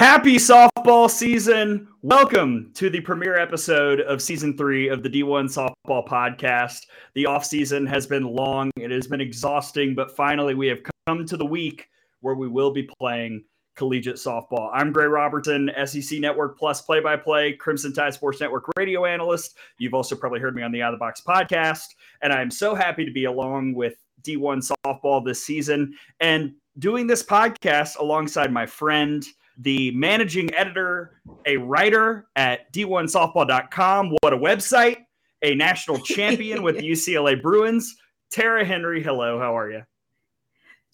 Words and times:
Happy 0.00 0.36
softball 0.36 1.10
season. 1.10 1.86
Welcome 2.00 2.70
to 2.72 2.88
the 2.88 3.02
premiere 3.02 3.38
episode 3.38 4.00
of 4.00 4.22
season 4.22 4.56
three 4.56 4.88
of 4.88 5.02
the 5.02 5.10
D1 5.10 5.54
Softball 5.54 6.08
Podcast. 6.08 6.86
The 7.12 7.26
off 7.26 7.44
season 7.44 7.84
has 7.84 8.06
been 8.06 8.24
long, 8.24 8.70
it 8.76 8.90
has 8.90 9.06
been 9.06 9.20
exhausting, 9.20 9.94
but 9.94 10.16
finally 10.16 10.54
we 10.54 10.68
have 10.68 10.78
come 11.06 11.26
to 11.26 11.36
the 11.36 11.44
week 11.44 11.86
where 12.22 12.34
we 12.34 12.48
will 12.48 12.70
be 12.70 12.88
playing 12.98 13.44
collegiate 13.76 14.16
softball. 14.16 14.70
I'm 14.72 14.90
Gray 14.90 15.04
Robertson, 15.04 15.70
SEC 15.84 16.18
Network 16.18 16.58
Plus 16.58 16.80
play 16.80 17.00
by 17.00 17.16
play, 17.18 17.52
Crimson 17.52 17.92
Tide 17.92 18.14
Sports 18.14 18.40
Network 18.40 18.64
radio 18.78 19.04
analyst. 19.04 19.58
You've 19.76 19.92
also 19.92 20.16
probably 20.16 20.40
heard 20.40 20.54
me 20.54 20.62
on 20.62 20.72
the 20.72 20.80
Out 20.80 20.94
of 20.94 20.98
the 20.98 21.04
Box 21.04 21.20
podcast, 21.20 21.88
and 22.22 22.32
I'm 22.32 22.50
so 22.50 22.74
happy 22.74 23.04
to 23.04 23.12
be 23.12 23.26
along 23.26 23.74
with 23.74 23.96
D1 24.22 24.66
softball 24.86 25.22
this 25.22 25.44
season 25.44 25.92
and 26.20 26.54
doing 26.78 27.06
this 27.06 27.22
podcast 27.22 27.98
alongside 27.98 28.50
my 28.50 28.64
friend 28.64 29.26
the 29.60 29.90
managing 29.92 30.52
editor, 30.54 31.20
a 31.46 31.56
writer 31.56 32.26
at 32.36 32.72
d1softball.com. 32.72 34.16
What 34.20 34.32
a 34.32 34.38
website! 34.38 34.98
A 35.42 35.54
national 35.54 35.98
champion 36.00 36.62
with 36.62 36.76
the 36.80 36.90
UCLA 36.90 37.40
Bruins. 37.40 37.96
Tara 38.30 38.64
Henry, 38.64 39.02
hello. 39.02 39.38
How 39.38 39.56
are 39.56 39.70
you? 39.70 39.82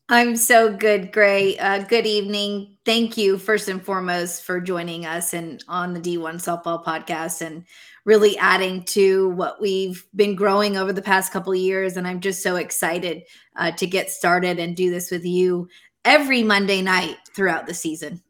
I'm 0.09 0.37
so 0.37 0.73
good, 0.73 1.11
Gray. 1.11 1.59
Uh, 1.59 1.83
good 1.83 2.07
evening. 2.07 2.77
Thank 2.85 3.17
you, 3.17 3.39
first 3.39 3.69
and 3.69 3.85
foremost, 3.85 4.45
for 4.45 4.61
joining 4.61 5.05
us 5.05 5.35
and 5.35 5.65
on 5.67 5.95
the 5.95 6.01
D1 6.01 6.37
Softball 6.37 6.85
Podcast 6.85 7.45
and 7.45 7.65
really 8.05 8.39
adding 8.39 8.85
to 8.85 9.31
what 9.31 9.61
we've 9.61 10.07
been 10.15 10.37
growing 10.37 10.77
over 10.77 10.93
the 10.93 11.03
past 11.03 11.33
couple 11.33 11.53
of 11.53 11.59
years. 11.59 11.97
And 11.97 12.07
I'm 12.07 12.21
just 12.21 12.41
so 12.41 12.55
excited 12.55 13.25
uh, 13.57 13.73
to 13.73 13.87
get 13.87 14.11
started 14.11 14.61
and 14.61 14.77
do 14.77 14.91
this 14.91 15.11
with 15.11 15.25
you 15.25 15.69
every 16.05 16.45
Monday 16.45 16.83
night 16.83 17.17
throughout 17.35 17.67
the 17.67 17.75
season 17.75 18.23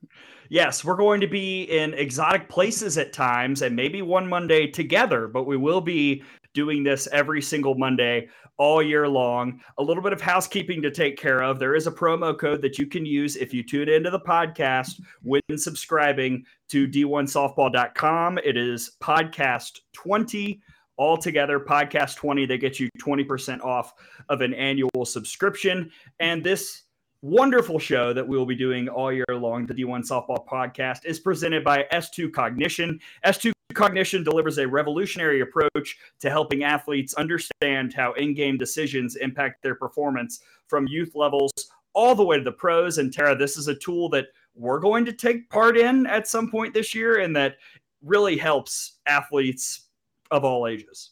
yes, 0.48 0.84
we're 0.84 0.96
going 0.96 1.20
to 1.20 1.26
be 1.26 1.64
in 1.64 1.94
exotic 1.94 2.48
places 2.48 2.98
at 2.98 3.12
times 3.12 3.62
and 3.62 3.74
maybe 3.74 4.02
one 4.02 4.28
Monday 4.28 4.66
together, 4.66 5.28
but 5.28 5.44
we 5.44 5.56
will 5.56 5.80
be 5.80 6.22
doing 6.54 6.82
this 6.82 7.06
every 7.12 7.42
single 7.42 7.74
Monday 7.74 8.28
all 8.58 8.82
year 8.82 9.06
long. 9.06 9.60
A 9.78 9.82
little 9.82 10.02
bit 10.02 10.12
of 10.12 10.20
housekeeping 10.20 10.80
to 10.82 10.90
take 10.90 11.18
care 11.18 11.42
of. 11.42 11.58
There 11.58 11.74
is 11.74 11.86
a 11.86 11.92
promo 11.92 12.36
code 12.38 12.62
that 12.62 12.78
you 12.78 12.86
can 12.86 13.04
use 13.04 13.36
if 13.36 13.52
you 13.52 13.62
tune 13.62 13.88
into 13.88 14.10
the 14.10 14.20
podcast 14.20 15.00
when 15.22 15.42
subscribing 15.56 16.44
to 16.70 16.88
d1softball.com. 16.88 18.38
It 18.38 18.56
is 18.56 18.92
podcast 19.02 19.80
20 19.92 20.62
altogether 20.98 21.60
podcast 21.60 22.16
20 22.16 22.46
they 22.46 22.56
get 22.56 22.80
you 22.80 22.88
20% 22.98 23.60
off 23.62 23.92
of 24.30 24.40
an 24.40 24.54
annual 24.54 25.04
subscription 25.04 25.90
and 26.20 26.42
this 26.42 26.84
wonderful 27.26 27.80
show 27.80 28.12
that 28.12 28.26
we 28.26 28.38
will 28.38 28.46
be 28.46 28.54
doing 28.54 28.88
all 28.88 29.12
year 29.12 29.24
long. 29.32 29.66
The 29.66 29.74
D1 29.74 30.08
Softball 30.08 30.46
Podcast 30.46 31.04
is 31.04 31.18
presented 31.18 31.64
by 31.64 31.84
S2 31.92 32.32
Cognition. 32.32 33.00
S2 33.24 33.50
Cognition 33.74 34.22
delivers 34.22 34.58
a 34.58 34.68
revolutionary 34.68 35.40
approach 35.40 35.98
to 36.20 36.30
helping 36.30 36.62
athletes 36.62 37.14
understand 37.14 37.92
how 37.92 38.12
in 38.12 38.32
game 38.32 38.56
decisions 38.56 39.16
impact 39.16 39.60
their 39.60 39.74
performance 39.74 40.40
from 40.68 40.86
youth 40.86 41.16
levels 41.16 41.50
all 41.94 42.14
the 42.14 42.24
way 42.24 42.38
to 42.38 42.44
the 42.44 42.52
pros. 42.52 42.98
And 42.98 43.12
Tara, 43.12 43.34
this 43.34 43.56
is 43.56 43.66
a 43.66 43.74
tool 43.74 44.08
that 44.10 44.26
we're 44.54 44.78
going 44.78 45.04
to 45.04 45.12
take 45.12 45.50
part 45.50 45.76
in 45.76 46.06
at 46.06 46.28
some 46.28 46.48
point 46.48 46.74
this 46.74 46.94
year 46.94 47.18
and 47.18 47.34
that 47.34 47.56
really 48.02 48.36
helps 48.36 48.98
athletes 49.06 49.88
of 50.30 50.44
all 50.44 50.68
ages 50.68 51.10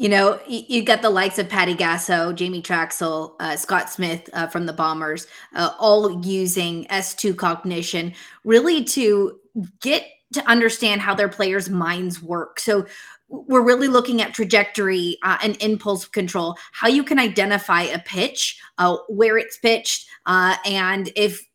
you 0.00 0.08
know, 0.08 0.40
you've 0.46 0.86
got 0.86 1.02
the 1.02 1.10
likes 1.10 1.38
of 1.38 1.46
Patty 1.46 1.74
Gasso, 1.74 2.34
Jamie 2.34 2.62
Trachsel, 2.62 3.34
uh, 3.38 3.54
Scott 3.54 3.90
Smith 3.90 4.30
uh, 4.32 4.46
from 4.46 4.64
the 4.64 4.72
Bombers, 4.72 5.26
uh, 5.54 5.72
all 5.78 6.24
using 6.24 6.86
S2 6.86 7.36
cognition 7.36 8.14
really 8.42 8.82
to 8.82 9.38
get 9.82 10.06
to 10.32 10.42
understand 10.48 11.02
how 11.02 11.14
their 11.14 11.28
players' 11.28 11.68
minds 11.68 12.22
work. 12.22 12.60
So 12.60 12.86
we're 13.28 13.60
really 13.60 13.88
looking 13.88 14.22
at 14.22 14.32
trajectory 14.32 15.18
uh, 15.22 15.36
and 15.42 15.62
impulse 15.62 16.06
control, 16.06 16.56
how 16.72 16.88
you 16.88 17.04
can 17.04 17.18
identify 17.18 17.82
a 17.82 17.98
pitch, 17.98 18.58
uh, 18.78 18.96
where 19.10 19.36
it's 19.36 19.58
pitched, 19.58 20.06
uh, 20.24 20.56
and 20.64 21.12
if 21.14 21.46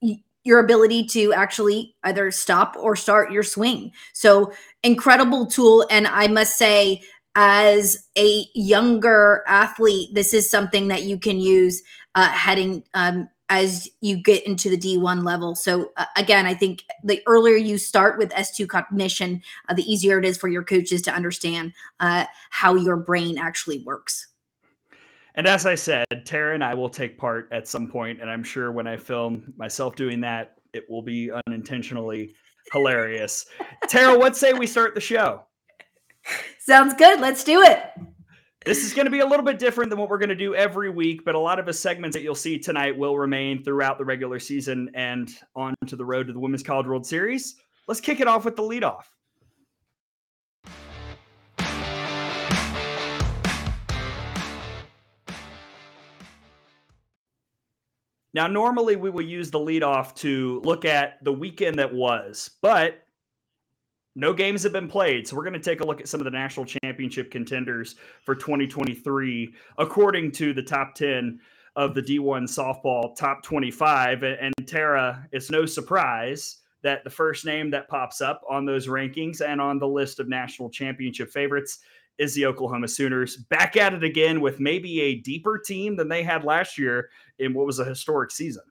your 0.46 0.60
ability 0.60 1.04
to 1.04 1.34
actually 1.34 1.96
either 2.04 2.30
stop 2.30 2.78
or 2.80 2.96
start 2.96 3.32
your 3.32 3.44
swing. 3.44 3.92
So 4.14 4.54
incredible 4.84 5.48
tool. 5.48 5.86
And 5.90 6.06
I 6.08 6.28
must 6.28 6.58
say, 6.58 7.02
as 7.36 8.08
a 8.18 8.46
younger 8.54 9.44
athlete, 9.48 10.14
this 10.14 10.34
is 10.34 10.50
something 10.50 10.88
that 10.88 11.04
you 11.04 11.18
can 11.18 11.40
use 11.40 11.84
uh, 12.16 12.30
heading 12.30 12.84
um, 12.94 13.30
as 13.50 13.90
you 14.02 14.18
get 14.18 14.46
into 14.48 14.70
the 14.70 14.78
D1 14.78 15.24
level. 15.24 15.54
So, 15.54 15.92
uh, 15.98 16.06
again, 16.18 16.46
I 16.46 16.54
think 16.54 16.84
the 17.04 17.22
earlier 17.28 17.58
you 17.58 17.78
start 17.78 18.18
with 18.18 18.32
S2 18.32 18.68
cognition, 18.68 19.42
uh, 19.70 19.74
the 19.74 19.84
easier 19.84 20.18
it 20.18 20.26
is 20.26 20.38
for 20.38 20.48
your 20.48 20.64
coaches 20.64 21.02
to 21.04 21.14
understand 21.14 21.74
uh, 22.00 22.26
how 22.50 22.76
your 22.76 22.98
brain 22.98 23.38
actually 23.38 23.84
works. 23.86 24.30
And 25.36 25.48
as 25.48 25.66
I 25.66 25.76
said, 25.76 26.06
Tara 26.24 26.54
and 26.54 26.64
I 26.64 26.74
will 26.74 26.90
take 26.90 27.18
part 27.18 27.50
at 27.52 27.68
some 27.68 27.88
point, 27.88 28.22
and 28.22 28.30
I'm 28.30 28.44
sure 28.44 28.72
when 28.72 28.88
I 28.88 28.96
film 28.96 29.54
myself 29.58 29.98
doing 29.98 30.22
that, 30.22 30.56
it 30.74 30.90
will 30.90 31.02
be 31.02 31.30
unintentionally 31.46 32.34
hilarious. 32.72 33.46
Tara, 33.90 34.18
what 34.18 34.38
say 34.38 34.54
we 34.54 34.66
start 34.66 34.96
the 34.96 35.02
show? 35.02 35.44
Sounds 36.60 36.94
good. 36.94 37.20
Let's 37.20 37.44
do 37.44 37.62
it. 37.62 37.84
This 38.66 38.84
is 38.84 38.96
going 38.96 39.06
to 39.06 39.12
be 39.12 39.20
a 39.20 39.26
little 39.26 39.46
bit 39.46 39.60
different 39.60 39.92
than 39.92 40.00
what 40.00 40.10
we're 40.10 40.18
going 40.18 40.30
to 40.30 40.36
do 40.36 40.56
every 40.56 40.90
week, 40.90 41.24
but 41.24 41.36
a 41.36 41.40
lot 41.40 41.60
of 41.60 41.68
the 41.68 41.74
segments 41.74 42.16
that 42.16 42.24
you'll 42.24 42.34
see 42.34 42.58
tonight 42.58 42.98
will 42.98 43.16
remain 43.16 43.64
throughout 43.64 44.00
the 44.00 44.06
regular 44.06 44.40
season 44.40 44.90
and 44.96 45.30
on 45.56 45.76
to 45.86 45.96
the 45.96 46.04
road 46.04 46.26
to 46.26 46.34
the 46.34 46.40
Women's 46.40 46.64
College 46.64 46.88
World 46.88 47.06
Series. 47.06 47.58
Let's 47.88 48.02
kick 48.02 48.22
it 48.22 48.28
off 48.28 48.44
with 48.44 48.56
the 48.56 48.64
leadoff. 48.64 49.04
Now, 58.34 58.48
normally 58.48 58.96
we 58.96 59.12
will 59.12 59.22
use 59.22 59.52
the 59.52 59.60
leadoff 59.60 60.16
to 60.16 60.60
look 60.66 60.84
at 60.84 61.24
the 61.24 61.32
weekend 61.32 61.78
that 61.78 61.94
was, 61.94 62.50
but 62.64 63.05
no 64.16 64.34
games 64.34 64.64
have 64.64 64.72
been 64.72 64.88
played. 64.88 65.28
So 65.28 65.36
we're 65.36 65.44
going 65.44 65.54
to 65.54 65.60
take 65.60 65.82
a 65.82 65.86
look 65.86 66.00
at 66.00 66.08
some 66.08 66.22
of 66.22 66.26
the 66.26 66.32
national 66.32 66.66
championship 66.66 67.30
contenders 67.32 67.96
for 68.24 68.34
2023, 68.36 69.54
according 69.78 70.32
to 70.34 70.54
the 70.54 70.64
top 70.64 70.96
10 70.96 71.40
of 71.76 71.94
the 71.94 72.02
D1 72.02 72.44
softball 72.44 73.16
top 73.16 73.44
25. 73.44 74.24
And 74.24 74.54
Tara, 74.66 75.28
it's 75.32 75.52
no 75.52 75.66
surprise 75.66 76.58
that 76.84 77.04
the 77.04 77.10
first 77.10 77.46
name 77.46 77.70
that 77.72 77.90
pops 77.90 78.22
up 78.22 78.42
on 78.50 78.66
those 78.66 78.88
rankings 78.88 79.42
and 79.42 79.60
on 79.60 79.80
the 79.80 79.88
list 79.88 80.20
of 80.20 80.30
national 80.30 80.70
championship 80.70 81.32
favorites 81.32 81.80
is 82.18 82.34
the 82.34 82.46
Oklahoma 82.46 82.88
Sooners. 82.88 83.38
Back 83.38 83.76
at 83.76 83.94
it 83.94 84.04
again 84.04 84.40
with 84.40 84.62
maybe 84.62 85.02
a 85.02 85.16
deeper 85.16 85.58
team 85.58 85.98
than 85.98 86.08
they 86.08 86.24
had 86.24 86.46
last 86.46 86.78
year 86.78 87.10
in 87.40 87.54
what 87.54 87.66
was 87.66 87.80
a 87.80 87.86
historic 87.86 88.32
season. 88.32 88.64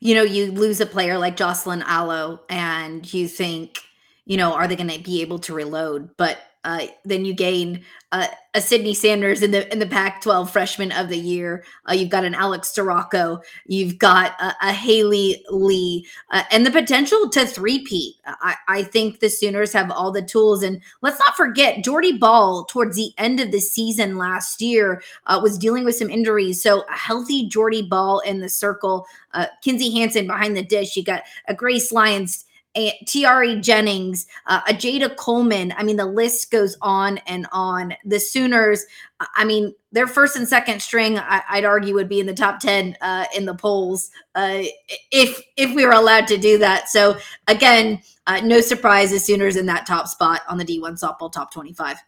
You 0.00 0.16
know, 0.16 0.22
you 0.22 0.50
lose 0.50 0.80
a 0.80 0.86
player 0.86 1.16
like 1.16 1.36
Jocelyn 1.36 1.82
Alo, 1.82 2.40
and 2.48 3.12
you 3.14 3.28
think, 3.28 3.78
you 4.26 4.36
know, 4.36 4.52
are 4.52 4.66
they 4.66 4.76
going 4.76 4.90
to 4.90 5.00
be 5.00 5.22
able 5.22 5.38
to 5.40 5.54
reload? 5.54 6.16
But 6.16 6.38
uh, 6.64 6.86
then 7.04 7.26
you 7.26 7.34
gain 7.34 7.84
uh, 8.10 8.26
a 8.54 8.60
Sydney 8.60 8.94
Sanders 8.94 9.42
in 9.42 9.50
the 9.50 9.70
in 9.70 9.80
the 9.80 9.86
Pac-12 9.86 10.48
Freshman 10.48 10.92
of 10.92 11.10
the 11.10 11.18
Year. 11.18 11.62
Uh, 11.86 11.92
you've 11.92 12.08
got 12.08 12.24
an 12.24 12.34
Alex 12.34 12.72
Storako. 12.74 13.42
You've 13.66 13.98
got 13.98 14.32
a, 14.40 14.54
a 14.62 14.72
Haley 14.72 15.44
Lee, 15.50 16.06
uh, 16.30 16.42
and 16.50 16.64
the 16.64 16.70
potential 16.70 17.28
to 17.28 17.44
three-peat. 17.44 18.14
I, 18.26 18.54
I 18.66 18.82
think 18.82 19.20
the 19.20 19.28
Sooners 19.28 19.74
have 19.74 19.90
all 19.90 20.10
the 20.10 20.22
tools. 20.22 20.62
And 20.62 20.80
let's 21.02 21.18
not 21.18 21.36
forget, 21.36 21.84
Jordy 21.84 22.16
Bahl 22.16 22.64
towards 22.64 22.96
the 22.96 23.12
end 23.18 23.40
of 23.40 23.50
the 23.50 23.60
season 23.60 24.16
last 24.16 24.62
year 24.62 25.02
uh, 25.26 25.38
was 25.42 25.58
dealing 25.58 25.84
with 25.84 25.96
some 25.96 26.08
injuries. 26.08 26.62
So 26.62 26.84
a 26.88 26.92
healthy 26.92 27.46
Jordy 27.46 27.82
Bahl 27.82 28.20
in 28.20 28.40
the 28.40 28.48
circle. 28.48 29.06
Uh, 29.34 29.46
Kinzie 29.62 29.90
Hansen 29.90 30.26
behind 30.26 30.56
the 30.56 30.64
dish. 30.64 30.96
You 30.96 31.04
got 31.04 31.24
a 31.46 31.54
Grace 31.54 31.92
Lyons 31.92 32.46
a 32.76 32.98
Tiare 33.06 33.60
Jennings, 33.60 34.26
uh, 34.46 34.60
a 34.68 34.72
Jayda 34.72 35.16
Coleman. 35.16 35.72
I 35.76 35.82
mean, 35.82 35.96
the 35.96 36.06
list 36.06 36.50
goes 36.50 36.76
on 36.82 37.18
and 37.26 37.46
on. 37.52 37.94
The 38.04 38.18
Sooners, 38.18 38.84
I 39.36 39.44
mean, 39.44 39.74
their 39.92 40.06
first 40.06 40.36
and 40.36 40.48
second 40.48 40.82
string, 40.82 41.18
I, 41.18 41.42
would 41.54 41.64
argue, 41.64 41.94
would 41.94 42.08
be 42.08 42.20
in 42.20 42.26
the 42.26 42.34
top 42.34 42.58
ten 42.58 42.96
uh, 43.00 43.26
in 43.36 43.44
the 43.44 43.54
polls 43.54 44.10
uh, 44.34 44.62
if 45.10 45.40
if 45.56 45.74
we 45.74 45.86
were 45.86 45.92
allowed 45.92 46.26
to 46.28 46.36
do 46.36 46.58
that. 46.58 46.88
So 46.88 47.16
again, 47.46 48.02
uh, 48.26 48.40
no 48.40 48.60
surprise, 48.60 49.10
the 49.10 49.18
Sooners 49.18 49.56
in 49.56 49.66
that 49.66 49.86
top 49.86 50.08
spot 50.08 50.40
on 50.48 50.58
the 50.58 50.64
D1 50.64 51.00
softball 51.00 51.30
top 51.30 51.52
twenty-five. 51.52 51.98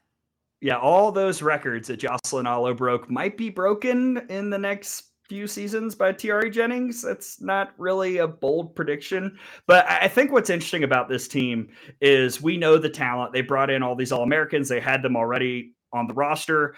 Yeah, 0.61 0.79
all 0.79 1.13
those 1.13 1.43
records 1.43 1.89
that 1.89 1.99
Jocelyn 1.99 2.47
Alo 2.47 2.75
broke 2.75 3.11
might 3.11 3.37
be 3.37 3.51
broken 3.51 4.27
in 4.31 4.51
the 4.51 4.59
next 4.59 5.05
few 5.29 5.47
seasons 5.47 5.95
by 5.95 6.13
Tiare 6.13 6.51
Jennings. 6.51 7.03
That's 7.03 7.41
not 7.41 7.73
really 7.79 8.19
a 8.19 8.29
bold 8.29 8.75
prediction. 8.75 9.39
But 9.67 9.87
I 9.89 10.09
think 10.09 10.33
what's 10.33 10.51
interesting 10.51 10.85
about 10.85 11.09
this 11.09 11.29
team 11.29 11.69
is 12.01 12.41
we 12.43 12.57
know 12.57 12.79
the 12.79 12.89
talent. 12.89 13.33
They 13.33 13.43
brought 13.43 13.71
in 13.71 13.83
all 13.83 13.97
these 13.97 14.13
All 14.13 14.23
Americans, 14.23 14.69
they 14.69 14.81
had 14.81 15.03
them 15.03 15.17
already 15.17 15.73
on 15.93 16.07
the 16.07 16.15
roster. 16.15 16.77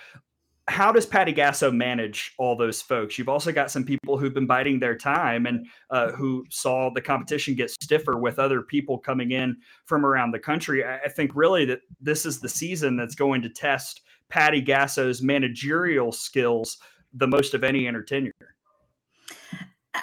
how 0.68 0.92
does 0.92 1.06
Patty 1.06 1.32
Gasso 1.32 1.74
manage 1.74 2.34
all 2.38 2.54
those 2.54 2.82
folks? 2.82 3.18
You've 3.18 3.28
also 3.28 3.52
got 3.52 3.70
some 3.70 3.84
people 3.84 4.18
who've 4.18 4.34
been 4.34 4.46
biding 4.46 4.78
their 4.78 4.96
time 4.96 5.46
and 5.46 5.66
uh, 5.90 6.12
who 6.12 6.44
saw 6.50 6.90
the 6.90 7.00
competition 7.00 7.54
get 7.54 7.70
stiffer 7.70 8.18
with 8.18 8.38
other 8.38 8.60
people 8.60 8.98
coming 8.98 9.30
in 9.30 9.56
from 9.86 10.04
around 10.04 10.32
the 10.32 10.38
country. 10.38 10.84
I 10.84 11.08
think 11.08 11.32
really 11.34 11.64
that 11.64 11.80
this 12.00 12.26
is 12.26 12.38
the 12.38 12.48
season 12.50 12.96
that's 12.96 13.14
going 13.14 13.40
to 13.42 13.48
test 13.48 14.02
Patty 14.28 14.62
Gasso's 14.62 15.22
managerial 15.22 16.12
skills 16.12 16.76
the 17.12 17.26
most 17.26 17.54
of 17.54 17.64
any 17.64 17.86
in 17.86 18.04
tenure. 18.06 18.32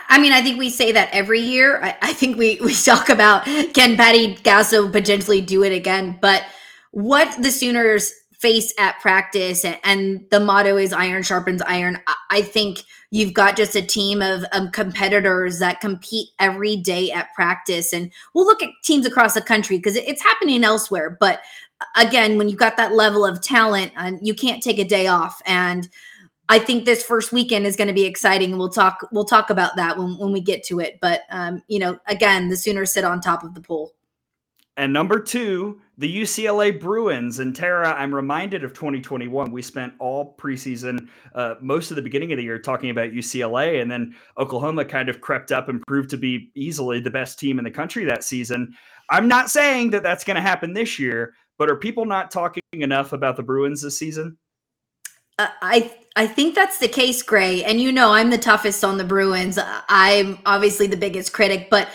I 0.09 0.19
mean, 0.19 0.33
I 0.33 0.41
think 0.41 0.59
we 0.59 0.69
say 0.69 0.91
that 0.91 1.09
every 1.11 1.39
year. 1.39 1.81
I, 1.81 1.97
I 2.01 2.13
think 2.13 2.37
we 2.37 2.59
we 2.61 2.73
talk 2.85 3.09
about 3.09 3.45
can 3.73 3.95
Patty 3.95 4.35
Gasso 4.35 4.91
potentially 4.91 5.41
do 5.41 5.63
it 5.63 5.71
again, 5.71 6.17
but 6.21 6.43
what 6.91 7.35
the 7.41 7.51
Sooners 7.51 8.11
face 8.39 8.73
at 8.77 8.99
practice 8.99 9.65
and, 9.65 9.79
and, 9.83 10.25
the 10.29 10.39
motto 10.39 10.77
is 10.77 10.91
iron 10.91 11.23
sharpens 11.23 11.61
iron 11.63 11.97
i 12.29 12.41
think 12.41 12.83
you've 13.09 13.33
got 13.33 13.55
just 13.55 13.75
a 13.75 13.81
team 13.81 14.21
of 14.21 14.43
um, 14.51 14.69
competitors 14.71 15.59
that 15.59 15.79
compete 15.79 16.29
every 16.39 16.75
day 16.75 17.11
at 17.11 17.33
practice 17.33 17.93
and 17.93 18.11
we'll 18.33 18.45
look 18.45 18.61
at 18.61 18.69
teams 18.83 19.05
across 19.05 19.33
the 19.33 19.41
country 19.41 19.77
because 19.77 19.95
it's 19.95 20.21
happening 20.21 20.63
elsewhere 20.63 21.17
but 21.19 21.41
again 21.95 22.37
when 22.37 22.49
you've 22.49 22.59
got 22.59 22.77
that 22.77 22.93
level 22.93 23.25
of 23.25 23.41
talent 23.41 23.91
uh, 23.97 24.11
you 24.21 24.33
can't 24.33 24.61
take 24.61 24.79
a 24.79 24.83
day 24.83 25.07
off 25.07 25.41
and 25.45 25.89
i 26.49 26.59
think 26.59 26.85
this 26.85 27.03
first 27.03 27.31
weekend 27.31 27.65
is 27.65 27.75
going 27.75 27.87
to 27.87 27.93
be 27.93 28.05
exciting 28.05 28.57
we'll 28.57 28.69
talk 28.69 29.07
we'll 29.11 29.25
talk 29.25 29.49
about 29.49 29.75
that 29.75 29.97
when, 29.97 30.17
when 30.17 30.31
we 30.31 30.41
get 30.41 30.63
to 30.63 30.79
it 30.79 30.97
but 31.01 31.21
um, 31.29 31.61
you 31.67 31.79
know 31.79 31.97
again 32.07 32.49
the 32.49 32.57
sooners 32.57 32.91
sit 32.91 33.03
on 33.03 33.19
top 33.21 33.43
of 33.43 33.53
the 33.53 33.61
pool 33.61 33.93
and 34.77 34.91
number 34.91 35.19
two, 35.19 35.79
the 35.97 36.21
UCLA 36.21 36.77
Bruins. 36.77 37.39
And 37.39 37.55
Tara, 37.55 37.93
I'm 37.93 38.13
reminded 38.13 38.63
of 38.65 38.73
2021. 38.73 39.49
We 39.51 39.61
spent 39.61 39.93
all 39.99 40.35
preseason, 40.37 41.07
uh, 41.33 41.55
most 41.61 41.91
of 41.91 41.95
the 41.95 42.01
beginning 42.01 42.33
of 42.33 42.37
the 42.37 42.43
year, 42.43 42.59
talking 42.59 42.89
about 42.89 43.11
UCLA. 43.11 43.81
And 43.81 43.89
then 43.89 44.15
Oklahoma 44.37 44.83
kind 44.83 45.07
of 45.07 45.21
crept 45.21 45.53
up 45.53 45.69
and 45.69 45.81
proved 45.87 46.09
to 46.09 46.17
be 46.17 46.51
easily 46.55 46.99
the 46.99 47.09
best 47.09 47.39
team 47.39 47.57
in 47.57 47.63
the 47.63 47.71
country 47.71 48.03
that 48.05 48.25
season. 48.25 48.75
I'm 49.09 49.29
not 49.29 49.49
saying 49.49 49.91
that 49.91 50.03
that's 50.03 50.25
going 50.25 50.35
to 50.35 50.41
happen 50.41 50.73
this 50.73 50.99
year, 50.99 51.33
but 51.57 51.69
are 51.69 51.77
people 51.77 52.05
not 52.05 52.29
talking 52.29 52.61
enough 52.73 53.13
about 53.13 53.37
the 53.37 53.43
Bruins 53.43 53.81
this 53.81 53.97
season? 53.97 54.37
Uh, 55.37 55.47
I 55.61 55.93
I 56.15 56.27
think 56.27 56.55
that's 56.55 56.77
the 56.77 56.87
case, 56.87 57.21
Gray. 57.21 57.63
And 57.63 57.81
you 57.81 57.91
know, 57.91 58.11
I'm 58.11 58.29
the 58.29 58.37
toughest 58.37 58.83
on 58.83 58.97
the 58.97 59.03
Bruins. 59.03 59.59
I'm 59.89 60.39
obviously 60.45 60.87
the 60.87 60.97
biggest 60.97 61.33
critic, 61.33 61.67
but 61.69 61.89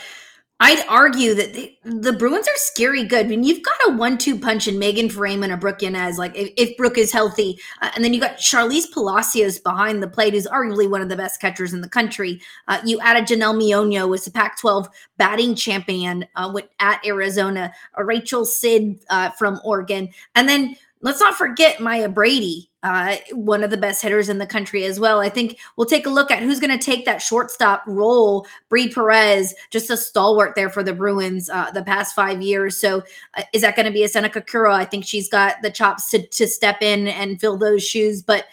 I'd 0.63 0.85
argue 0.91 1.33
that 1.37 1.55
the 1.85 2.13
Bruins 2.13 2.47
are 2.47 2.57
scary 2.57 3.05
good. 3.05 3.25
I 3.25 3.29
mean, 3.31 3.45
you've 3.45 3.63
got 3.63 3.79
a 3.87 3.97
one-two 3.97 4.39
punch 4.39 4.69
in 4.69 4.79
Megan 4.79 5.09
Faraimo 5.09 5.51
or 5.51 5.57
Brooke 5.57 5.81
Yanez, 5.81 6.19
like 6.19 6.37
if, 6.37 6.51
if 6.59 6.77
Brooke 6.77 6.99
is 6.99 7.11
healthy, 7.11 7.59
uh, 7.81 7.91
and 7.95 8.05
then 8.05 8.13
you 8.13 8.21
got 8.21 8.37
Charlize 8.37 8.93
Palacios 8.93 9.59
behind 9.59 10.03
the 10.03 10.09
plate, 10.09 10.35
who's 10.35 10.47
arguably 10.47 10.89
one 10.89 11.01
of 11.01 11.09
the 11.09 11.17
best 11.17 11.41
catchers 11.41 11.73
in 11.73 11.81
the 11.81 11.89
country. 11.89 12.43
Uh, 12.69 12.79
you 12.85 13.01
added 13.01 13.25
Janelle 13.25 13.57
Meono, 13.57 14.07
was 14.07 14.27
the 14.27 14.31
Pac-12 14.31 14.87
batting 15.17 15.55
champion 15.55 16.27
uh, 16.37 16.53
at 16.79 17.01
Arizona, 17.07 17.73
Rachel 17.97 18.45
Sid 18.45 19.01
uh, 19.09 19.31
from 19.31 19.63
Oregon, 19.65 20.11
and 20.35 20.47
then 20.47 20.77
let's 21.03 21.21
not 21.21 21.35
forget 21.35 21.81
Maya 21.81 22.09
Brady, 22.09 22.71
uh, 22.83 23.17
one 23.33 23.65
of 23.65 23.71
the 23.71 23.77
best 23.77 24.03
hitters 24.03 24.29
in 24.29 24.39
the 24.39 24.47
country 24.47 24.85
as 24.85 25.01
well. 25.01 25.21
I 25.21 25.29
think 25.29 25.59
we'll 25.77 25.87
take 25.87 26.07
a 26.07 26.11
look 26.11 26.31
at 26.31 26.43
who's 26.43 26.61
going 26.61 26.77
to 26.77 26.85
take 26.85 27.05
that 27.05 27.23
shortstop 27.23 27.83
role. 27.87 28.47
Bree 28.69 28.89
Perez, 28.89 29.55
just 29.71 29.91
a 29.91 29.97
stalwart 29.97 30.55
there 30.55 30.71
for 30.71 30.83
the 30.83 30.93
Bruins 30.93 31.49
uh, 31.49 31.71
the 31.71 31.83
past 31.83 32.15
five 32.15 32.43
years. 32.43 32.77
So 32.77 33.03
uh, 33.35 33.43
is 33.53 33.63
that 33.63 33.77
going 33.77 33.87
to 33.87 33.93
be 33.93 34.05
a 34.05 34.09
Seneca 34.09 34.43
Curo? 34.43 34.73
I 34.73 34.85
think 34.85 35.05
she's 35.05 35.29
got 35.29 35.63
the 35.63 35.71
chops 35.71 36.11
to, 36.11 36.27
to 36.27 36.47
step 36.47 36.83
in 36.83 37.09
and 37.09 37.41
fill 37.41 37.57
those 37.57 37.83
shoes. 37.83 38.23
But 38.23 38.47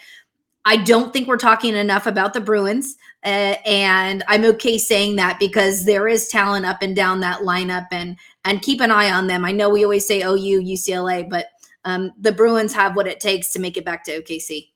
I 0.64 0.76
don't 0.76 1.12
think 1.12 1.28
we're 1.28 1.36
talking 1.38 1.74
enough 1.74 2.06
about 2.06 2.34
the 2.34 2.40
Bruins. 2.40 2.96
Uh, 3.24 3.56
and 3.66 4.22
I'm 4.28 4.44
okay 4.44 4.78
saying 4.78 5.16
that 5.16 5.38
because 5.38 5.84
there 5.84 6.08
is 6.08 6.28
talent 6.28 6.66
up 6.66 6.82
and 6.82 6.94
down 6.94 7.20
that 7.20 7.40
lineup 7.40 7.88
and 7.90 8.16
and 8.44 8.62
keep 8.62 8.80
an 8.80 8.90
eye 8.90 9.10
on 9.10 9.26
them. 9.26 9.44
I 9.44 9.52
know 9.52 9.68
we 9.68 9.82
always 9.82 10.06
say 10.06 10.22
OU, 10.22 10.62
UCLA, 10.62 11.28
but 11.28 11.46
um, 11.88 12.12
the 12.20 12.32
Bruins 12.32 12.74
have 12.74 12.96
what 12.96 13.06
it 13.06 13.18
takes 13.18 13.50
to 13.52 13.58
make 13.58 13.76
it 13.76 13.84
back 13.84 14.04
to 14.04 14.22
OKC. 14.22 14.68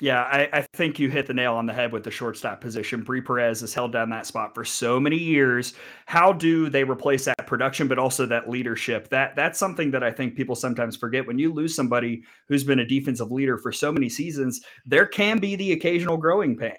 Yeah, 0.00 0.22
I, 0.22 0.48
I, 0.50 0.66
think 0.72 0.98
you 0.98 1.10
hit 1.10 1.26
the 1.26 1.34
nail 1.34 1.54
on 1.54 1.66
the 1.66 1.74
head 1.74 1.92
with 1.92 2.04
the 2.04 2.10
shortstop 2.10 2.62
position. 2.62 3.02
Bree 3.02 3.20
Perez 3.20 3.60
has 3.60 3.74
held 3.74 3.92
down 3.92 4.08
that 4.10 4.24
spot 4.24 4.54
for 4.54 4.64
so 4.64 4.98
many 4.98 5.18
years. 5.18 5.74
How 6.06 6.32
do 6.32 6.70
they 6.70 6.84
replace 6.84 7.26
that 7.26 7.46
production, 7.46 7.86
but 7.86 7.98
also 7.98 8.24
that 8.24 8.48
leadership? 8.48 9.10
That 9.10 9.36
that's 9.36 9.58
something 9.58 9.90
that 9.90 10.02
I 10.02 10.10
think 10.10 10.36
people 10.36 10.56
sometimes 10.56 10.96
forget. 10.96 11.26
When 11.26 11.38
you 11.38 11.52
lose 11.52 11.74
somebody 11.74 12.22
who's 12.48 12.64
been 12.64 12.78
a 12.78 12.86
defensive 12.86 13.30
leader 13.30 13.58
for 13.58 13.72
so 13.72 13.92
many 13.92 14.08
seasons, 14.08 14.62
there 14.86 15.06
can 15.06 15.38
be 15.38 15.54
the 15.54 15.72
occasional 15.72 16.16
growing 16.16 16.56
pain. 16.56 16.78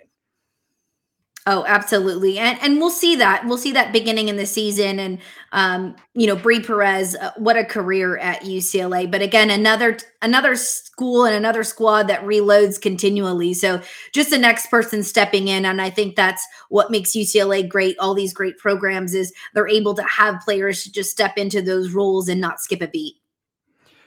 Oh, 1.48 1.66
absolutely. 1.68 2.38
And 2.38 2.60
and 2.62 2.78
we'll 2.78 2.92
see 2.92 3.16
that. 3.16 3.48
We'll 3.48 3.58
see 3.58 3.72
that 3.72 3.92
beginning 3.92 4.28
in 4.28 4.38
the 4.38 4.46
season 4.46 5.00
and 5.00 5.18
um, 5.54 5.96
you 6.14 6.28
know, 6.28 6.36
Bree 6.36 6.62
Perez, 6.62 7.16
uh, 7.16 7.32
what 7.36 7.58
a 7.58 7.66
career 7.66 8.18
at 8.20 8.44
UCLA. 8.44 9.10
But 9.10 9.24
again, 9.24 9.50
another 9.50 9.98
another 10.22 10.56
school 10.56 11.26
and 11.26 11.36
another 11.36 11.64
squad 11.64 12.04
that 12.04 12.22
reloads 12.22 12.80
continually. 12.80 13.56
So 13.56 13.82
just 14.14 14.30
the 14.30 14.38
next 14.38 14.68
person 14.68 15.02
stepping 15.02 15.48
in 15.48 15.66
and 15.66 15.82
I 15.82 15.90
think 15.90 16.16
that's 16.16 16.46
what 16.70 16.92
makes 16.92 17.16
UCLA 17.16 17.68
great. 17.68 17.98
All 17.98 18.14
these 18.14 18.34
great 18.34 18.60
programs 18.60 19.16
is 19.16 19.34
they're 19.56 19.68
able 19.68 19.96
to 19.96 20.04
have 20.04 20.42
players 20.42 20.84
just 20.84 21.10
step 21.10 21.38
into 21.38 21.64
those 21.64 21.92
roles 21.92 22.30
and 22.30 22.40
not 22.40 22.62
skip 22.62 22.84
a 22.84 22.88
beat. 22.88 23.16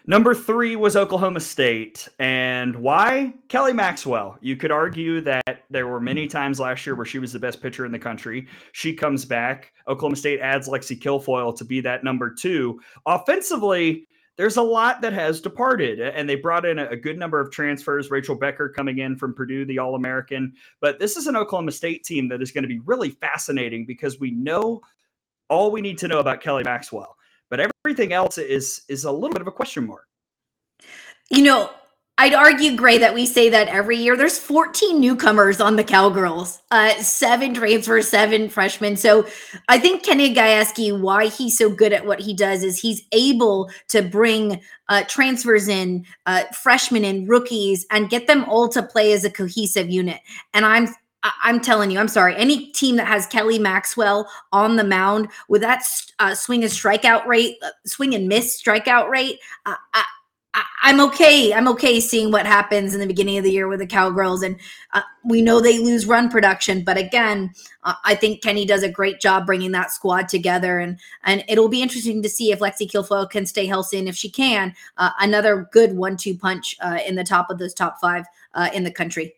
Number 0.07 0.35
three 0.35 0.77
was 0.77 0.97
Oklahoma 0.97 1.41
State. 1.41 2.09
And 2.19 2.77
why? 2.77 3.33
Kelly 3.49 3.73
Maxwell. 3.73 4.37
You 4.43 4.55
could 4.55 4.71
argue 4.71 5.23
that 5.23 5.65
there 5.71 5.87
were 5.87 6.01
many 6.01 6.27
times 6.27 6.61
last 6.61 6.85
year 6.85 6.95
where 6.95 7.07
she 7.07 7.19
was 7.19 7.33
the 7.33 7.39
best 7.39 7.63
pitcher 7.63 7.87
in 7.87 7.93
the 7.93 7.99
country. 7.99 8.47
She 8.73 8.93
comes 8.93 9.25
back. 9.25 9.73
Oklahoma 9.89 10.17
State 10.17 10.41
adds 10.41 10.69
Lexi 10.69 11.01
Kilfoyle 11.01 11.57
to 11.57 11.65
be 11.65 11.81
that 11.81 12.05
number 12.05 12.31
two. 12.31 12.79
Offensively, 13.07 14.07
there's 14.37 14.59
a 14.59 14.63
lot 14.63 15.01
that 15.01 15.15
has 15.15 15.41
departed, 15.41 16.01
and 16.01 16.29
they 16.29 16.35
brought 16.35 16.67
in 16.67 16.81
a, 16.81 16.97
good 16.97 17.19
number 17.19 17.41
of 17.41 17.51
transfers. 17.51 18.11
Rachel 18.11 18.35
Becker 18.35 18.69
coming 18.69 18.99
in 18.99 19.17
from 19.17 19.33
Purdue, 19.33 19.65
the 19.65 19.79
All 19.79 19.95
American. 19.95 20.53
But 20.83 20.99
this 20.99 21.17
is 21.17 21.29
an 21.29 21.37
Oklahoma 21.37 21.73
State 21.73 22.05
team 22.05 22.29
that 22.29 22.43
is 22.43 22.51
going 22.51 22.65
to 22.65 22.69
be 22.69 22.81
really 22.81 23.11
fascinating 23.11 23.87
because 23.87 24.21
we 24.21 24.33
know 24.33 24.83
all 25.49 25.71
we 25.71 25.81
need 25.81 25.97
to 25.99 26.09
know 26.09 26.19
about 26.19 26.43
Kelly 26.43 26.65
Maxwell 26.65 27.14
but 27.51 27.61
everything 27.85 28.13
else 28.13 28.39
is 28.39 28.83
is 28.89 29.05
a 29.05 29.13
little 29.13 29.33
bit 29.33 29.41
of 29.41 29.47
a 29.47 29.53
question 29.53 29.87
mark. 29.87 30.07
You 31.31 31.43
know, 31.43 31.71
I'd 32.17 32.33
argue, 32.33 32.77
Gray, 32.77 32.99
that 32.99 33.13
we 33.13 33.27
say 33.27 33.49
that 33.49 33.67
every 33.67 33.97
year. 33.97 34.17
There's 34.17 34.39
14 34.39 35.01
newcomers 35.01 35.61
on 35.61 35.75
the 35.75 35.83
Cowgirls, 35.83 36.61
uh, 36.71 36.95
seven 37.03 37.55
transfers, 37.55 38.09
seven 38.09 38.49
freshmen. 38.49 38.97
So 38.97 39.27
I 39.69 39.81
think 39.81 40.05
Kenny 40.05 40.33
Gajewski, 40.33 40.99
why 41.01 41.27
he's 41.27 41.59
so 41.59 41.69
good 41.69 41.93
at 41.93 42.07
what 42.07 42.21
he 42.21 42.33
does 42.33 42.63
is 42.63 42.79
he's 42.79 43.03
able 43.11 43.69
to 43.89 44.01
bring 44.01 44.61
uh, 44.89 45.03
transfers 45.09 45.67
in, 45.67 46.07
uh, 46.27 46.45
freshmen 46.53 47.05
and 47.05 47.29
rookies, 47.29 47.85
and 47.91 48.11
get 48.11 48.29
them 48.29 48.45
all 48.45 48.69
to 48.69 48.83
play 48.83 49.13
as 49.13 49.25
a 49.25 49.31
cohesive 49.31 49.91
unit. 49.91 50.21
And 50.53 50.65
I'm 50.65 50.95
I- 51.25 51.49
am 51.49 51.61
telling 51.61 51.91
you, 51.91 51.99
I'm 51.99 52.09
sorry. 52.09 52.37
Any 52.37 52.67
team 52.73 52.97
that 52.97 53.09
has 53.09 53.27
Kelly 53.27 53.59
Maxwell 53.59 54.31
on 54.53 54.77
the 54.77 54.85
mound 54.85 55.29
with 55.49 55.63
that 55.63 55.83
uh, 56.19 56.35
swing 56.35 56.63
and 56.63 56.73
strikeout 56.73 57.27
rate, 57.27 57.57
uh, 57.63 57.71
swing 57.87 58.15
and 58.15 58.29
miss 58.29 58.63
strikeout 58.63 59.09
rate, 59.09 59.39
uh, 59.65 59.75
I, 60.57 60.91
am 60.91 61.01
okay. 61.01 61.53
I'm 61.53 61.67
okay 61.69 61.99
seeing 61.99 62.31
what 62.31 62.47
happens 62.47 62.93
in 62.95 63.01
the 63.01 63.07
beginning 63.07 63.39
of 63.39 63.45
the 63.45 63.51
year 63.51 63.67
with 63.69 63.81
the 63.81 63.87
Cowgirls, 63.87 64.43
and 64.43 64.61
uh, 64.93 65.01
we 65.25 65.41
know 65.41 65.61
they 65.61 65.79
lose 65.79 66.07
run 66.07 66.29
production. 66.29 66.85
But 66.85 66.99
again, 66.99 67.53
uh, 67.85 67.95
I 68.05 68.15
think 68.15 68.43
Kenny 68.43 68.67
does 68.67 68.83
a 68.83 68.89
great 68.89 69.19
job 69.19 69.47
bringing 69.47 69.73
that 69.73 69.91
squad 69.91 70.29
together, 70.29 70.79
and 70.79 71.01
and 71.25 71.43
it'll 71.49 71.71
be 71.71 71.83
interesting 71.83 72.23
to 72.23 72.29
see 72.29 72.53
if 72.53 72.61
Lexi 72.61 72.89
Kilfoyle 72.89 73.29
can 73.29 73.47
stay 73.47 73.67
healthy, 73.67 73.99
and 73.99 74.09
if 74.09 74.15
she 74.15 74.31
can, 74.31 74.75
uh, 74.99 75.11
another 75.21 75.69
good 75.73 75.97
one-two 75.97 76.37
punch 76.37 76.77
in 77.07 77.17
the 77.17 77.25
top 77.25 77.51
of 77.51 77.59
those 77.59 77.75
top 77.75 77.99
five 77.99 78.27
in 78.73 78.85
the 78.85 78.93
country. 78.93 79.35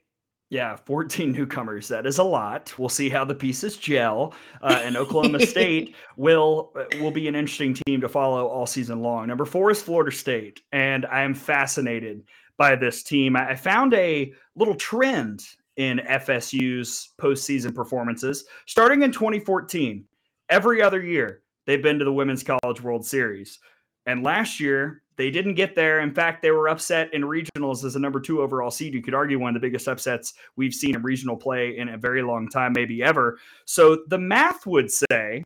Yeah, 0.49 0.77
14 0.77 1.33
newcomers. 1.37 1.89
That 1.89 2.07
is 2.07 2.19
a 2.19 2.25
lot. 2.25 2.73
We'll 2.79 2.89
see 2.89 3.09
how 3.09 3.25
the 3.25 3.35
pieces 3.35 3.77
gel. 3.77 4.35
Uh, 4.63 4.81
and 4.83 4.97
Oklahoma 4.97 5.41
State 5.47 5.97
will 6.17 6.73
uh, 6.77 6.85
will 7.01 7.11
be 7.11 7.29
an 7.29 7.35
interesting 7.35 7.75
team 7.75 8.01
to 8.01 8.09
follow 8.09 8.47
all 8.47 8.67
season 8.67 9.01
long. 9.01 9.27
Number 9.27 9.45
four 9.45 9.71
is 9.71 9.83
Florida 9.83 10.15
State, 10.15 10.61
and 10.73 11.07
I 11.07 11.23
am 11.23 11.35
fascinated 11.35 12.23
by 12.57 12.77
this 12.77 13.03
team. 13.03 13.37
I 13.37 13.55
found 13.55 13.93
a 13.95 14.33
little 14.55 14.75
trend 14.75 15.45
in 15.77 15.99
FSU's 15.99 17.11
postseason 17.21 17.75
performances 17.75 18.45
starting 18.67 19.03
in 19.03 19.13
2014. 19.13 20.05
Every 20.49 20.81
other 20.81 21.03
year, 21.03 21.43
they've 21.67 21.83
been 21.83 21.99
to 21.99 22.05
the 22.05 22.13
Women's 22.13 22.43
College 22.43 22.81
World 22.83 23.05
Series. 23.05 23.59
And 24.07 24.23
last 24.23 24.61
year, 24.61 25.03
they 25.17 25.31
didn't 25.31 25.55
get 25.55 25.75
there. 25.75 26.01
In 26.01 26.13
fact, 26.13 26.43
they 26.43 26.51
were 26.51 26.69
upset 26.69 27.13
in 27.15 27.23
regionals 27.23 27.85
as 27.85 27.97
a 27.97 27.99
number 27.99 28.21
two 28.21 28.43
overall 28.43 28.71
seed. 28.71 28.95
You 28.95 29.03
could 29.03 29.15
argue 29.15 29.39
one 29.39 29.55
of 29.55 29.61
the 29.61 29.67
biggest 29.67 29.89
upsets 29.89 30.35
we've 30.57 30.75
seen 30.75 30.95
in 30.95 31.03
regional 31.03 31.37
play 31.37 31.79
in 31.79 31.89
a 31.89 31.97
very 31.97 32.23
long 32.23 32.49
time, 32.49 32.73
maybe 32.75 33.03
ever. 33.03 33.39
So 33.65 34.05
the 34.09 34.19
math 34.19 34.67
would 34.67 34.91
say 34.91 35.43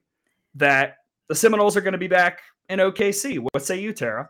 that 0.54 0.96
the 1.28 1.34
Seminoles 1.34 1.76
are 1.76 1.80
going 1.80 1.92
to 1.92 1.98
be 1.98 2.08
back 2.08 2.40
in 2.68 2.78
OKC. 2.80 3.38
What 3.38 3.64
say 3.64 3.80
you, 3.80 3.92
Tara? 3.92 4.28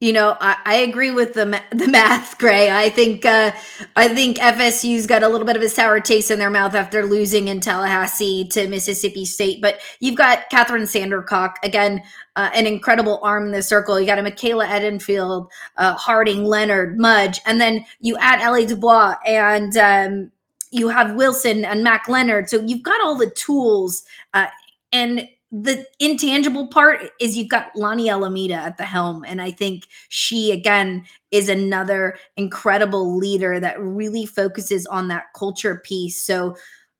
You 0.00 0.12
know, 0.12 0.36
I, 0.40 0.56
I, 0.64 0.74
agree 0.76 1.10
with 1.10 1.34
the 1.34 1.60
the 1.72 1.88
math, 1.88 2.38
Gray. 2.38 2.70
I 2.70 2.88
think 2.88 3.26
uh, 3.26 3.50
I 3.96 4.06
think 4.06 4.36
FSU's 4.36 5.08
got 5.08 5.24
a 5.24 5.28
little 5.28 5.44
bit 5.46 5.56
of 5.56 5.62
a 5.62 5.68
sour 5.68 5.98
taste 5.98 6.30
in 6.30 6.38
their 6.38 6.50
mouth 6.50 6.76
after 6.76 7.04
losing 7.04 7.48
in 7.48 7.58
Tallahassee 7.58 8.46
to 8.52 8.68
Mississippi 8.68 9.24
State. 9.24 9.60
But 9.60 9.80
you've 9.98 10.14
got 10.14 10.48
Kathryn 10.50 10.82
Sandercock 10.82 11.54
again, 11.64 12.00
uh, 12.36 12.48
an 12.54 12.64
incredible 12.68 13.18
arm 13.24 13.46
in 13.46 13.52
the 13.52 13.60
circle. 13.60 13.98
You 13.98 14.06
got 14.06 14.20
a 14.20 14.22
Michaela 14.22 14.66
Edenfield, 14.66 15.48
uh, 15.78 15.94
Harding, 15.94 16.44
Leonard, 16.44 16.96
Mudge, 16.96 17.40
and 17.44 17.60
then 17.60 17.84
you 17.98 18.16
add 18.18 18.40
Ellie 18.40 18.66
Dubois 18.66 19.16
and 19.26 19.76
um, 19.76 20.30
you 20.70 20.90
have 20.90 21.16
Wilson 21.16 21.64
and 21.64 21.82
Mac 21.82 22.08
Leonard. 22.08 22.48
So 22.48 22.60
you've 22.60 22.84
got 22.84 23.00
all 23.00 23.16
the 23.16 23.30
tools 23.30 24.04
uh, 24.32 24.46
and 24.92 25.28
the 25.50 25.86
intangible 25.98 26.66
part 26.68 27.10
is 27.20 27.36
you've 27.36 27.48
got 27.48 27.74
Lonni 27.74 28.10
Alameda 28.10 28.54
at 28.54 28.76
the 28.76 28.84
helm. 28.84 29.24
And 29.26 29.40
I 29.40 29.50
think 29.50 29.86
she, 30.08 30.52
again, 30.52 31.04
is 31.30 31.48
another 31.48 32.18
incredible 32.36 33.16
leader 33.16 33.58
that 33.58 33.80
really 33.80 34.26
focuses 34.26 34.84
on 34.86 35.08
that 35.08 35.24
culture 35.34 35.80
piece. 35.84 36.20
So 36.20 36.54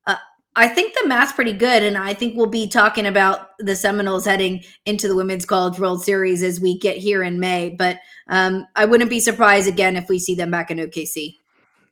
uh, 0.06 0.16
I 0.56 0.68
think 0.68 0.94
the 0.94 1.06
math's 1.06 1.32
pretty 1.32 1.52
good. 1.52 1.82
And 1.82 1.98
I 1.98 2.14
think 2.14 2.36
we'll 2.36 2.46
be 2.46 2.66
talking 2.66 3.06
about 3.06 3.50
the 3.58 3.76
Seminoles 3.76 4.24
heading 4.24 4.64
into 4.86 5.08
the 5.08 5.16
Women's 5.16 5.44
College 5.44 5.78
World 5.78 6.02
Series 6.02 6.42
as 6.42 6.58
we 6.58 6.78
get 6.78 6.96
here 6.96 7.22
in 7.22 7.38
May. 7.38 7.74
But 7.78 7.98
um, 8.28 8.66
I 8.76 8.86
wouldn't 8.86 9.10
be 9.10 9.20
surprised 9.20 9.68
again 9.68 9.94
if 9.94 10.08
we 10.08 10.18
see 10.18 10.34
them 10.34 10.50
back 10.50 10.70
in 10.70 10.78
OKC. 10.78 11.37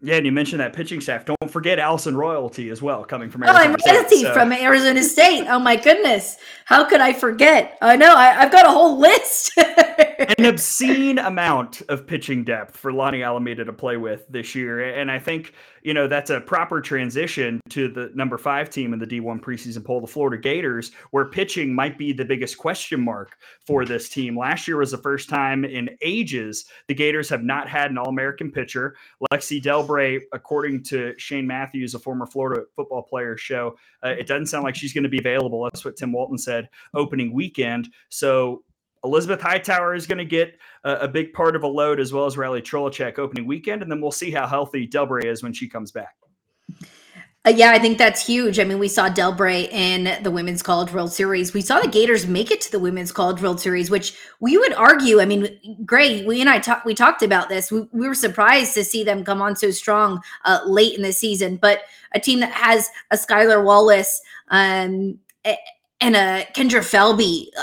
Yeah, 0.02 0.16
and 0.16 0.26
you 0.26 0.32
mentioned 0.32 0.60
that 0.60 0.74
pitching 0.74 1.00
staff. 1.00 1.24
Don't 1.24 1.50
forget 1.50 1.78
Allison 1.78 2.16
Royalty 2.16 2.68
as 2.68 2.82
well, 2.82 3.02
coming 3.04 3.30
from 3.30 3.44
oh, 3.44 3.46
Arizona. 3.46 3.76
Oh, 3.86 3.88
I'm 3.88 3.94
Royalty 3.94 4.22
so. 4.22 4.32
from 4.34 4.52
Arizona 4.52 5.02
State. 5.02 5.46
Oh 5.48 5.58
my 5.58 5.76
goodness, 5.76 6.36
how 6.66 6.84
could 6.84 7.00
I 7.00 7.14
forget? 7.14 7.78
I 7.80 7.96
know 7.96 8.14
I, 8.14 8.26
have 8.26 8.52
got 8.52 8.66
a 8.66 8.70
whole 8.70 8.98
list. 8.98 9.52
An 9.58 10.44
obscene 10.44 11.18
amount 11.18 11.82
of 11.88 12.06
pitching 12.06 12.44
depth 12.44 12.76
for 12.76 12.92
Lonni 12.92 13.24
Alameda 13.24 13.64
to 13.64 13.72
play 13.72 13.96
with 13.96 14.26
this 14.28 14.54
year, 14.54 14.98
and 14.98 15.10
I 15.10 15.18
think 15.18 15.54
you 15.86 15.94
know, 15.94 16.08
that's 16.08 16.30
a 16.30 16.40
proper 16.40 16.80
transition 16.80 17.60
to 17.68 17.86
the 17.86 18.10
number 18.12 18.36
five 18.36 18.68
team 18.68 18.92
in 18.92 18.98
the 18.98 19.06
D1 19.06 19.40
preseason 19.40 19.84
poll, 19.84 20.00
the 20.00 20.06
Florida 20.08 20.36
Gators, 20.36 20.90
where 21.12 21.26
pitching 21.26 21.72
might 21.72 21.96
be 21.96 22.12
the 22.12 22.24
biggest 22.24 22.58
question 22.58 23.00
mark 23.00 23.36
for 23.64 23.84
this 23.84 24.08
team. 24.08 24.36
Last 24.36 24.66
year 24.66 24.78
was 24.78 24.90
the 24.90 24.98
first 24.98 25.28
time 25.28 25.64
in 25.64 25.88
ages 26.02 26.64
the 26.88 26.94
Gators 26.94 27.28
have 27.28 27.44
not 27.44 27.68
had 27.68 27.92
an 27.92 27.98
All 27.98 28.08
American 28.08 28.50
pitcher. 28.50 28.96
Lexi 29.32 29.62
Delbrey, 29.62 30.22
according 30.32 30.82
to 30.86 31.14
Shane 31.18 31.46
Matthews, 31.46 31.94
a 31.94 32.00
former 32.00 32.26
Florida 32.26 32.64
football 32.74 33.04
player, 33.04 33.36
show 33.36 33.76
uh, 34.04 34.08
it 34.08 34.26
doesn't 34.26 34.46
sound 34.46 34.64
like 34.64 34.74
she's 34.74 34.92
going 34.92 35.04
to 35.04 35.08
be 35.08 35.20
available. 35.20 35.62
That's 35.62 35.84
what 35.84 35.94
Tim 35.94 36.10
Walton 36.10 36.36
said 36.36 36.68
opening 36.94 37.32
weekend. 37.32 37.90
So 38.08 38.64
Elizabeth 39.04 39.40
Hightower 39.40 39.94
is 39.94 40.06
going 40.06 40.18
to 40.18 40.24
get 40.24 40.58
a, 40.84 40.94
a, 40.94 41.08
big 41.08 41.32
part 41.32 41.54
of 41.54 41.62
a 41.62 41.66
load 41.66 42.00
as 42.00 42.12
well 42.12 42.26
as 42.26 42.36
Rylee 42.36 42.62
Trlicek 42.62 43.18
opening 43.18 43.46
weekend, 43.46 43.82
and 43.82 43.90
then 43.90 44.00
we'll 44.00 44.10
see 44.10 44.30
how 44.30 44.46
healthy 44.46 44.86
Delbrey 44.88 45.24
is 45.24 45.42
when 45.42 45.52
she 45.52 45.68
comes 45.68 45.92
back. 45.92 46.16
Uh, 47.46 47.50
yeah, 47.50 47.70
I 47.70 47.78
think 47.78 47.96
that's 47.96 48.26
huge. 48.26 48.58
I 48.58 48.64
mean, 48.64 48.80
we 48.80 48.88
saw 48.88 49.08
Delbrey 49.08 49.70
in 49.70 50.20
the 50.24 50.32
Women's 50.32 50.64
College 50.64 50.92
World 50.92 51.12
Series. 51.12 51.54
We 51.54 51.60
saw 51.60 51.78
the 51.78 51.86
Gators 51.86 52.26
make 52.26 52.50
it 52.50 52.60
to 52.62 52.72
the 52.72 52.80
Women's 52.80 53.12
College 53.12 53.40
World 53.40 53.60
Series, 53.60 53.88
which 53.88 54.16
we 54.40 54.58
would 54.58 54.72
argue. 54.72 55.20
I 55.20 55.26
mean, 55.26 55.84
great. 55.86 56.26
We 56.26 56.40
and 56.40 56.50
I 56.50 56.58
talked. 56.58 56.84
We 56.84 56.94
talked 56.94 57.22
about 57.22 57.48
this. 57.48 57.70
We, 57.70 57.86
we, 57.92 58.08
were 58.08 58.16
surprised 58.16 58.74
to 58.74 58.82
see 58.82 59.04
them 59.04 59.24
come 59.24 59.40
on 59.40 59.54
so 59.54 59.70
strong 59.70 60.20
uh, 60.44 60.58
late 60.66 60.96
in 60.96 61.02
the 61.02 61.12
season. 61.12 61.56
But 61.56 61.82
a 62.12 62.18
team 62.18 62.40
that 62.40 62.50
has 62.50 62.90
a 63.12 63.16
Skylar 63.16 63.62
Wallace 63.62 64.20
um, 64.48 65.20
and 66.00 66.16
a 66.16 66.48
Kendra 66.52 66.82
Falby, 66.82 67.46
uh, 67.56 67.62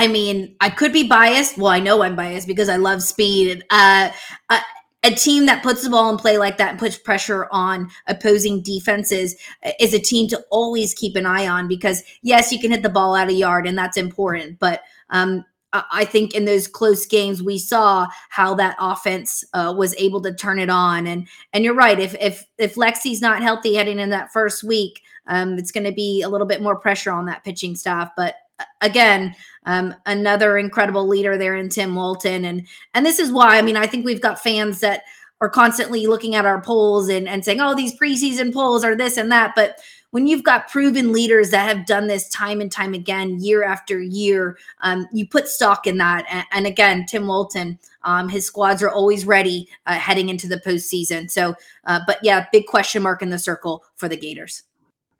I 0.00 0.08
mean, 0.08 0.56
I 0.62 0.70
could 0.70 0.94
be 0.94 1.06
biased. 1.06 1.58
Well, 1.58 1.66
I 1.66 1.78
know 1.78 2.02
I'm 2.02 2.16
biased 2.16 2.46
because 2.46 2.70
I 2.70 2.76
love 2.76 3.02
speed. 3.02 3.62
Uh, 3.68 4.10
a, 4.48 4.58
a 5.04 5.10
team 5.10 5.44
that 5.44 5.62
puts 5.62 5.82
the 5.82 5.90
ball 5.90 6.10
in 6.10 6.16
play 6.16 6.38
like 6.38 6.56
that 6.56 6.70
and 6.70 6.78
puts 6.78 6.96
pressure 6.96 7.48
on 7.50 7.90
opposing 8.06 8.62
defenses 8.62 9.36
is 9.78 9.92
a 9.92 9.98
team 9.98 10.26
to 10.28 10.42
always 10.50 10.94
keep 10.94 11.16
an 11.16 11.26
eye 11.26 11.46
on 11.46 11.68
because, 11.68 12.02
yes, 12.22 12.50
you 12.50 12.58
can 12.58 12.70
hit 12.70 12.82
the 12.82 12.88
ball 12.88 13.14
out 13.14 13.28
of 13.28 13.36
yard 13.36 13.66
and 13.66 13.76
that's 13.76 13.98
important. 13.98 14.58
But 14.58 14.80
um, 15.10 15.44
I 15.74 16.06
think 16.06 16.34
in 16.34 16.46
those 16.46 16.66
close 16.66 17.04
games 17.04 17.42
we 17.42 17.58
saw 17.58 18.08
how 18.30 18.54
that 18.54 18.76
offense 18.80 19.44
uh, 19.52 19.74
was 19.76 19.94
able 19.96 20.22
to 20.22 20.32
turn 20.32 20.58
it 20.58 20.70
on, 20.70 21.06
and 21.06 21.28
and 21.52 21.62
you're 21.62 21.74
right. 21.74 22.00
If 22.00 22.14
if 22.14 22.46
if 22.56 22.74
Lexi's 22.76 23.20
not 23.20 23.42
healthy 23.42 23.74
heading 23.74 24.00
in 24.00 24.08
that 24.10 24.32
first 24.32 24.64
week, 24.64 25.02
um, 25.26 25.58
it's 25.58 25.70
going 25.70 25.84
to 25.84 25.92
be 25.92 26.22
a 26.22 26.28
little 26.28 26.46
bit 26.46 26.62
more 26.62 26.74
pressure 26.74 27.12
on 27.12 27.26
that 27.26 27.44
pitching 27.44 27.76
staff. 27.76 28.10
But 28.16 28.34
again, 28.80 29.34
um, 29.70 29.94
another 30.06 30.58
incredible 30.58 31.06
leader 31.06 31.38
there 31.38 31.54
in 31.54 31.68
Tim 31.68 31.94
Walton. 31.94 32.44
And 32.44 32.66
and 32.94 33.06
this 33.06 33.18
is 33.18 33.30
why 33.30 33.56
I 33.56 33.62
mean 33.62 33.76
I 33.76 33.86
think 33.86 34.04
we've 34.04 34.20
got 34.20 34.42
fans 34.42 34.80
that 34.80 35.04
are 35.40 35.48
constantly 35.48 36.06
looking 36.06 36.34
at 36.34 36.44
our 36.44 36.60
polls 36.60 37.08
and, 37.08 37.26
and 37.26 37.44
saying, 37.44 37.60
oh, 37.60 37.74
these 37.74 37.98
preseason 37.98 38.52
polls 38.52 38.84
are 38.84 38.94
this 38.94 39.16
and 39.16 39.32
that. 39.32 39.52
But 39.56 39.80
when 40.10 40.26
you've 40.26 40.42
got 40.42 40.68
proven 40.68 41.12
leaders 41.12 41.50
that 41.50 41.66
have 41.74 41.86
done 41.86 42.08
this 42.08 42.28
time 42.28 42.60
and 42.60 42.70
time 42.70 42.92
again, 42.92 43.40
year 43.40 43.64
after 43.64 44.00
year, 44.00 44.58
um, 44.82 45.08
you 45.12 45.26
put 45.26 45.48
stock 45.48 45.86
in 45.86 45.96
that. 45.98 46.26
And, 46.28 46.44
and 46.52 46.66
again, 46.66 47.06
Tim 47.06 47.26
Walton, 47.26 47.78
um, 48.02 48.28
his 48.28 48.44
squads 48.44 48.82
are 48.82 48.90
always 48.90 49.24
ready 49.24 49.68
uh, 49.86 49.94
heading 49.94 50.28
into 50.28 50.48
the 50.48 50.58
postseason. 50.58 51.30
So, 51.30 51.54
uh, 51.84 52.00
but 52.06 52.18
yeah, 52.22 52.46
big 52.52 52.66
question 52.66 53.02
mark 53.02 53.22
in 53.22 53.30
the 53.30 53.38
circle 53.38 53.84
for 53.96 54.08
the 54.08 54.16
Gators. 54.16 54.64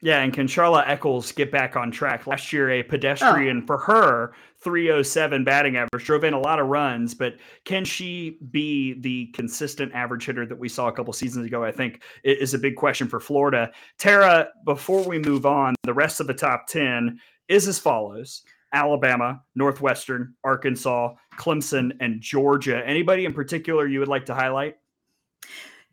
Yeah, 0.02 0.22
and 0.22 0.32
can 0.32 0.46
Charla 0.46 0.82
Echols 0.86 1.30
get 1.30 1.52
back 1.52 1.76
on 1.76 1.90
track? 1.90 2.26
Last 2.26 2.52
year, 2.52 2.70
a 2.70 2.82
pedestrian 2.82 3.62
oh. 3.62 3.66
for 3.66 3.76
her 3.78 4.32
307 4.60 5.44
batting 5.44 5.76
average 5.76 6.04
drove 6.04 6.24
in 6.24 6.32
a 6.32 6.38
lot 6.38 6.58
of 6.58 6.68
runs, 6.68 7.14
but 7.14 7.36
can 7.66 7.84
she 7.84 8.38
be 8.50 8.94
the 9.00 9.26
consistent 9.34 9.92
average 9.92 10.24
hitter 10.24 10.46
that 10.46 10.58
we 10.58 10.70
saw 10.70 10.88
a 10.88 10.92
couple 10.92 11.12
seasons 11.12 11.46
ago? 11.46 11.62
I 11.64 11.72
think 11.72 12.02
is 12.24 12.54
a 12.54 12.58
big 12.58 12.76
question 12.76 13.08
for 13.08 13.20
Florida. 13.20 13.70
Tara, 13.98 14.48
before 14.64 15.06
we 15.06 15.18
move 15.18 15.44
on, 15.44 15.74
the 15.82 15.94
rest 15.94 16.20
of 16.20 16.26
the 16.26 16.34
top 16.34 16.66
10 16.66 17.20
is 17.48 17.68
as 17.68 17.78
follows 17.78 18.42
Alabama, 18.72 19.42
Northwestern, 19.54 20.34
Arkansas, 20.44 21.14
Clemson, 21.36 21.92
and 22.00 22.20
Georgia. 22.20 22.82
Anybody 22.86 23.26
in 23.26 23.34
particular 23.34 23.86
you 23.86 23.98
would 23.98 24.08
like 24.08 24.26
to 24.26 24.34
highlight? 24.34 24.76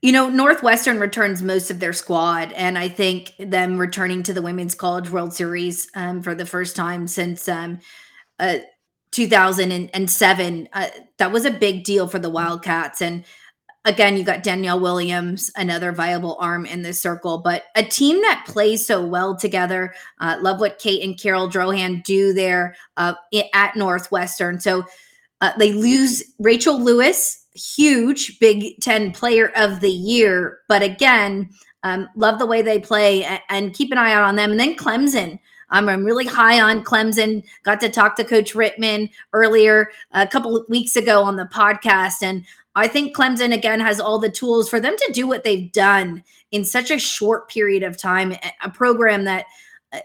You 0.02 0.12
know, 0.12 0.30
Northwestern 0.30 1.00
returns 1.00 1.42
most 1.42 1.72
of 1.72 1.80
their 1.80 1.94
squad, 1.94 2.52
and 2.54 2.78
I 2.78 2.88
think 2.88 3.34
them 3.40 3.80
returning 3.80 4.22
to 4.24 4.34
the 4.34 4.44
Women's 4.44 4.76
College 4.76 5.10
World 5.10 5.34
Series 5.34 5.90
um, 5.96 6.22
for 6.22 6.36
the 6.36 6.46
first 6.46 6.76
time 6.76 7.08
since 7.08 7.50
um, 7.50 7.80
uh, 8.40 8.58
2007, 9.12 10.70
uh, 10.74 10.88
that 11.18 11.32
was 11.32 11.46
a 11.46 11.52
big 11.52 11.84
deal 11.84 12.08
for 12.08 12.20
the 12.20 12.30
Wildcats. 12.30 13.02
And 13.02 13.26
again, 13.86 14.18
you 14.18 14.24
got 14.24 14.44
Danielle 14.44 14.80
Williams, 14.80 15.50
another 15.56 15.92
viable 15.92 16.38
arm 16.40 16.68
in 16.68 16.84
this 16.84 17.02
circle, 17.02 17.40
but 17.40 17.64
a 17.76 17.82
team 17.82 18.22
that 18.22 18.46
plays 18.46 18.86
so 18.86 19.04
well 19.04 19.36
together. 19.36 19.96
Uh, 20.20 20.38
love 20.42 20.60
what 20.60 20.78
Kate 20.78 21.04
and 21.04 21.18
Caryl 21.20 21.50
Drohan 21.50 22.04
do 22.04 22.34
there 22.34 22.76
uh, 22.98 23.16
at 23.54 23.76
Northwestern. 23.76 24.60
So 24.60 24.86
uh, 25.42 25.54
they 25.58 25.74
lose 25.74 26.24
Rachel 26.38 26.80
Lewis 26.80 27.46
huge 27.58 28.40
Big 28.40 28.80
Ten 28.82 29.12
Player 29.12 29.52
of 29.56 29.80
the 29.80 29.92
Year. 29.92 30.60
But 30.68 30.84
again, 30.84 31.50
um, 31.84 32.10
love 32.16 32.40
the 32.40 32.46
way 32.46 32.62
they 32.62 32.80
play 32.80 33.24
and, 33.50 33.74
keep 33.74 33.92
an 33.92 33.98
eye 33.98 34.14
out 34.14 34.24
on 34.24 34.36
them. 34.36 34.52
And 34.52 34.60
then 34.60 34.76
Clemson. 34.76 35.40
Um, 35.70 35.90
I'm 35.90 36.06
really 36.06 36.26
high 36.26 36.62
on 36.62 36.84
Clemson. 36.84 37.44
Got 37.64 37.82
to 37.82 37.90
talk 37.90 38.16
to 38.16 38.24
Coach 38.24 38.54
Rittman 38.54 39.10
earlier 39.34 39.92
a 40.14 40.26
couple 40.26 40.56
of 40.56 40.66
weeks 40.70 40.96
ago 40.96 41.22
on 41.24 41.36
the 41.36 41.46
podcast. 41.46 42.22
And 42.22 42.46
I 42.76 42.88
think 42.88 43.16
Clemson, 43.16 43.54
again, 43.54 43.80
has 43.82 44.00
all 44.00 44.18
the 44.18 44.30
tools 44.30 44.70
for 44.70 44.80
them 44.80 44.96
to 44.96 45.12
do 45.14 45.28
what 45.28 45.44
they've 45.44 45.72
done 45.72 46.24
in 46.52 46.64
such 46.64 46.90
a 46.90 47.00
short 47.00 47.50
period 47.50 47.84
of 47.84 47.98
time. 47.98 48.34
A 48.64 48.70
program 48.70 49.26
that 49.26 49.46
uh, 49.92 50.00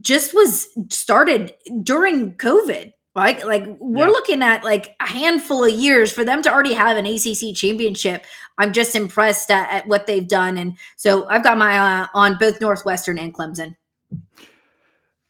just 0.00 0.34
was 0.34 0.68
started 0.88 1.54
during 1.82 2.34
COVID 2.34 2.92
right? 3.16 3.44
Like 3.44 3.64
we're 3.80 4.06
yeah. 4.06 4.12
looking 4.12 4.42
at 4.42 4.62
like 4.62 4.94
a 5.00 5.06
handful 5.06 5.64
of 5.64 5.72
years 5.72 6.12
for 6.12 6.24
them 6.24 6.42
to 6.42 6.52
already 6.52 6.74
have 6.74 6.96
an 6.96 7.06
ACC 7.06 7.56
championship. 7.56 8.24
I'm 8.58 8.72
just 8.72 8.94
impressed 8.94 9.50
at, 9.50 9.68
at 9.72 9.88
what 9.88 10.06
they've 10.06 10.28
done, 10.28 10.58
and 10.58 10.76
so 10.96 11.26
I've 11.28 11.42
got 11.42 11.58
my 11.58 11.72
eye 11.72 12.02
uh, 12.02 12.06
on 12.14 12.36
both 12.38 12.60
Northwestern 12.60 13.18
and 13.18 13.34
Clemson. 13.34 13.74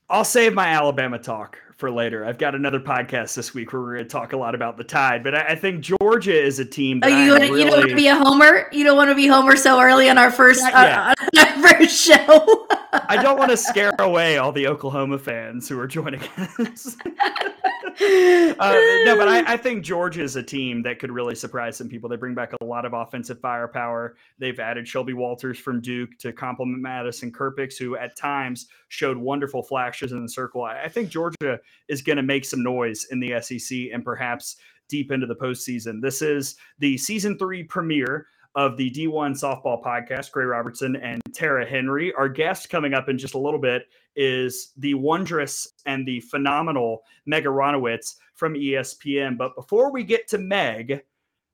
I'll 0.08 0.24
save 0.24 0.52
my 0.52 0.68
Alabama 0.68 1.18
talk 1.18 1.58
for 1.76 1.90
later. 1.90 2.24
I've 2.24 2.38
got 2.38 2.54
another 2.54 2.80
podcast 2.80 3.34
this 3.34 3.52
week 3.52 3.72
where 3.72 3.82
we're 3.82 3.94
going 3.94 4.04
to 4.04 4.10
talk 4.10 4.32
a 4.32 4.36
lot 4.36 4.54
about 4.54 4.76
the 4.76 4.84
Tide, 4.84 5.22
but 5.22 5.34
I, 5.34 5.48
I 5.48 5.54
think 5.56 5.80
Georgia 5.80 6.40
is 6.40 6.58
a 6.58 6.64
team. 6.64 7.00
oh, 7.02 7.08
you, 7.08 7.34
really... 7.34 7.60
you 7.60 7.68
don't 7.68 7.78
want 7.78 7.90
to 7.90 7.96
be 7.96 8.08
a 8.08 8.14
homer? 8.14 8.68
You 8.72 8.84
don't 8.84 8.96
want 8.96 9.10
to 9.10 9.14
be 9.14 9.26
homer 9.26 9.56
so 9.56 9.80
early 9.80 10.08
on 10.08 10.16
our 10.16 10.30
first 10.30 10.62
uh, 10.62 11.14
on 11.36 11.38
our 11.38 11.68
first 11.68 12.00
show. 12.00 12.66
I 12.92 13.20
don't 13.22 13.38
want 13.38 13.50
to 13.50 13.56
scare 13.56 13.94
away 13.98 14.38
all 14.38 14.52
the 14.52 14.66
Oklahoma 14.68 15.18
fans 15.18 15.68
who 15.68 15.78
are 15.78 15.86
joining 15.86 16.22
us. 16.58 16.96
uh, 18.58 18.72
no, 19.04 19.16
but 19.16 19.26
I, 19.26 19.42
I, 19.54 19.56
think 19.56 19.82
Georgia 19.82 20.22
is 20.22 20.36
a 20.36 20.42
team 20.42 20.82
that 20.82 20.98
could 20.98 21.10
really 21.10 21.34
surprise 21.34 21.76
some 21.76 21.88
people. 21.88 22.10
They 22.10 22.16
bring 22.16 22.34
back 22.34 22.52
a 22.60 22.64
lot 22.64 22.84
of 22.84 22.92
offensive 22.92 23.40
firepower. 23.40 24.16
They've 24.38 24.58
added 24.60 24.86
Shelby 24.86 25.14
Walters 25.14 25.58
from 25.58 25.80
Duke 25.80 26.10
to 26.18 26.32
complement 26.32 26.82
Madison 26.82 27.32
Kerpics, 27.32 27.78
who 27.78 27.96
at 27.96 28.14
times 28.14 28.66
showed 28.88 29.16
wonderful 29.16 29.62
flashes 29.62 30.12
in 30.12 30.20
the 30.20 30.28
circle. 30.28 30.62
I, 30.62 30.82
I 30.84 30.88
think 30.88 31.08
Georgia 31.08 31.58
is 31.88 32.02
going 32.02 32.18
to 32.18 32.22
make 32.22 32.44
some 32.44 32.62
noise 32.62 33.06
in 33.10 33.18
the 33.18 33.40
SEC 33.40 33.78
and 33.94 34.04
perhaps 34.04 34.56
deep 34.88 35.10
into 35.10 35.26
the 35.26 35.34
postseason. 35.34 36.02
This 36.02 36.20
is 36.20 36.56
the 36.78 36.98
season 36.98 37.38
three 37.38 37.64
premiere 37.64 38.26
of 38.56 38.78
the 38.78 38.90
D1 38.90 39.38
softball 39.38 39.82
podcast, 39.82 40.32
Gray 40.32 40.46
Robertson 40.46 40.96
and 40.96 41.20
Tara 41.34 41.66
Henry. 41.66 42.12
Our 42.14 42.28
guest 42.28 42.70
coming 42.70 42.94
up 42.94 43.10
in 43.10 43.18
just 43.18 43.34
a 43.34 43.38
little 43.38 43.60
bit 43.60 43.86
is 44.16 44.72
the 44.78 44.94
wondrous 44.94 45.68
and 45.84 46.08
the 46.08 46.20
phenomenal 46.20 47.02
Meg 47.26 47.44
Aronowitz 47.44 48.16
from 48.34 48.54
ESPN. 48.54 49.36
But 49.36 49.54
before 49.54 49.92
we 49.92 50.02
get 50.02 50.26
to 50.28 50.38
Meg, 50.38 51.02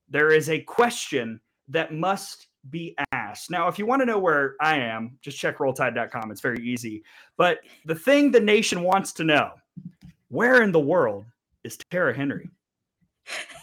there 0.09 0.31
is 0.31 0.49
a 0.49 0.61
question 0.61 1.41
that 1.69 1.93
must 1.93 2.47
be 2.71 2.95
asked. 3.11 3.51
Now, 3.51 3.67
if 3.67 3.81
you 3.81 3.87
want 3.87 4.01
to 4.01 4.07
know 4.07 4.21
where 4.21 4.55
I 4.61 4.79
am, 4.79 5.19
just 5.23 5.37
check 5.37 5.59
rolltide.com. 5.59 6.31
It's 6.31 6.41
very 6.41 6.65
easy. 6.65 7.03
But 7.37 7.59
the 7.85 7.97
thing 7.97 8.31
the 8.31 8.39
nation 8.39 8.83
wants 8.83 9.13
to 9.15 9.25
know 9.25 9.51
where 10.29 10.63
in 10.63 10.71
the 10.71 10.81
world 10.81 11.25
is 11.65 11.77
Tara 11.91 12.15
Henry? 12.15 12.49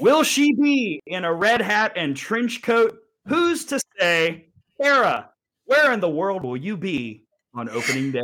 Will 0.00 0.22
she 0.22 0.52
be 0.54 1.00
in 1.06 1.24
a 1.24 1.32
red 1.32 1.60
hat 1.60 1.92
and 1.96 2.16
trench 2.16 2.62
coat? 2.62 2.98
Who's 3.26 3.64
to 3.66 3.80
say? 3.98 4.46
Tara, 4.80 5.30
where 5.64 5.92
in 5.92 6.00
the 6.00 6.08
world 6.08 6.44
will 6.44 6.56
you 6.56 6.76
be 6.76 7.24
on 7.54 7.68
opening 7.68 8.12
day? 8.12 8.20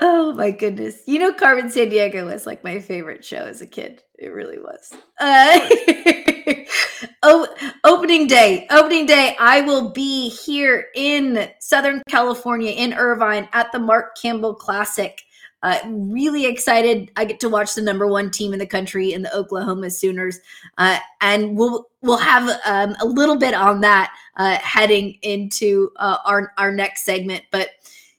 Oh 0.00 0.32
my 0.32 0.50
goodness. 0.50 1.02
You 1.06 1.20
know, 1.20 1.32
Carmen 1.32 1.68
Sandiego 1.68 2.26
was 2.26 2.44
like 2.44 2.64
my 2.64 2.80
favorite 2.80 3.24
show 3.24 3.36
as 3.36 3.60
a 3.60 3.66
kid. 3.66 4.02
It 4.18 4.28
really 4.28 4.58
was. 4.58 4.92
Uh, 5.20 5.60
oh, 7.22 7.46
opening 7.84 8.26
day. 8.26 8.66
Opening 8.70 9.06
day. 9.06 9.36
I 9.38 9.60
will 9.60 9.90
be 9.90 10.28
here 10.28 10.88
in 10.96 11.48
Southern 11.60 12.02
California, 12.08 12.72
in 12.72 12.92
Irvine, 12.92 13.48
at 13.52 13.70
the 13.70 13.78
Mark 13.78 14.16
Campbell 14.20 14.54
Classic. 14.54 15.22
Uh, 15.62 15.78
really 15.86 16.46
excited. 16.46 17.10
I 17.16 17.24
get 17.24 17.38
to 17.40 17.48
watch 17.48 17.74
the 17.74 17.82
number 17.82 18.06
one 18.06 18.30
team 18.30 18.52
in 18.52 18.58
the 18.58 18.66
country 18.66 19.12
in 19.12 19.22
the 19.22 19.34
Oklahoma 19.34 19.90
Sooners, 19.90 20.40
uh, 20.78 20.98
and 21.20 21.56
we'll 21.56 21.88
we'll 22.00 22.16
have 22.16 22.48
um, 22.66 22.96
a 23.00 23.06
little 23.06 23.36
bit 23.36 23.54
on 23.54 23.80
that 23.82 24.12
uh, 24.36 24.56
heading 24.56 25.18
into 25.22 25.90
uh, 25.96 26.18
our 26.24 26.52
our 26.58 26.72
next 26.72 27.04
segment. 27.04 27.44
But 27.52 27.70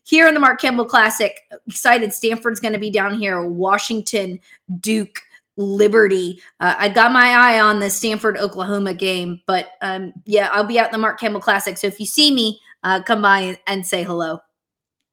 here 0.04 0.28
in 0.28 0.34
the 0.34 0.40
Mark 0.40 0.62
Campbell 0.62 0.86
Classic, 0.86 1.38
excited. 1.68 2.14
Stanford's 2.14 2.62
going 2.62 2.74
to 2.74 2.80
be 2.80 2.92
down 2.92 3.16
here. 3.16 3.46
Washington, 3.46 4.40
Duke. 4.80 5.20
Liberty. 5.56 6.42
Uh, 6.60 6.74
I 6.80 6.90
got 6.90 7.12
my 7.12 7.28
eye 7.28 7.60
on 7.60 7.80
the 7.80 7.88
Stanford 7.88 8.38
Oklahoma 8.38 8.96
game, 8.96 9.40
but 9.46 9.74
um, 9.82 10.12
yeah, 10.26 10.50
I'll 10.52 10.64
be 10.64 10.80
out 10.80 10.88
in 10.88 10.94
the 10.94 10.98
Mark 10.98 11.20
Campbell 11.20 11.42
Classic. 11.42 11.78
So 11.78 11.86
if 11.86 12.00
you 12.00 12.08
see 12.08 12.34
me, 12.34 12.60
uh, 12.82 13.04
come 13.04 13.22
by 13.22 13.60
and 13.68 13.86
say 13.86 14.02
hello. 14.02 14.40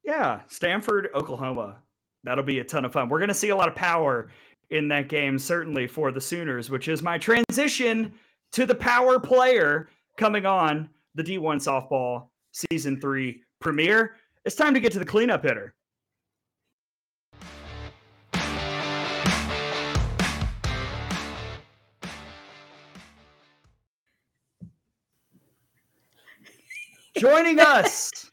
Yeah, 0.03 0.39
Stanford, 0.47 1.09
Oklahoma 1.13 1.75
that'll 2.23 2.43
be 2.43 2.59
a 2.59 2.63
ton 2.63 2.85
of 2.85 2.93
fun. 2.93 3.09
We're 3.09 3.19
going 3.19 3.29
to 3.29 3.33
see 3.33 3.49
a 3.49 3.55
lot 3.55 3.67
of 3.67 3.75
power 3.75 4.29
in 4.69 4.87
that 4.89 5.09
game, 5.09 5.37
certainly 5.37 5.87
for 5.87 6.11
the 6.11 6.21
Sooners, 6.21 6.69
which 6.69 6.87
is 6.87 7.01
my 7.01 7.17
transition 7.17 8.13
to 8.53 8.65
the 8.65 8.75
power 8.75 9.19
player 9.19 9.89
coming 10.17 10.45
on 10.45 10.89
the 11.15 11.23
D1 11.23 11.57
softball 11.57 12.27
season 12.51 12.99
three 12.99 13.41
premiere. 13.59 14.15
It's 14.45 14.55
time 14.55 14.73
to 14.73 14.79
get 14.79 14.91
to 14.93 14.99
the 14.99 15.05
cleanup 15.05 15.43
hitter. 15.43 15.73
Joining 27.17 27.59
us, 27.59 28.31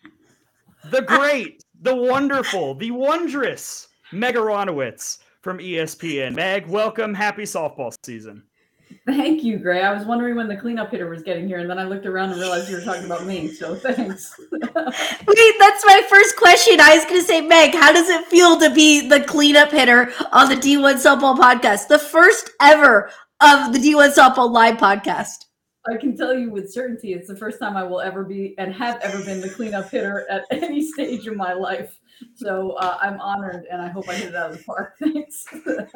the 0.91 1.03
great 1.07 1.63
the 1.83 1.95
wonderful, 1.95 2.75
the 2.75 2.91
wondrous 2.91 3.89
Meg 4.13 4.35
Aronowitz 4.35 5.19
from 5.43 5.59
ESPN. 5.59 6.35
Meg, 6.35 6.67
welcome. 6.67 7.15
Happy 7.15 7.43
softball 7.43 7.95
season. 8.05 8.43
Thank 9.07 9.45
you, 9.45 9.59
Gray. 9.59 9.83
I 9.83 9.93
was 9.93 10.07
wondering 10.07 10.35
when 10.35 10.49
the 10.49 10.57
cleanup 10.57 10.91
hitter 10.91 11.09
was 11.09 11.23
getting 11.23 11.47
here, 11.47 11.59
and 11.59 11.69
then 11.69 11.79
I 11.79 11.85
looked 11.85 12.07
around 12.07 12.31
and 12.31 12.41
realized 12.41 12.71
you 12.71 12.77
were 12.77 12.83
talking 12.83 13.05
about 13.05 13.27
me. 13.27 13.49
So 13.49 13.75
thanks. 13.75 14.35
Wait, 14.51 15.55
that's 15.59 15.85
my 15.87 16.03
first 16.09 16.37
question. 16.37 16.81
I 16.81 16.97
was 16.97 17.05
going 17.05 17.21
to 17.21 17.27
say, 17.27 17.41
Meg, 17.41 17.75
how 17.75 17.93
does 17.93 18.09
it 18.09 18.27
feel 18.27 18.59
to 18.59 18.71
be 18.73 19.07
the 19.07 19.21
cleanup 19.21 19.71
hitter 19.71 20.13
on 20.33 20.49
the 20.49 20.57
D1 20.57 20.95
Softball 20.95 21.37
podcast, 21.37 21.89
the 21.89 21.99
first 21.99 22.51
ever 22.61 23.11
of 23.41 23.73
the 23.73 23.79
D1 23.79 24.15
Softball 24.15 24.51
Live 24.51 24.77
podcast? 24.77 25.45
I 25.87 25.97
can 25.97 26.17
tell 26.17 26.37
you 26.37 26.51
with 26.51 26.73
certainty 26.73 27.13
it's 27.13 27.29
the 27.29 27.37
first 27.37 27.59
time 27.59 27.77
I 27.77 27.83
will 27.83 28.01
ever 28.01 28.25
be 28.25 28.55
and 28.59 28.73
have 28.75 29.01
ever 29.01 29.25
been 29.25 29.41
the 29.41 29.49
cleanup 29.49 29.91
hitter 29.91 30.27
at 30.29 30.45
any 30.51 30.87
stage 30.87 31.27
of 31.27 31.37
my 31.37 31.53
life. 31.53 31.99
So 32.35 32.73
uh, 32.73 32.99
I'm 33.01 33.21
honored 33.21 33.67
and 33.71 33.81
I 33.81 33.89
hope 33.89 34.09
I 34.09 34.15
hit 34.15 34.31
it 34.31 34.35
out 34.35 34.51
of 34.51 34.59
the 34.59 34.65
park. 34.65 34.95
Thanks. 35.03 35.45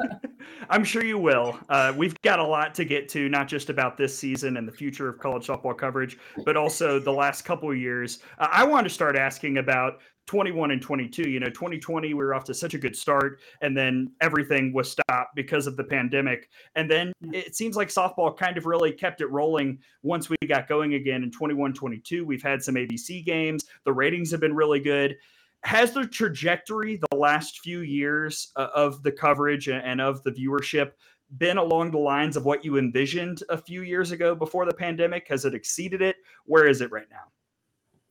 I'm 0.69 0.83
sure 0.83 1.03
you 1.03 1.17
will. 1.17 1.59
Uh, 1.69 1.93
we've 1.95 2.19
got 2.21 2.39
a 2.39 2.43
lot 2.43 2.73
to 2.75 2.85
get 2.85 3.09
to, 3.09 3.27
not 3.27 3.47
just 3.47 3.69
about 3.69 3.97
this 3.97 4.17
season 4.17 4.57
and 4.57 4.67
the 4.67 4.71
future 4.71 5.09
of 5.09 5.19
college 5.19 5.47
softball 5.47 5.77
coverage, 5.77 6.17
but 6.45 6.55
also 6.55 6.99
the 6.99 7.11
last 7.11 7.43
couple 7.43 7.69
of 7.69 7.77
years. 7.77 8.19
Uh, 8.39 8.47
I 8.51 8.63
want 8.63 8.85
to 8.85 8.89
start 8.89 9.17
asking 9.17 9.57
about 9.57 9.99
21 10.27 10.71
and 10.71 10.81
22. 10.81 11.29
You 11.29 11.39
know, 11.39 11.47
2020, 11.47 12.07
we 12.07 12.13
were 12.13 12.33
off 12.33 12.43
to 12.45 12.53
such 12.53 12.73
a 12.73 12.77
good 12.77 12.95
start, 12.95 13.39
and 13.61 13.75
then 13.75 14.11
everything 14.21 14.73
was 14.73 14.91
stopped 14.91 15.35
because 15.35 15.67
of 15.67 15.77
the 15.77 15.83
pandemic. 15.83 16.49
And 16.75 16.89
then 16.89 17.11
it 17.31 17.55
seems 17.55 17.75
like 17.75 17.89
softball 17.89 18.35
kind 18.35 18.57
of 18.57 18.65
really 18.65 18.91
kept 18.91 19.21
it 19.21 19.27
rolling 19.27 19.79
once 20.01 20.29
we 20.29 20.37
got 20.47 20.67
going 20.67 20.93
again 20.95 21.23
in 21.23 21.31
21 21.31 21.73
22. 21.73 22.25
We've 22.25 22.43
had 22.43 22.63
some 22.63 22.75
ABC 22.75 23.25
games, 23.25 23.65
the 23.85 23.93
ratings 23.93 24.31
have 24.31 24.39
been 24.39 24.55
really 24.55 24.79
good. 24.79 25.17
Has 25.63 25.93
the 25.93 26.05
trajectory 26.05 26.97
the 26.97 27.17
last 27.17 27.61
few 27.61 27.79
years 27.79 28.51
uh, 28.57 28.67
of 28.75 29.01
the 29.01 29.11
coverage 29.11 29.69
and 29.69 30.01
of 30.01 30.21
the 30.23 30.31
viewership 30.31 30.91
been 31.37 31.57
along 31.57 31.91
the 31.91 31.97
lines 31.97 32.35
of 32.35 32.45
what 32.45 32.65
you 32.65 32.77
envisioned 32.77 33.41
a 33.49 33.57
few 33.57 33.81
years 33.81 34.11
ago 34.11 34.35
before 34.35 34.65
the 34.65 34.73
pandemic? 34.73 35.27
Has 35.29 35.45
it 35.45 35.53
exceeded 35.53 36.01
it? 36.01 36.17
Where 36.45 36.67
is 36.67 36.81
it 36.81 36.91
right 36.91 37.07
now? 37.09 37.31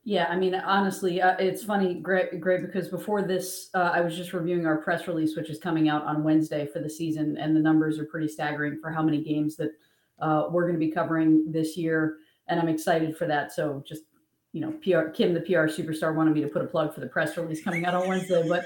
Yeah, 0.05 0.27
I 0.29 0.35
mean, 0.35 0.53
honestly, 0.53 1.21
uh, 1.21 1.37
it's 1.39 1.63
funny, 1.63 1.93
great, 1.93 2.41
great, 2.41 2.61
because 2.61 2.89
before 2.89 3.21
this, 3.21 3.69
uh, 3.73 3.91
I 3.93 4.01
was 4.01 4.17
just 4.17 4.33
reviewing 4.33 4.65
our 4.65 4.77
press 4.77 5.07
release, 5.07 5.37
which 5.37 5.49
is 5.49 5.59
coming 5.59 5.87
out 5.87 6.03
on 6.03 6.25
Wednesday 6.25 6.67
for 6.67 6.79
the 6.79 6.89
season, 6.89 7.37
and 7.37 7.55
the 7.55 7.61
numbers 7.61 7.99
are 7.99 8.05
pretty 8.05 8.27
staggering 8.27 8.79
for 8.81 8.91
how 8.91 9.01
many 9.01 9.23
games 9.23 9.55
that 9.55 9.71
uh, 10.19 10.47
we're 10.51 10.63
going 10.63 10.77
to 10.77 10.85
be 10.85 10.91
covering 10.91 11.49
this 11.53 11.77
year, 11.77 12.17
and 12.49 12.59
I'm 12.59 12.67
excited 12.67 13.15
for 13.15 13.27
that. 13.27 13.53
So, 13.53 13.81
just 13.87 14.03
you 14.51 14.59
know, 14.59 14.73
PR 14.83 15.09
Kim, 15.09 15.33
the 15.33 15.39
PR 15.39 15.67
superstar, 15.71 16.13
wanted 16.13 16.33
me 16.33 16.41
to 16.41 16.49
put 16.49 16.61
a 16.61 16.67
plug 16.67 16.93
for 16.93 16.99
the 16.99 17.07
press 17.07 17.37
release 17.37 17.63
coming 17.63 17.85
out 17.85 17.95
on 17.95 18.07
Wednesday, 18.07 18.43
but. 18.47 18.65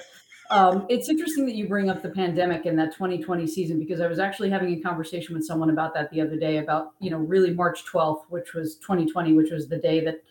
Um, 0.50 0.86
it's 0.88 1.10
interesting 1.10 1.46
that 1.48 1.56
you 1.56 1.68
bring 1.68 1.90
up 1.90 2.02
the 2.02 2.08
pandemic 2.08 2.66
and 2.66 2.80
that 2.80 2.94
2020 2.94 3.46
season 3.48 3.78
because 3.80 4.00
I 4.00 4.08
was 4.08 4.18
actually 4.18 4.50
having 4.50 4.74
a 4.74 4.80
conversation 4.80 5.36
with 5.36 5.46
someone 5.46 5.70
about 5.70 5.94
that 5.96 6.10
the 6.10 6.22
other 6.22 6.38
day 6.38 6.60
about, 6.60 6.94
you 7.02 7.10
know, 7.10 7.18
really 7.18 7.54
March 7.54 7.84
12th, 7.84 8.22
which 8.30 8.54
was 8.54 8.78
2020, 8.78 9.34
which 9.34 9.52
was 9.52 9.68
the 9.68 9.78
day 9.78 10.00
that 10.06 10.24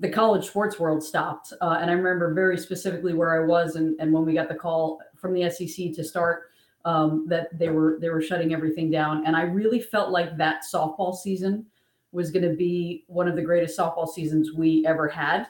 the 0.00 0.08
college 0.08 0.46
sports 0.46 0.80
world 0.80 1.04
stopped. 1.04 1.52
Uh, 1.60 1.78
and 1.80 1.90
I 1.90 1.94
remember 1.94 2.32
very 2.32 2.58
specifically 2.58 3.12
where 3.12 3.40
I 3.40 3.46
was 3.46 3.76
and, 3.76 3.98
and 4.00 4.12
when 4.12 4.24
we 4.24 4.34
got 4.34 4.48
the 4.48 4.54
call 4.54 4.98
from 5.14 5.34
the 5.34 5.48
SEC 5.50 5.92
to 5.94 6.02
start 6.02 6.44
um, 6.86 7.26
that 7.28 7.56
they 7.58 7.68
were 7.68 7.98
they 8.00 8.08
were 8.08 8.22
shutting 8.22 8.54
everything 8.54 8.90
down. 8.90 9.26
And 9.26 9.36
I 9.36 9.42
really 9.42 9.80
felt 9.80 10.10
like 10.10 10.36
that 10.38 10.62
softball 10.72 11.14
season 11.14 11.66
was 12.12 12.30
going 12.30 12.48
to 12.48 12.56
be 12.56 13.04
one 13.06 13.28
of 13.28 13.36
the 13.36 13.42
greatest 13.42 13.78
softball 13.78 14.08
seasons 14.08 14.52
we 14.52 14.84
ever 14.86 15.06
had. 15.06 15.46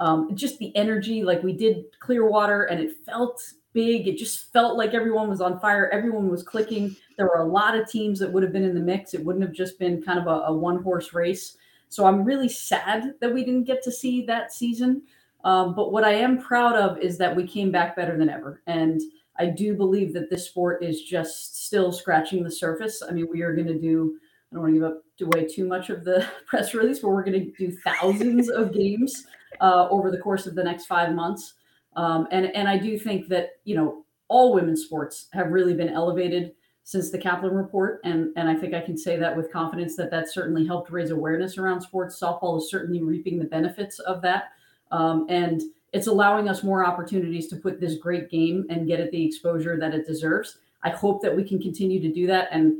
Um, 0.00 0.34
just 0.34 0.58
the 0.58 0.74
energy, 0.76 1.22
like 1.22 1.42
we 1.42 1.52
did 1.52 1.84
Clearwater, 2.00 2.64
and 2.64 2.80
it 2.80 2.92
felt 3.06 3.40
big. 3.72 4.06
It 4.06 4.18
just 4.18 4.52
felt 4.52 4.76
like 4.76 4.92
everyone 4.92 5.28
was 5.28 5.40
on 5.40 5.58
fire. 5.58 5.88
Everyone 5.92 6.28
was 6.28 6.42
clicking. 6.42 6.94
There 7.16 7.26
were 7.26 7.40
a 7.40 7.46
lot 7.46 7.76
of 7.76 7.88
teams 7.88 8.18
that 8.18 8.30
would 8.30 8.42
have 8.42 8.52
been 8.52 8.64
in 8.64 8.74
the 8.74 8.80
mix. 8.80 9.14
It 9.14 9.24
wouldn't 9.24 9.44
have 9.44 9.54
just 9.54 9.78
been 9.78 10.02
kind 10.02 10.18
of 10.18 10.26
a, 10.26 10.46
a 10.46 10.52
one 10.52 10.82
horse 10.82 11.14
race. 11.14 11.56
So 11.88 12.06
I'm 12.06 12.24
really 12.24 12.48
sad 12.48 13.14
that 13.20 13.32
we 13.32 13.44
didn't 13.44 13.64
get 13.64 13.82
to 13.84 13.92
see 13.92 14.24
that 14.26 14.52
season. 14.52 15.02
Um, 15.44 15.74
but 15.74 15.92
what 15.92 16.04
I 16.04 16.14
am 16.14 16.38
proud 16.40 16.74
of 16.74 16.98
is 16.98 17.18
that 17.18 17.34
we 17.34 17.46
came 17.46 17.70
back 17.70 17.94
better 17.96 18.16
than 18.16 18.28
ever. 18.30 18.62
And 18.66 19.00
I 19.38 19.46
do 19.46 19.74
believe 19.74 20.12
that 20.14 20.30
this 20.30 20.46
sport 20.48 20.82
is 20.82 21.02
just 21.02 21.64
still 21.66 21.92
scratching 21.92 22.42
the 22.42 22.50
surface. 22.50 23.02
I 23.06 23.12
mean, 23.12 23.28
we 23.30 23.42
are 23.42 23.54
going 23.54 23.66
to 23.68 23.78
do, 23.78 24.16
I 24.50 24.54
don't 24.54 24.62
want 24.62 24.74
to 24.74 24.80
give 24.80 24.88
up 24.88 25.02
away 25.22 25.46
too 25.46 25.66
much 25.66 25.90
of 25.90 26.04
the 26.04 26.26
press 26.46 26.74
release, 26.74 27.00
but 27.00 27.10
we're 27.10 27.24
going 27.24 27.44
to 27.44 27.52
do 27.52 27.76
thousands 27.84 28.48
of 28.48 28.72
games 28.72 29.26
uh, 29.60 29.88
over 29.90 30.10
the 30.10 30.18
course 30.18 30.46
of 30.46 30.54
the 30.54 30.64
next 30.64 30.86
five 30.86 31.12
months. 31.14 31.54
Um, 31.96 32.26
and, 32.32 32.46
and 32.46 32.68
I 32.68 32.78
do 32.78 32.98
think 32.98 33.28
that, 33.28 33.50
you 33.64 33.76
know, 33.76 34.04
all 34.28 34.54
women's 34.54 34.84
sports 34.84 35.28
have 35.32 35.52
really 35.52 35.74
been 35.74 35.90
elevated 35.90 36.52
since 36.84 37.10
the 37.10 37.18
Kaplan 37.18 37.54
report. 37.54 38.00
And, 38.04 38.30
and 38.36 38.48
I 38.48 38.54
think 38.54 38.74
I 38.74 38.80
can 38.80 38.96
say 38.96 39.16
that 39.18 39.34
with 39.34 39.50
confidence 39.50 39.96
that 39.96 40.10
that 40.10 40.30
certainly 40.30 40.66
helped 40.66 40.90
raise 40.90 41.10
awareness 41.10 41.58
around 41.58 41.80
sports. 41.80 42.20
Softball 42.20 42.58
is 42.58 42.70
certainly 42.70 43.02
reaping 43.02 43.38
the 43.38 43.46
benefits 43.46 43.98
of 44.00 44.20
that. 44.22 44.52
Um, 44.92 45.26
and 45.30 45.62
it's 45.92 46.06
allowing 46.06 46.48
us 46.48 46.62
more 46.62 46.84
opportunities 46.84 47.48
to 47.48 47.56
put 47.56 47.80
this 47.80 47.96
great 47.96 48.30
game 48.30 48.66
and 48.68 48.86
get 48.86 49.00
it 49.00 49.10
the 49.10 49.24
exposure 49.24 49.78
that 49.78 49.94
it 49.94 50.06
deserves. 50.06 50.58
I 50.82 50.90
hope 50.90 51.22
that 51.22 51.34
we 51.34 51.42
can 51.42 51.60
continue 51.60 52.00
to 52.00 52.12
do 52.12 52.26
that. 52.26 52.48
And 52.52 52.74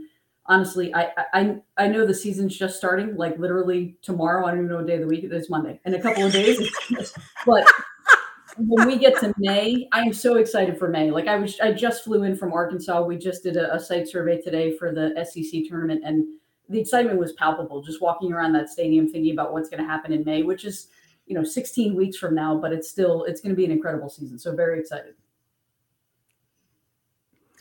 honestly, 0.46 0.94
I, 0.94 1.10
I 1.32 1.56
I 1.76 1.88
know 1.88 2.06
the 2.06 2.14
season's 2.14 2.56
just 2.56 2.76
starting, 2.76 3.16
like 3.16 3.38
literally 3.38 3.96
tomorrow. 4.02 4.46
I 4.46 4.50
don't 4.50 4.60
even 4.60 4.68
know 4.68 4.76
what 4.76 4.86
day 4.86 4.96
of 4.96 5.00
the 5.00 5.06
week 5.06 5.24
it 5.24 5.32
is. 5.32 5.48
Monday 5.48 5.80
in 5.84 5.94
a 5.94 6.02
couple 6.02 6.24
of 6.24 6.32
days, 6.32 6.70
but 7.46 7.66
when 8.56 8.86
we 8.86 8.98
get 8.98 9.18
to 9.20 9.34
May, 9.38 9.88
I 9.92 10.02
am 10.02 10.12
so 10.12 10.36
excited 10.36 10.78
for 10.78 10.88
May. 10.88 11.10
Like 11.10 11.26
I 11.26 11.36
was, 11.36 11.58
I 11.60 11.72
just 11.72 12.04
flew 12.04 12.22
in 12.22 12.36
from 12.36 12.52
Arkansas. 12.52 13.02
We 13.02 13.16
just 13.16 13.42
did 13.42 13.56
a, 13.56 13.74
a 13.74 13.80
site 13.80 14.08
survey 14.08 14.40
today 14.40 14.76
for 14.76 14.92
the 14.92 15.12
SEC 15.24 15.62
tournament, 15.68 16.02
and 16.04 16.24
the 16.68 16.80
excitement 16.80 17.18
was 17.18 17.32
palpable. 17.32 17.82
Just 17.82 18.00
walking 18.00 18.32
around 18.32 18.52
that 18.52 18.68
stadium, 18.68 19.08
thinking 19.08 19.32
about 19.32 19.52
what's 19.52 19.68
going 19.68 19.82
to 19.82 19.88
happen 19.88 20.12
in 20.12 20.24
May, 20.24 20.42
which 20.42 20.64
is 20.64 20.88
you 21.26 21.34
know 21.34 21.44
16 21.44 21.94
weeks 21.94 22.16
from 22.16 22.34
now, 22.34 22.56
but 22.56 22.72
it's 22.72 22.88
still 22.88 23.24
it's 23.24 23.40
going 23.40 23.50
to 23.50 23.56
be 23.56 23.64
an 23.64 23.72
incredible 23.72 24.08
season. 24.08 24.38
So 24.38 24.54
very 24.54 24.78
excited. 24.78 25.14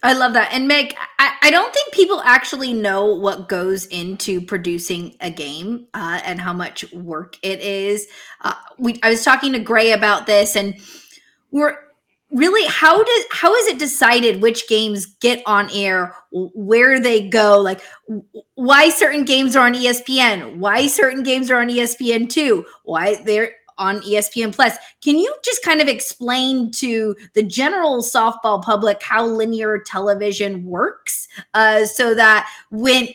I 0.03 0.11
love 0.11 0.33
that. 0.33 0.51
And 0.51 0.67
Meg, 0.67 0.95
I, 1.17 1.31
I, 1.43 1.49
don't 1.49 1.73
think 1.73 1.93
people 1.93 2.21
actually 2.25 2.73
know 2.73 3.05
what 3.05 3.47
goes 3.47 3.85
into 3.85 4.41
producing 4.41 5.15
a 5.21 5.31
game 5.31 5.87
uh, 5.93 6.19
and 6.25 6.41
how 6.41 6.51
much 6.51 6.91
work 6.91 7.37
it 7.41 7.61
is. 7.61 8.07
Uh, 8.41 8.53
we, 8.77 8.99
I 9.01 9.09
was 9.09 9.23
talking 9.23 9.53
to 9.53 9.59
Gray 9.59 9.93
about 9.93 10.27
this, 10.27 10.57
and 10.57 10.75
we're 11.51 11.77
really 12.31 12.67
how 12.67 13.01
does 13.01 13.25
how 13.31 13.55
is 13.55 13.67
it 13.67 13.79
decided 13.79 14.41
which 14.41 14.67
games 14.67 15.05
get 15.05 15.41
on 15.45 15.69
air, 15.71 16.13
where 16.31 16.99
they 16.99 17.29
go, 17.29 17.61
like 17.61 17.79
why 18.55 18.89
certain 18.89 19.23
games 19.23 19.55
are 19.55 19.65
on 19.65 19.73
ESPN, 19.73 20.57
why 20.57 20.87
certain 20.87 21.23
games 21.23 21.49
are 21.49 21.61
on 21.61 21.69
ESPN 21.69 22.29
two, 22.29 22.65
why 22.83 23.23
they're 23.23 23.53
on 23.77 24.01
ESPN 24.01 24.53
Plus. 24.53 24.77
Can 25.01 25.17
you 25.17 25.33
just 25.43 25.63
kind 25.63 25.81
of 25.81 25.87
explain 25.87 26.71
to 26.71 27.15
the 27.33 27.43
general 27.43 28.01
softball 28.01 28.61
public 28.61 29.01
how 29.01 29.25
linear 29.25 29.79
television 29.79 30.63
works 30.65 31.27
uh, 31.53 31.85
so 31.85 32.13
that 32.15 32.49
when 32.71 33.07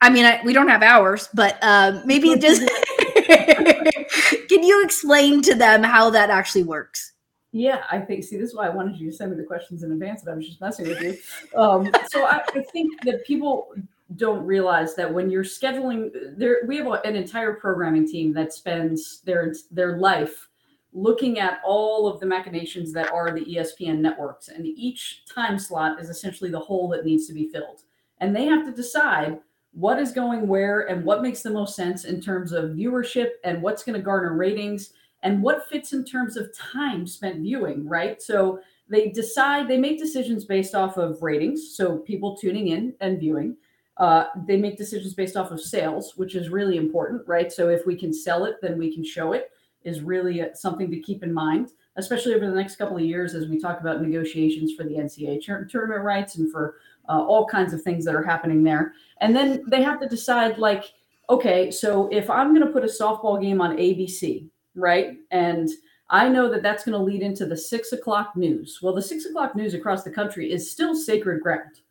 I 0.00 0.10
mean, 0.10 0.24
I, 0.24 0.40
we 0.44 0.52
don't 0.52 0.66
have 0.66 0.82
hours, 0.82 1.28
but 1.32 1.58
uh, 1.62 2.02
maybe 2.04 2.36
just 2.36 2.62
can 4.48 4.62
you 4.62 4.82
explain 4.84 5.42
to 5.42 5.54
them 5.54 5.82
how 5.82 6.10
that 6.10 6.28
actually 6.28 6.64
works? 6.64 7.12
Yeah, 7.52 7.84
I 7.90 7.98
think. 7.98 8.24
See, 8.24 8.36
this 8.36 8.50
is 8.50 8.56
why 8.56 8.66
I 8.66 8.70
wanted 8.70 8.98
you 8.98 9.10
to 9.10 9.16
send 9.16 9.30
me 9.30 9.36
the 9.36 9.44
questions 9.44 9.82
in 9.82 9.92
advance, 9.92 10.22
but 10.24 10.32
I 10.32 10.34
was 10.34 10.46
just 10.46 10.60
messing 10.60 10.88
with 10.88 11.00
you. 11.02 11.16
Um, 11.58 11.90
so 12.08 12.24
I, 12.24 12.42
I 12.54 12.62
think 12.72 13.00
that 13.02 13.24
people 13.26 13.74
don't 14.16 14.44
realize 14.44 14.94
that 14.94 15.12
when 15.12 15.30
you're 15.30 15.44
scheduling 15.44 16.10
there 16.36 16.60
we 16.66 16.76
have 16.76 16.86
an 17.04 17.16
entire 17.16 17.54
programming 17.54 18.06
team 18.06 18.32
that 18.32 18.52
spends 18.52 19.20
their 19.22 19.54
their 19.70 19.98
life 19.98 20.48
looking 20.92 21.38
at 21.38 21.60
all 21.64 22.06
of 22.06 22.20
the 22.20 22.26
machinations 22.26 22.92
that 22.92 23.10
are 23.12 23.32
the 23.32 23.44
ESPN 23.44 23.98
networks. 23.98 24.48
And 24.48 24.66
each 24.66 25.24
time 25.32 25.58
slot 25.58 26.00
is 26.00 26.10
essentially 26.10 26.50
the 26.50 26.60
hole 26.60 26.88
that 26.88 27.04
needs 27.04 27.26
to 27.28 27.32
be 27.32 27.48
filled. 27.48 27.82
And 28.18 28.36
they 28.36 28.44
have 28.44 28.64
to 28.66 28.72
decide 28.72 29.40
what 29.72 29.98
is 29.98 30.12
going 30.12 30.46
where 30.46 30.82
and 30.82 31.04
what 31.04 31.22
makes 31.22 31.42
the 31.42 31.50
most 31.50 31.74
sense 31.74 32.04
in 32.04 32.20
terms 32.20 32.52
of 32.52 32.72
viewership 32.72 33.30
and 33.42 33.62
what's 33.62 33.82
going 33.82 33.98
to 33.98 34.04
garner 34.04 34.36
ratings 34.36 34.90
and 35.22 35.42
what 35.42 35.66
fits 35.68 35.94
in 35.94 36.04
terms 36.04 36.36
of 36.36 36.54
time 36.56 37.06
spent 37.06 37.40
viewing 37.40 37.88
right? 37.88 38.20
So 38.20 38.60
they 38.88 39.08
decide 39.08 39.66
they 39.66 39.78
make 39.78 39.98
decisions 39.98 40.44
based 40.44 40.74
off 40.74 40.98
of 40.98 41.22
ratings. 41.22 41.74
So 41.74 41.98
people 41.98 42.36
tuning 42.36 42.68
in 42.68 42.94
and 43.00 43.18
viewing 43.18 43.56
uh, 43.98 44.24
they 44.46 44.56
make 44.56 44.76
decisions 44.76 45.14
based 45.14 45.36
off 45.36 45.50
of 45.50 45.60
sales, 45.60 46.14
which 46.16 46.34
is 46.34 46.48
really 46.48 46.76
important, 46.76 47.22
right? 47.26 47.52
So 47.52 47.68
if 47.68 47.86
we 47.86 47.96
can 47.96 48.12
sell 48.12 48.44
it, 48.44 48.56
then 48.62 48.78
we 48.78 48.92
can 48.92 49.04
show 49.04 49.32
it, 49.32 49.50
is 49.84 50.00
really 50.00 50.42
something 50.54 50.90
to 50.90 51.00
keep 51.00 51.22
in 51.22 51.32
mind, 51.32 51.72
especially 51.96 52.34
over 52.34 52.46
the 52.46 52.56
next 52.56 52.76
couple 52.76 52.96
of 52.96 53.02
years 53.02 53.34
as 53.34 53.48
we 53.48 53.58
talk 53.58 53.80
about 53.80 54.00
negotiations 54.00 54.72
for 54.74 54.84
the 54.84 54.94
NCAA 54.94 55.68
tournament 55.68 56.02
rights 56.02 56.36
and 56.36 56.50
for 56.50 56.76
uh, 57.08 57.22
all 57.22 57.46
kinds 57.46 57.74
of 57.74 57.82
things 57.82 58.04
that 58.04 58.14
are 58.14 58.22
happening 58.22 58.62
there. 58.62 58.94
And 59.20 59.36
then 59.36 59.62
they 59.68 59.82
have 59.82 60.00
to 60.00 60.08
decide, 60.08 60.56
like, 60.56 60.94
okay, 61.28 61.70
so 61.70 62.08
if 62.08 62.30
I'm 62.30 62.54
going 62.54 62.66
to 62.66 62.72
put 62.72 62.84
a 62.84 62.86
softball 62.86 63.40
game 63.40 63.60
on 63.60 63.76
ABC, 63.76 64.48
right? 64.74 65.18
And 65.30 65.68
I 66.08 66.28
know 66.28 66.50
that 66.50 66.62
that's 66.62 66.84
going 66.84 66.98
to 66.98 67.04
lead 67.04 67.22
into 67.22 67.44
the 67.44 67.56
six 67.56 67.92
o'clock 67.92 68.36
news. 68.36 68.78
Well, 68.82 68.94
the 68.94 69.02
six 69.02 69.26
o'clock 69.26 69.54
news 69.54 69.74
across 69.74 70.02
the 70.02 70.10
country 70.10 70.50
is 70.50 70.70
still 70.70 70.94
sacred 70.94 71.42
ground 71.42 71.81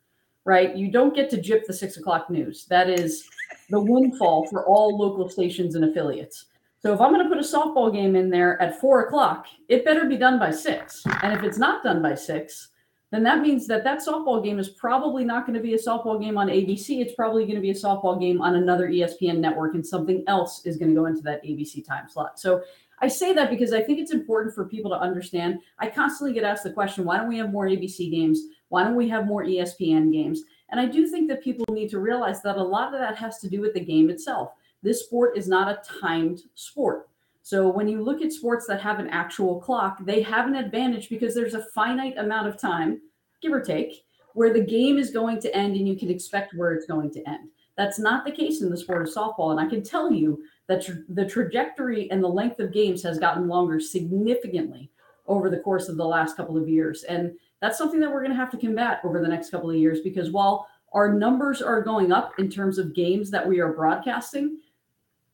right? 0.44 0.76
You 0.76 0.90
don't 0.90 1.14
get 1.14 1.30
to 1.30 1.40
jip 1.40 1.66
the 1.66 1.72
six 1.72 1.96
o'clock 1.96 2.30
news. 2.30 2.66
That 2.66 2.90
is 2.90 3.28
the 3.70 3.80
windfall 3.80 4.46
for 4.48 4.66
all 4.66 4.96
local 4.96 5.28
stations 5.28 5.74
and 5.74 5.84
affiliates. 5.84 6.46
So 6.80 6.92
if 6.92 7.00
I'm 7.00 7.12
going 7.12 7.22
to 7.22 7.28
put 7.28 7.38
a 7.38 7.46
softball 7.46 7.92
game 7.92 8.16
in 8.16 8.28
there 8.28 8.60
at 8.60 8.80
four 8.80 9.02
o'clock, 9.02 9.46
it 9.68 9.84
better 9.84 10.04
be 10.04 10.16
done 10.16 10.38
by 10.38 10.50
six. 10.50 11.04
And 11.22 11.32
if 11.32 11.44
it's 11.44 11.58
not 11.58 11.84
done 11.84 12.02
by 12.02 12.16
six, 12.16 12.70
then 13.12 13.22
that 13.22 13.40
means 13.40 13.66
that 13.68 13.84
that 13.84 14.00
softball 14.04 14.42
game 14.42 14.58
is 14.58 14.70
probably 14.70 15.24
not 15.24 15.46
going 15.46 15.54
to 15.56 15.62
be 15.62 15.74
a 15.74 15.78
softball 15.78 16.20
game 16.20 16.38
on 16.38 16.48
ABC. 16.48 17.00
It's 17.00 17.14
probably 17.14 17.44
going 17.44 17.56
to 17.56 17.60
be 17.60 17.70
a 17.70 17.74
softball 17.74 18.18
game 18.18 18.40
on 18.40 18.56
another 18.56 18.88
ESPN 18.88 19.38
network, 19.38 19.74
and 19.74 19.86
something 19.86 20.24
else 20.26 20.64
is 20.64 20.76
going 20.76 20.88
to 20.88 20.94
go 20.94 21.06
into 21.06 21.20
that 21.22 21.44
ABC 21.44 21.86
time 21.86 22.08
slot. 22.08 22.40
So 22.40 22.62
I 23.00 23.08
say 23.08 23.34
that 23.34 23.50
because 23.50 23.72
I 23.72 23.82
think 23.82 23.98
it's 23.98 24.12
important 24.12 24.54
for 24.54 24.64
people 24.64 24.90
to 24.90 24.96
understand. 24.96 25.58
I 25.78 25.88
constantly 25.88 26.32
get 26.32 26.44
asked 26.44 26.64
the 26.64 26.72
question, 26.72 27.04
why 27.04 27.18
don't 27.18 27.28
we 27.28 27.36
have 27.36 27.52
more 27.52 27.66
ABC 27.66 28.10
games? 28.10 28.40
Why 28.72 28.84
don't 28.84 28.96
we 28.96 29.06
have 29.10 29.26
more 29.26 29.44
ESPN 29.44 30.10
games? 30.10 30.44
And 30.70 30.80
I 30.80 30.86
do 30.86 31.06
think 31.06 31.28
that 31.28 31.44
people 31.44 31.66
need 31.74 31.90
to 31.90 31.98
realize 31.98 32.40
that 32.40 32.56
a 32.56 32.62
lot 32.62 32.94
of 32.94 33.00
that 33.00 33.18
has 33.18 33.38
to 33.40 33.50
do 33.50 33.60
with 33.60 33.74
the 33.74 33.84
game 33.84 34.08
itself. 34.08 34.52
This 34.82 35.04
sport 35.04 35.36
is 35.36 35.46
not 35.46 35.68
a 35.68 35.82
timed 36.00 36.40
sport. 36.54 37.10
So 37.42 37.68
when 37.68 37.86
you 37.86 38.02
look 38.02 38.22
at 38.22 38.32
sports 38.32 38.66
that 38.68 38.80
have 38.80 38.98
an 38.98 39.10
actual 39.10 39.60
clock, 39.60 39.98
they 40.06 40.22
have 40.22 40.46
an 40.46 40.54
advantage 40.54 41.10
because 41.10 41.34
there's 41.34 41.52
a 41.52 41.66
finite 41.74 42.16
amount 42.16 42.48
of 42.48 42.56
time, 42.56 43.02
give 43.42 43.52
or 43.52 43.60
take, 43.60 44.06
where 44.32 44.54
the 44.54 44.64
game 44.64 44.96
is 44.96 45.10
going 45.10 45.38
to 45.42 45.54
end 45.54 45.76
and 45.76 45.86
you 45.86 45.94
can 45.94 46.08
expect 46.08 46.54
where 46.54 46.72
it's 46.72 46.86
going 46.86 47.10
to 47.10 47.28
end. 47.28 47.50
That's 47.76 47.98
not 47.98 48.24
the 48.24 48.32
case 48.32 48.62
in 48.62 48.70
the 48.70 48.78
sport 48.78 49.06
of 49.06 49.14
softball. 49.14 49.50
And 49.50 49.60
I 49.60 49.68
can 49.68 49.82
tell 49.82 50.10
you 50.10 50.42
that 50.68 50.88
the 51.10 51.26
trajectory 51.26 52.10
and 52.10 52.24
the 52.24 52.28
length 52.28 52.58
of 52.58 52.72
games 52.72 53.02
has 53.02 53.18
gotten 53.18 53.48
longer 53.48 53.80
significantly 53.80 54.88
over 55.26 55.50
the 55.50 55.60
course 55.60 55.90
of 55.90 55.98
the 55.98 56.06
last 56.06 56.38
couple 56.38 56.56
of 56.56 56.70
years. 56.70 57.02
And 57.02 57.32
that's 57.62 57.78
something 57.78 58.00
that 58.00 58.10
we're 58.10 58.20
going 58.20 58.32
to 58.32 58.36
have 58.36 58.50
to 58.50 58.56
combat 58.58 59.00
over 59.04 59.20
the 59.20 59.28
next 59.28 59.50
couple 59.50 59.70
of 59.70 59.76
years 59.76 60.00
because 60.00 60.32
while 60.32 60.66
our 60.92 61.14
numbers 61.14 61.62
are 61.62 61.80
going 61.80 62.10
up 62.10 62.32
in 62.38 62.50
terms 62.50 62.76
of 62.76 62.92
games 62.92 63.30
that 63.30 63.48
we 63.48 63.60
are 63.60 63.72
broadcasting, 63.72 64.58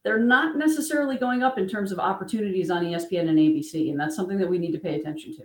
they're 0.05 0.21
not 0.21 0.57
necessarily 0.57 1.17
going 1.17 1.43
up 1.43 1.59
in 1.59 1.67
terms 1.67 1.91
of 1.91 1.99
opportunities 1.99 2.71
on 2.71 2.85
ESPN 2.85 3.31
and 3.31 3.39
ABC. 3.39 3.91
And 3.91 3.99
that's 3.99 4.15
something 4.15 4.39
that 4.39 4.49
we 4.49 4.59
need 4.59 4.73
to 4.73 4.79
pay 4.79 5.01
attention 5.01 5.35
to. 5.37 5.45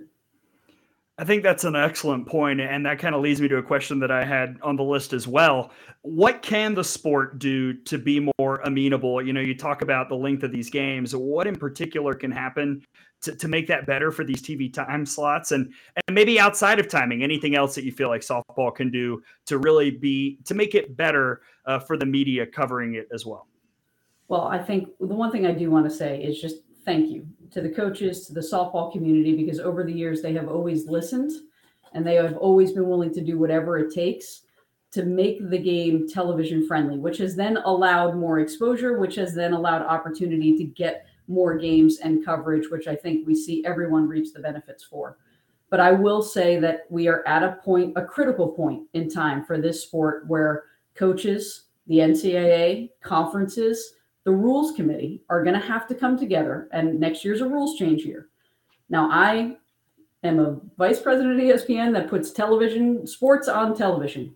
I 1.17 1.23
think 1.23 1.43
that's 1.43 1.63
an 1.63 1.75
excellent 1.75 2.25
point, 2.25 2.59
and 2.59 2.85
that 2.87 2.97
kind 2.97 3.13
of 3.13 3.21
leads 3.21 3.39
me 3.39 3.47
to 3.47 3.57
a 3.57 3.63
question 3.63 3.99
that 3.99 4.09
I 4.09 4.25
had 4.25 4.57
on 4.63 4.75
the 4.75 4.83
list 4.83 5.13
as 5.13 5.27
well. 5.27 5.69
What 6.01 6.41
can 6.41 6.73
the 6.73 6.83
sport 6.83 7.37
do 7.37 7.73
to 7.73 7.99
be 7.99 8.27
more 8.39 8.61
amenable? 8.65 9.21
You 9.21 9.31
know, 9.31 9.39
you 9.39 9.55
talk 9.55 9.83
about 9.83 10.09
the 10.09 10.15
length 10.15 10.41
of 10.41 10.51
these 10.51 10.71
games. 10.71 11.15
What 11.15 11.45
in 11.45 11.55
particular 11.55 12.15
can 12.15 12.31
happen 12.31 12.83
to, 13.23 13.35
to 13.35 13.47
make 13.47 13.67
that 13.67 13.85
better 13.85 14.11
for 14.11 14.23
these 14.23 14.41
TV 14.41 14.71
time 14.71 15.05
slots 15.05 15.51
and 15.51 15.73
and 16.07 16.15
maybe 16.15 16.39
outside 16.39 16.79
of 16.79 16.87
timing, 16.87 17.23
anything 17.23 17.55
else 17.55 17.75
that 17.75 17.83
you 17.83 17.91
feel 17.91 18.09
like 18.09 18.21
softball 18.21 18.73
can 18.73 18.91
do 18.91 19.21
to 19.45 19.57
really 19.57 19.91
be 19.91 20.37
to 20.45 20.53
make 20.53 20.75
it 20.75 20.95
better 20.95 21.41
uh, 21.65 21.79
for 21.79 21.97
the 21.97 22.05
media 22.05 22.45
covering 22.45 22.95
it 22.95 23.07
as 23.13 23.25
well. 23.25 23.47
Well, 24.27 24.47
I 24.47 24.59
think 24.59 24.89
the 24.99 25.15
one 25.15 25.31
thing 25.31 25.45
I 25.45 25.51
do 25.51 25.69
want 25.69 25.85
to 25.85 25.91
say 25.91 26.21
is 26.21 26.39
just 26.39 26.57
thank 26.85 27.09
you 27.09 27.25
to 27.51 27.61
the 27.61 27.69
coaches, 27.69 28.27
to 28.27 28.33
the 28.33 28.41
softball 28.41 28.91
community, 28.91 29.35
because 29.35 29.59
over 29.59 29.83
the 29.83 29.93
years 29.93 30.21
they 30.21 30.33
have 30.33 30.49
always 30.49 30.87
listened 30.87 31.31
and 31.93 32.05
they 32.05 32.15
have 32.15 32.37
always 32.37 32.71
been 32.71 32.87
willing 32.87 33.13
to 33.13 33.21
do 33.21 33.37
whatever 33.37 33.77
it 33.77 33.93
takes 33.93 34.41
to 34.91 35.03
make 35.03 35.49
the 35.49 35.57
game 35.57 36.07
television 36.07 36.67
friendly, 36.67 36.97
which 36.99 37.17
has 37.17 37.35
then 37.35 37.57
allowed 37.65 38.15
more 38.15 38.39
exposure, 38.39 38.99
which 38.99 39.15
has 39.15 39.33
then 39.33 39.53
allowed 39.53 39.81
opportunity 39.81 40.55
to 40.57 40.63
get 40.63 41.05
more 41.27 41.57
games 41.57 41.99
and 41.99 42.23
coverage, 42.23 42.69
which 42.69 42.87
I 42.87 42.95
think 42.95 43.25
we 43.25 43.35
see 43.35 43.65
everyone 43.65 44.07
reaps 44.07 44.31
the 44.31 44.39
benefits 44.39 44.83
for. 44.83 45.17
But 45.69 45.79
I 45.79 45.91
will 45.91 46.21
say 46.21 46.59
that 46.59 46.85
we 46.89 47.07
are 47.07 47.27
at 47.27 47.43
a 47.43 47.57
point, 47.63 47.93
a 47.95 48.05
critical 48.05 48.49
point 48.49 48.83
in 48.93 49.09
time 49.09 49.43
for 49.43 49.57
this 49.57 49.81
sport 49.81 50.27
where 50.27 50.65
coaches, 50.95 51.63
the 51.87 51.97
NCAA, 51.97 52.91
conferences, 53.01 53.95
the 54.23 54.31
rules 54.31 54.75
committee 54.75 55.23
are 55.29 55.43
going 55.43 55.59
to 55.59 55.65
have 55.65 55.87
to 55.87 55.95
come 55.95 56.17
together. 56.17 56.69
And 56.71 56.99
next 56.99 57.25
year's 57.25 57.41
a 57.41 57.47
rules 57.47 57.77
change 57.77 58.03
year. 58.03 58.29
Now, 58.89 59.09
I 59.11 59.57
am 60.23 60.39
a 60.39 60.59
vice 60.77 60.99
president 60.99 61.39
of 61.39 61.45
ESPN 61.45 61.93
that 61.93 62.09
puts 62.09 62.31
television 62.31 63.05
sports 63.07 63.47
on 63.47 63.75
television. 63.75 64.35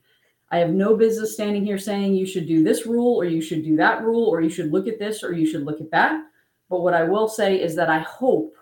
I 0.49 0.57
have 0.59 0.69
no 0.69 0.95
business 0.95 1.33
standing 1.33 1.65
here 1.65 1.77
saying 1.77 2.15
you 2.15 2.25
should 2.25 2.47
do 2.47 2.63
this 2.63 2.85
rule 2.85 3.15
or 3.15 3.25
you 3.25 3.41
should 3.41 3.63
do 3.63 3.75
that 3.77 4.03
rule 4.03 4.25
or 4.25 4.41
you 4.41 4.49
should 4.49 4.71
look 4.71 4.87
at 4.87 4.99
this 4.99 5.23
or 5.23 5.33
you 5.33 5.45
should 5.45 5.63
look 5.63 5.81
at 5.81 5.91
that. 5.91 6.23
But 6.69 6.81
what 6.81 6.93
I 6.93 7.03
will 7.03 7.27
say 7.27 7.61
is 7.61 7.75
that 7.75 7.89
I 7.89 7.99
hope, 7.99 8.55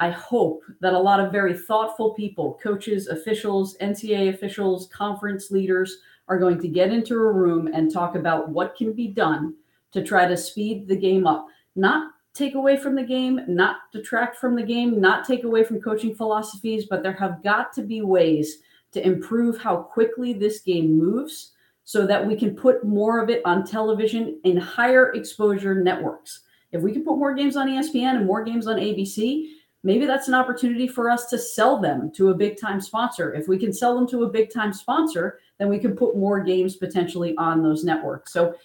I 0.00 0.10
hope 0.10 0.62
that 0.80 0.94
a 0.94 0.98
lot 0.98 1.20
of 1.20 1.32
very 1.32 1.56
thoughtful 1.56 2.14
people, 2.14 2.58
coaches, 2.62 3.08
officials, 3.08 3.76
NCAA 3.78 4.32
officials, 4.32 4.88
conference 4.88 5.50
leaders, 5.50 5.98
are 6.28 6.38
going 6.38 6.60
to 6.60 6.68
get 6.68 6.90
into 6.90 7.14
a 7.14 7.32
room 7.32 7.68
and 7.68 7.92
talk 7.92 8.14
about 8.14 8.48
what 8.48 8.76
can 8.76 8.92
be 8.92 9.08
done 9.08 9.54
to 9.92 10.02
try 10.02 10.26
to 10.26 10.36
speed 10.36 10.88
the 10.88 10.96
game 10.96 11.26
up, 11.26 11.46
not 11.76 12.12
take 12.32 12.54
away 12.54 12.76
from 12.76 12.96
the 12.96 13.02
game, 13.02 13.40
not 13.46 13.76
detract 13.92 14.36
from 14.36 14.56
the 14.56 14.62
game, 14.62 15.00
not 15.00 15.24
take 15.24 15.44
away 15.44 15.62
from 15.62 15.80
coaching 15.80 16.14
philosophies, 16.14 16.86
but 16.90 17.02
there 17.02 17.12
have 17.12 17.42
got 17.42 17.72
to 17.72 17.82
be 17.82 18.02
ways 18.02 18.58
to 18.92 19.06
improve 19.06 19.58
how 19.58 19.76
quickly 19.76 20.32
this 20.32 20.60
game 20.60 20.98
moves 20.98 21.52
so 21.84 22.06
that 22.06 22.26
we 22.26 22.34
can 22.34 22.56
put 22.56 22.84
more 22.84 23.22
of 23.22 23.28
it 23.28 23.42
on 23.44 23.64
television 23.64 24.40
in 24.44 24.56
higher 24.56 25.12
exposure 25.12 25.74
networks. 25.74 26.40
If 26.74 26.82
we 26.82 26.92
can 26.92 27.04
put 27.04 27.18
more 27.18 27.32
games 27.34 27.56
on 27.56 27.68
ESPN 27.68 28.16
and 28.16 28.26
more 28.26 28.42
games 28.42 28.66
on 28.66 28.76
ABC, 28.76 29.50
maybe 29.84 30.06
that's 30.06 30.26
an 30.26 30.34
opportunity 30.34 30.88
for 30.88 31.08
us 31.08 31.26
to 31.26 31.38
sell 31.38 31.80
them 31.80 32.10
to 32.16 32.30
a 32.30 32.34
big 32.34 32.60
time 32.60 32.80
sponsor. 32.80 33.32
If 33.32 33.46
we 33.46 33.58
can 33.58 33.72
sell 33.72 33.94
them 33.94 34.08
to 34.08 34.24
a 34.24 34.28
big 34.28 34.52
time 34.52 34.72
sponsor, 34.72 35.38
then 35.58 35.68
we 35.68 35.78
can 35.78 35.94
put 35.96 36.16
more 36.16 36.40
games 36.40 36.74
potentially 36.74 37.36
on 37.36 37.62
those 37.62 37.84
networks. 37.84 38.32
So, 38.32 38.56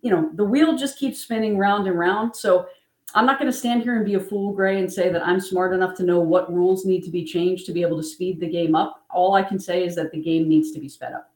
you 0.00 0.10
know, 0.10 0.30
the 0.34 0.44
wheel 0.44 0.76
just 0.76 0.96
keeps 0.96 1.20
spinning 1.20 1.58
round 1.58 1.88
and 1.88 1.98
round. 1.98 2.36
So, 2.36 2.68
I'm 3.12 3.26
not 3.26 3.40
going 3.40 3.50
to 3.50 3.58
stand 3.58 3.82
here 3.82 3.96
and 3.96 4.04
be 4.04 4.14
a 4.14 4.20
fool, 4.20 4.52
Gray, 4.52 4.78
and 4.78 4.92
say 4.92 5.10
that 5.10 5.26
I'm 5.26 5.40
smart 5.40 5.74
enough 5.74 5.96
to 5.96 6.04
know 6.04 6.20
what 6.20 6.52
rules 6.52 6.84
need 6.84 7.02
to 7.02 7.10
be 7.10 7.24
changed 7.24 7.66
to 7.66 7.72
be 7.72 7.82
able 7.82 7.96
to 7.96 8.04
speed 8.04 8.38
the 8.38 8.48
game 8.48 8.76
up. 8.76 9.04
All 9.10 9.34
I 9.34 9.42
can 9.42 9.58
say 9.58 9.84
is 9.84 9.96
that 9.96 10.12
the 10.12 10.22
game 10.22 10.48
needs 10.48 10.70
to 10.70 10.78
be 10.78 10.88
sped 10.88 11.14
up. 11.14 11.32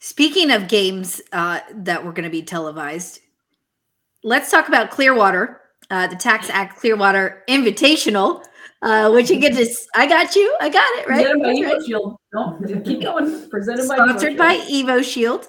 Speaking 0.00 0.50
of 0.50 0.68
games 0.68 1.22
uh, 1.32 1.60
that 1.72 2.04
were 2.04 2.12
going 2.12 2.24
to 2.24 2.30
be 2.30 2.42
televised, 2.42 3.20
let's 4.24 4.50
talk 4.50 4.66
about 4.66 4.90
Clearwater, 4.90 5.60
uh, 5.90 6.08
the 6.08 6.16
TaxAct 6.16 6.76
Clearwater 6.76 7.44
Invitational, 7.48 8.44
uh, 8.82 9.10
which 9.12 9.30
you 9.30 9.38
get 9.38 9.54
to. 9.54 9.66
I 9.94 10.06
got 10.06 10.34
you. 10.34 10.56
I 10.60 10.68
got 10.68 10.86
it 10.98 11.08
right. 11.08 11.24
Presented 11.24 11.42
by 11.42 11.54
Evo 11.54 11.86
Shield. 11.86 12.16
No, 12.32 12.58
keep 12.84 13.02
going. 13.02 13.48
Presented 13.48 13.88
by 13.88 13.94
Sponsored 13.96 14.36
by 14.36 14.56
Evo 14.56 15.04
Shield. 15.04 15.46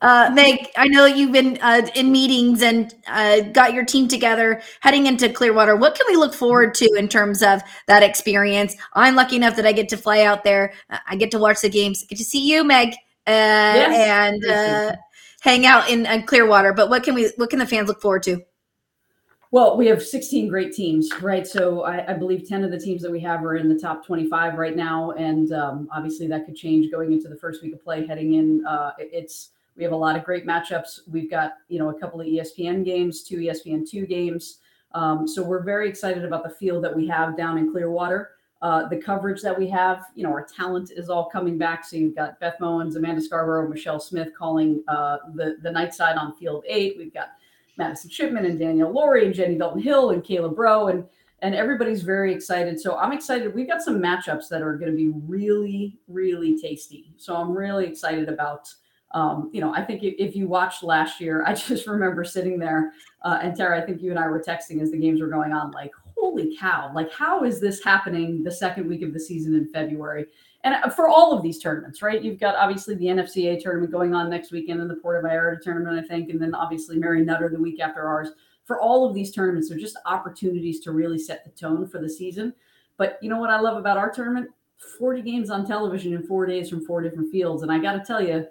Uh, 0.00 0.30
Meg, 0.34 0.68
I 0.76 0.88
know 0.88 1.06
you've 1.06 1.32
been 1.32 1.58
uh, 1.62 1.86
in 1.94 2.10
meetings 2.10 2.62
and 2.62 2.92
uh, 3.06 3.40
got 3.40 3.72
your 3.72 3.84
team 3.84 4.08
together 4.08 4.60
heading 4.80 5.06
into 5.06 5.28
Clearwater. 5.28 5.76
What 5.76 5.94
can 5.94 6.06
we 6.08 6.16
look 6.16 6.34
forward 6.34 6.74
to 6.74 6.92
in 6.96 7.08
terms 7.08 7.42
of 7.42 7.62
that 7.86 8.02
experience? 8.02 8.74
I'm 8.94 9.14
lucky 9.14 9.36
enough 9.36 9.54
that 9.56 9.66
I 9.66 9.72
get 9.72 9.88
to 9.90 9.96
fly 9.96 10.22
out 10.22 10.42
there. 10.42 10.72
I 11.06 11.14
get 11.14 11.30
to 11.32 11.38
watch 11.38 11.60
the 11.60 11.68
games. 11.68 12.04
Get 12.04 12.18
to 12.18 12.24
see 12.24 12.50
you, 12.50 12.64
Meg 12.64 12.96
uh, 13.26 13.30
yes, 13.76 14.08
and 14.10 14.44
uh, 14.44 14.96
hang 15.42 15.66
out 15.66 15.90
in, 15.90 16.06
in 16.06 16.22
Clearwater. 16.22 16.72
But 16.72 16.88
what 16.88 17.02
can 17.02 17.14
we? 17.14 17.30
What 17.36 17.50
can 17.50 17.58
the 17.58 17.66
fans 17.66 17.88
look 17.88 18.00
forward 18.00 18.22
to? 18.24 18.42
Well, 19.50 19.76
we 19.76 19.86
have 19.88 20.02
16 20.02 20.48
great 20.48 20.72
teams, 20.72 21.10
right? 21.20 21.46
So 21.46 21.82
I, 21.82 22.10
I, 22.10 22.14
believe 22.14 22.48
10 22.48 22.64
of 22.64 22.70
the 22.70 22.78
teams 22.78 23.02
that 23.02 23.10
we 23.10 23.20
have 23.20 23.44
are 23.44 23.56
in 23.56 23.68
the 23.68 23.78
top 23.78 24.06
25 24.06 24.54
right 24.54 24.74
now, 24.74 25.10
and 25.10 25.52
um, 25.52 25.90
obviously 25.92 26.26
that 26.28 26.46
could 26.46 26.56
change 26.56 26.90
going 26.90 27.12
into 27.12 27.28
the 27.28 27.36
first 27.36 27.62
week 27.62 27.74
of 27.74 27.84
play. 27.84 28.06
Heading 28.06 28.34
in, 28.34 28.64
uh, 28.64 28.92
it's 28.98 29.50
we 29.76 29.84
have 29.84 29.92
a 29.92 29.96
lot 29.96 30.16
of 30.16 30.24
great 30.24 30.46
matchups. 30.46 31.00
We've 31.06 31.30
got 31.30 31.52
you 31.68 31.78
know 31.78 31.90
a 31.90 32.00
couple 32.00 32.20
of 32.20 32.26
ESPN 32.26 32.82
games, 32.82 33.22
two 33.22 33.38
ESPN 33.38 33.88
two 33.88 34.06
games. 34.06 34.58
Um, 34.94 35.26
so 35.26 35.42
we're 35.42 35.62
very 35.62 35.88
excited 35.88 36.24
about 36.24 36.44
the 36.44 36.50
field 36.50 36.84
that 36.84 36.94
we 36.94 37.06
have 37.08 37.36
down 37.36 37.58
in 37.58 37.70
Clearwater 37.70 38.30
uh, 38.62 38.88
the 38.88 38.96
coverage 38.96 39.42
that 39.42 39.58
we 39.58 39.68
have, 39.68 40.06
you 40.14 40.22
know, 40.22 40.30
our 40.30 40.46
talent 40.46 40.92
is 40.94 41.10
all 41.10 41.28
coming 41.28 41.58
back. 41.58 41.84
So 41.84 41.96
you've 41.96 42.14
got 42.14 42.38
Beth 42.38 42.54
Mowins, 42.60 42.94
Amanda 42.94 43.20
Scarborough, 43.20 43.68
Michelle 43.68 43.98
Smith 43.98 44.28
calling 44.38 44.84
uh, 44.86 45.18
the 45.34 45.56
the 45.62 45.70
night 45.70 45.92
side 45.92 46.16
on 46.16 46.36
field 46.36 46.64
eight. 46.68 46.94
We've 46.96 47.12
got 47.12 47.30
Madison 47.76 48.08
Shipman 48.08 48.46
and 48.46 48.60
Danielle 48.60 48.92
Lawrie 48.92 49.26
and 49.26 49.34
Jenny 49.34 49.56
Dalton 49.56 49.82
Hill 49.82 50.10
and 50.10 50.22
Kayla 50.22 50.54
Braud 50.54 50.94
and 50.94 51.04
and 51.40 51.56
everybody's 51.56 52.02
very 52.02 52.32
excited. 52.32 52.80
So 52.80 52.96
I'm 52.96 53.10
excited. 53.10 53.52
We've 53.52 53.66
got 53.66 53.82
some 53.82 54.00
matchups 54.00 54.48
that 54.50 54.62
are 54.62 54.76
going 54.76 54.92
to 54.92 54.96
be 54.96 55.08
really 55.08 55.98
really 56.06 56.56
tasty. 56.56 57.12
So 57.16 57.34
I'm 57.34 57.56
really 57.56 57.86
excited 57.86 58.28
about. 58.28 58.72
Um, 59.14 59.50
you 59.52 59.60
know, 59.60 59.74
I 59.74 59.84
think 59.84 60.02
if, 60.02 60.14
if, 60.16 60.34
you 60.34 60.48
watched 60.48 60.82
last 60.82 61.20
year, 61.20 61.44
I 61.46 61.52
just 61.52 61.86
remember 61.86 62.24
sitting 62.24 62.58
there, 62.58 62.92
uh, 63.20 63.40
and 63.42 63.54
Tara, 63.54 63.82
I 63.82 63.84
think 63.84 64.00
you 64.00 64.08
and 64.08 64.18
I 64.18 64.26
were 64.26 64.40
texting 64.40 64.80
as 64.80 64.90
the 64.90 64.96
games 64.96 65.20
were 65.20 65.28
going 65.28 65.52
on, 65.52 65.70
like, 65.72 65.92
holy 66.22 66.56
cow, 66.56 66.88
like 66.94 67.12
how 67.12 67.42
is 67.42 67.60
this 67.60 67.82
happening 67.82 68.44
the 68.44 68.50
second 68.50 68.88
week 68.88 69.02
of 69.02 69.12
the 69.12 69.18
season 69.18 69.56
in 69.56 69.66
February? 69.72 70.24
And 70.62 70.76
uh, 70.76 70.88
for 70.88 71.08
all 71.08 71.36
of 71.36 71.42
these 71.42 71.58
tournaments, 71.58 72.00
right? 72.00 72.22
You've 72.22 72.38
got 72.38 72.54
obviously 72.54 72.94
the 72.94 73.06
NFCA 73.06 73.60
tournament 73.60 73.90
going 73.90 74.14
on 74.14 74.30
next 74.30 74.52
weekend 74.52 74.80
and 74.80 74.88
the 74.88 74.94
Puerto 74.94 75.26
Vallarta 75.26 75.60
tournament, 75.60 75.98
I 75.98 76.06
think, 76.06 76.30
and 76.30 76.40
then 76.40 76.54
obviously 76.54 76.96
Mary 76.96 77.24
Nutter 77.24 77.48
the 77.48 77.58
week 77.58 77.80
after 77.80 78.06
ours. 78.06 78.28
For 78.66 78.80
all 78.80 79.04
of 79.04 79.14
these 79.16 79.32
tournaments, 79.32 79.68
they're 79.68 79.78
just 79.78 79.98
opportunities 80.06 80.78
to 80.80 80.92
really 80.92 81.18
set 81.18 81.42
the 81.44 81.50
tone 81.50 81.88
for 81.88 82.00
the 82.00 82.08
season. 82.08 82.54
But 82.98 83.18
you 83.20 83.28
know 83.28 83.40
what 83.40 83.50
I 83.50 83.58
love 83.58 83.76
about 83.76 83.96
our 83.96 84.12
tournament? 84.12 84.48
40 85.00 85.22
games 85.22 85.50
on 85.50 85.66
television 85.66 86.12
in 86.12 86.22
four 86.22 86.46
days 86.46 86.70
from 86.70 86.86
four 86.86 87.02
different 87.02 87.32
fields. 87.32 87.64
And 87.64 87.72
I 87.72 87.80
got 87.80 87.94
to 87.94 88.04
tell 88.04 88.22
you, 88.22 88.46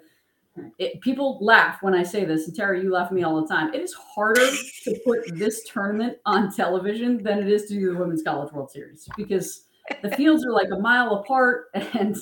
it, 0.78 1.00
people 1.00 1.38
laugh 1.40 1.78
when 1.82 1.94
I 1.94 2.02
say 2.02 2.24
this, 2.24 2.46
and 2.46 2.56
Terry, 2.56 2.82
you 2.82 2.92
laugh 2.92 3.06
at 3.06 3.12
me 3.12 3.22
all 3.22 3.40
the 3.40 3.48
time. 3.48 3.72
It 3.72 3.80
is 3.80 3.94
harder 3.94 4.46
to 4.84 5.00
put 5.04 5.20
this 5.38 5.64
tournament 5.68 6.18
on 6.26 6.52
television 6.52 7.22
than 7.22 7.38
it 7.38 7.48
is 7.48 7.66
to 7.66 7.74
do 7.74 7.92
the 7.92 7.98
Women's 7.98 8.22
College 8.22 8.52
World 8.52 8.70
Series 8.70 9.08
because 9.16 9.64
the 10.02 10.10
fields 10.10 10.44
are 10.44 10.52
like 10.52 10.68
a 10.72 10.78
mile 10.78 11.16
apart, 11.16 11.70
and 11.74 12.16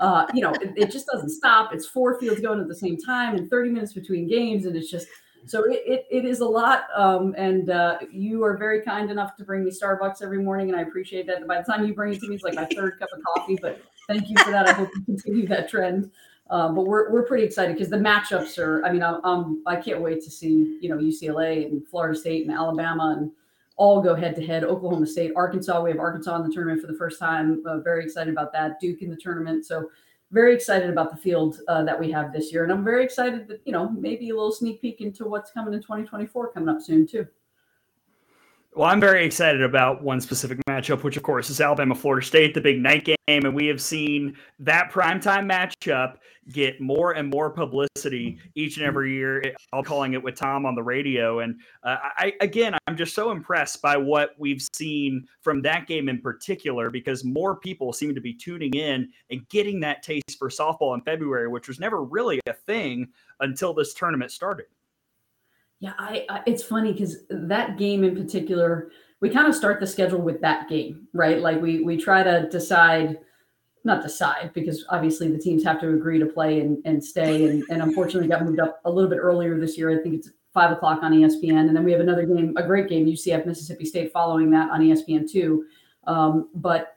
uh, 0.00 0.26
you 0.32 0.42
know 0.42 0.52
it, 0.52 0.72
it, 0.76 0.90
just 0.90 1.06
doesn't 1.12 1.30
stop. 1.30 1.74
It's 1.74 1.86
four 1.86 2.20
fields 2.20 2.40
going 2.40 2.60
at 2.60 2.68
the 2.68 2.74
same 2.74 2.96
time, 2.96 3.36
and 3.36 3.50
30 3.50 3.70
minutes 3.70 3.92
between 3.92 4.28
games, 4.28 4.64
and 4.66 4.76
it's 4.76 4.90
just 4.90 5.08
so 5.46 5.64
it, 5.64 5.82
it, 5.84 6.06
it 6.10 6.24
is 6.24 6.40
a 6.40 6.46
lot. 6.46 6.84
Um, 6.96 7.34
and 7.36 7.70
uh, 7.70 7.98
you 8.12 8.44
are 8.44 8.56
very 8.56 8.82
kind 8.82 9.10
enough 9.10 9.36
to 9.36 9.44
bring 9.44 9.64
me 9.64 9.70
Starbucks 9.70 10.22
every 10.22 10.42
morning, 10.42 10.70
and 10.70 10.78
I 10.78 10.82
appreciate 10.82 11.26
that. 11.26 11.46
By 11.46 11.58
the 11.58 11.64
time 11.64 11.84
you 11.84 11.94
bring 11.94 12.12
it 12.12 12.20
to 12.20 12.28
me, 12.28 12.36
it's 12.36 12.44
like 12.44 12.54
my 12.54 12.66
third 12.66 12.98
cup 12.98 13.08
of 13.12 13.22
coffee. 13.24 13.58
But 13.60 13.82
thank 14.08 14.28
you 14.28 14.36
for 14.38 14.50
that. 14.50 14.68
I 14.68 14.72
hope 14.72 14.90
you 14.94 15.04
continue 15.04 15.46
that 15.48 15.68
trend. 15.68 16.10
Um, 16.52 16.74
but 16.74 16.82
we're, 16.82 17.10
we're 17.10 17.24
pretty 17.24 17.44
excited 17.44 17.74
because 17.74 17.88
the 17.88 17.96
matchups 17.96 18.58
are. 18.58 18.84
I 18.84 18.92
mean, 18.92 19.02
I'm, 19.02 19.20
I'm 19.24 19.62
I 19.66 19.76
can't 19.76 20.02
wait 20.02 20.22
to 20.22 20.30
see 20.30 20.78
you 20.82 20.90
know 20.90 20.98
UCLA 20.98 21.64
and 21.66 21.86
Florida 21.88 22.16
State 22.16 22.46
and 22.46 22.54
Alabama 22.54 23.16
and 23.18 23.30
all 23.76 24.02
go 24.02 24.14
head 24.14 24.36
to 24.36 24.46
head. 24.46 24.62
Oklahoma 24.62 25.06
State, 25.06 25.32
Arkansas. 25.34 25.82
We 25.82 25.90
have 25.90 25.98
Arkansas 25.98 26.36
in 26.36 26.46
the 26.46 26.52
tournament 26.54 26.82
for 26.82 26.92
the 26.92 26.98
first 26.98 27.18
time. 27.18 27.62
Uh, 27.66 27.78
very 27.78 28.04
excited 28.04 28.30
about 28.30 28.52
that. 28.52 28.78
Duke 28.80 29.00
in 29.00 29.08
the 29.08 29.16
tournament. 29.16 29.64
So 29.64 29.88
very 30.30 30.54
excited 30.54 30.90
about 30.90 31.10
the 31.10 31.16
field 31.16 31.58
uh, 31.68 31.84
that 31.84 31.98
we 31.98 32.10
have 32.10 32.34
this 32.34 32.52
year, 32.52 32.64
and 32.64 32.72
I'm 32.72 32.84
very 32.84 33.02
excited 33.02 33.48
that 33.48 33.62
you 33.64 33.72
know 33.72 33.88
maybe 33.88 34.28
a 34.28 34.34
little 34.34 34.52
sneak 34.52 34.82
peek 34.82 35.00
into 35.00 35.24
what's 35.24 35.50
coming 35.52 35.72
in 35.72 35.80
2024 35.80 36.52
coming 36.52 36.68
up 36.68 36.82
soon 36.82 37.06
too. 37.06 37.26
Well, 38.74 38.88
I'm 38.88 39.00
very 39.00 39.26
excited 39.26 39.60
about 39.60 40.02
one 40.02 40.18
specific 40.22 40.58
matchup, 40.66 41.02
which 41.02 41.18
of 41.18 41.22
course 41.22 41.50
is 41.50 41.60
Alabama 41.60 41.94
Florida 41.94 42.26
State, 42.26 42.54
the 42.54 42.60
big 42.62 42.80
night 42.80 43.04
game. 43.04 43.16
And 43.28 43.54
we 43.54 43.66
have 43.66 43.82
seen 43.82 44.34
that 44.60 44.90
primetime 44.90 45.44
matchup 45.44 46.14
get 46.50 46.80
more 46.80 47.12
and 47.12 47.28
more 47.28 47.50
publicity 47.50 48.38
each 48.54 48.78
and 48.78 48.86
every 48.86 49.12
year. 49.12 49.42
I'm 49.74 49.84
calling 49.84 50.14
it 50.14 50.22
with 50.22 50.36
Tom 50.36 50.64
on 50.64 50.74
the 50.74 50.82
radio. 50.82 51.40
And 51.40 51.60
uh, 51.84 51.96
I, 52.16 52.32
again, 52.40 52.74
I'm 52.86 52.96
just 52.96 53.14
so 53.14 53.30
impressed 53.30 53.82
by 53.82 53.98
what 53.98 54.30
we've 54.38 54.66
seen 54.72 55.26
from 55.42 55.60
that 55.62 55.86
game 55.86 56.08
in 56.08 56.22
particular, 56.22 56.88
because 56.88 57.24
more 57.24 57.56
people 57.56 57.92
seem 57.92 58.14
to 58.14 58.22
be 58.22 58.32
tuning 58.32 58.72
in 58.72 59.10
and 59.30 59.46
getting 59.50 59.80
that 59.80 60.02
taste 60.02 60.38
for 60.38 60.48
softball 60.48 60.94
in 60.94 61.02
February, 61.02 61.46
which 61.46 61.68
was 61.68 61.78
never 61.78 62.02
really 62.02 62.40
a 62.46 62.54
thing 62.54 63.08
until 63.40 63.74
this 63.74 63.92
tournament 63.92 64.30
started. 64.30 64.64
Yeah, 65.82 65.94
I, 65.98 66.24
I 66.28 66.42
it's 66.46 66.62
funny 66.62 66.92
because 66.92 67.24
that 67.28 67.76
game 67.76 68.04
in 68.04 68.14
particular, 68.14 68.92
we 69.18 69.28
kind 69.28 69.48
of 69.48 69.54
start 69.56 69.80
the 69.80 69.86
schedule 69.86 70.20
with 70.20 70.40
that 70.40 70.68
game, 70.68 71.08
right? 71.12 71.40
Like 71.40 71.60
we 71.60 71.82
we 71.82 71.96
try 71.96 72.22
to 72.22 72.48
decide, 72.48 73.18
not 73.82 74.00
decide 74.00 74.52
because 74.54 74.86
obviously 74.90 75.28
the 75.32 75.40
teams 75.40 75.64
have 75.64 75.80
to 75.80 75.88
agree 75.88 76.20
to 76.20 76.26
play 76.26 76.60
and, 76.60 76.78
and 76.84 77.04
stay, 77.04 77.48
and, 77.48 77.64
and 77.68 77.82
unfortunately 77.82 78.28
got 78.28 78.44
moved 78.44 78.60
up 78.60 78.80
a 78.84 78.90
little 78.90 79.10
bit 79.10 79.18
earlier 79.18 79.58
this 79.58 79.76
year. 79.76 79.90
I 79.90 80.00
think 80.00 80.14
it's 80.14 80.30
five 80.54 80.70
o'clock 80.70 81.02
on 81.02 81.10
ESPN, 81.10 81.66
and 81.66 81.74
then 81.74 81.82
we 81.82 81.90
have 81.90 82.00
another 82.00 82.26
game, 82.26 82.56
a 82.56 82.62
great 82.64 82.88
game, 82.88 83.04
UCF 83.04 83.44
Mississippi 83.44 83.84
State, 83.84 84.12
following 84.12 84.52
that 84.52 84.70
on 84.70 84.82
ESPN 84.82 85.28
two. 85.28 85.64
Um, 86.06 86.48
but 86.54 86.94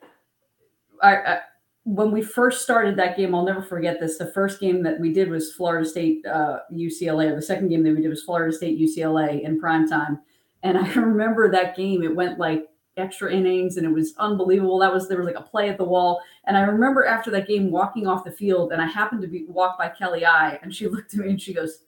I, 1.02 1.16
I 1.16 1.40
when 1.86 2.12
we 2.12 2.24
first 2.24 2.64
started 2.64 2.98
that 2.98 3.16
game, 3.16 3.36
I'll 3.36 3.46
never 3.46 3.62
forget 3.62 4.00
this. 4.00 4.18
The 4.18 4.32
first 4.32 4.60
game 4.60 4.82
that 4.84 5.00
we 5.00 5.14
did 5.14 5.30
was 5.30 5.54
Florida 5.54 5.88
State 5.88 6.26
uh, 6.26 6.60
UCLA. 6.74 7.34
The 7.34 7.42
second 7.42 7.70
game 7.70 7.84
that 7.84 7.96
we 7.96 8.02
did 8.02 8.10
was 8.10 8.24
Florida 8.24 8.52
State 8.52 8.80
UCLA 8.80 9.44
in 9.44 9.60
prime 9.60 9.88
time. 9.88 10.20
And 10.64 10.78
I 10.80 10.94
remember 10.94 11.50
that 11.52 11.78
game. 11.78 12.04
It 12.04 12.16
went 12.16 12.40
like 12.40 12.66
extra 12.98 13.32
innings 13.32 13.78
and 13.78 13.86
it 13.86 13.92
was 13.92 14.16
unbelievable. 14.18 14.80
That 14.80 14.92
was 14.92 15.08
there 15.08 15.18
was 15.18 15.28
like 15.28 15.38
a 15.38 15.44
play 15.44 15.70
at 15.70 15.78
the 15.78 15.84
wall. 15.84 16.22
And 16.46 16.58
I 16.58 16.62
remember 16.62 17.06
after 17.06 17.30
that 17.32 17.48
game 17.48 17.70
walking 17.70 18.08
off 18.08 18.24
the 18.24 18.32
field 18.32 18.72
and 18.72 18.82
I 18.82 18.88
happened 18.88 19.22
to 19.22 19.28
be 19.28 19.46
walk 19.48 19.78
by 19.78 19.90
Kelly 19.90 20.26
I 20.26 20.58
and 20.64 20.74
she 20.74 20.88
looked 20.90 21.14
at 21.14 21.20
me 21.20 21.30
and 21.30 21.42
she 21.42 21.54
goes, 21.54 21.84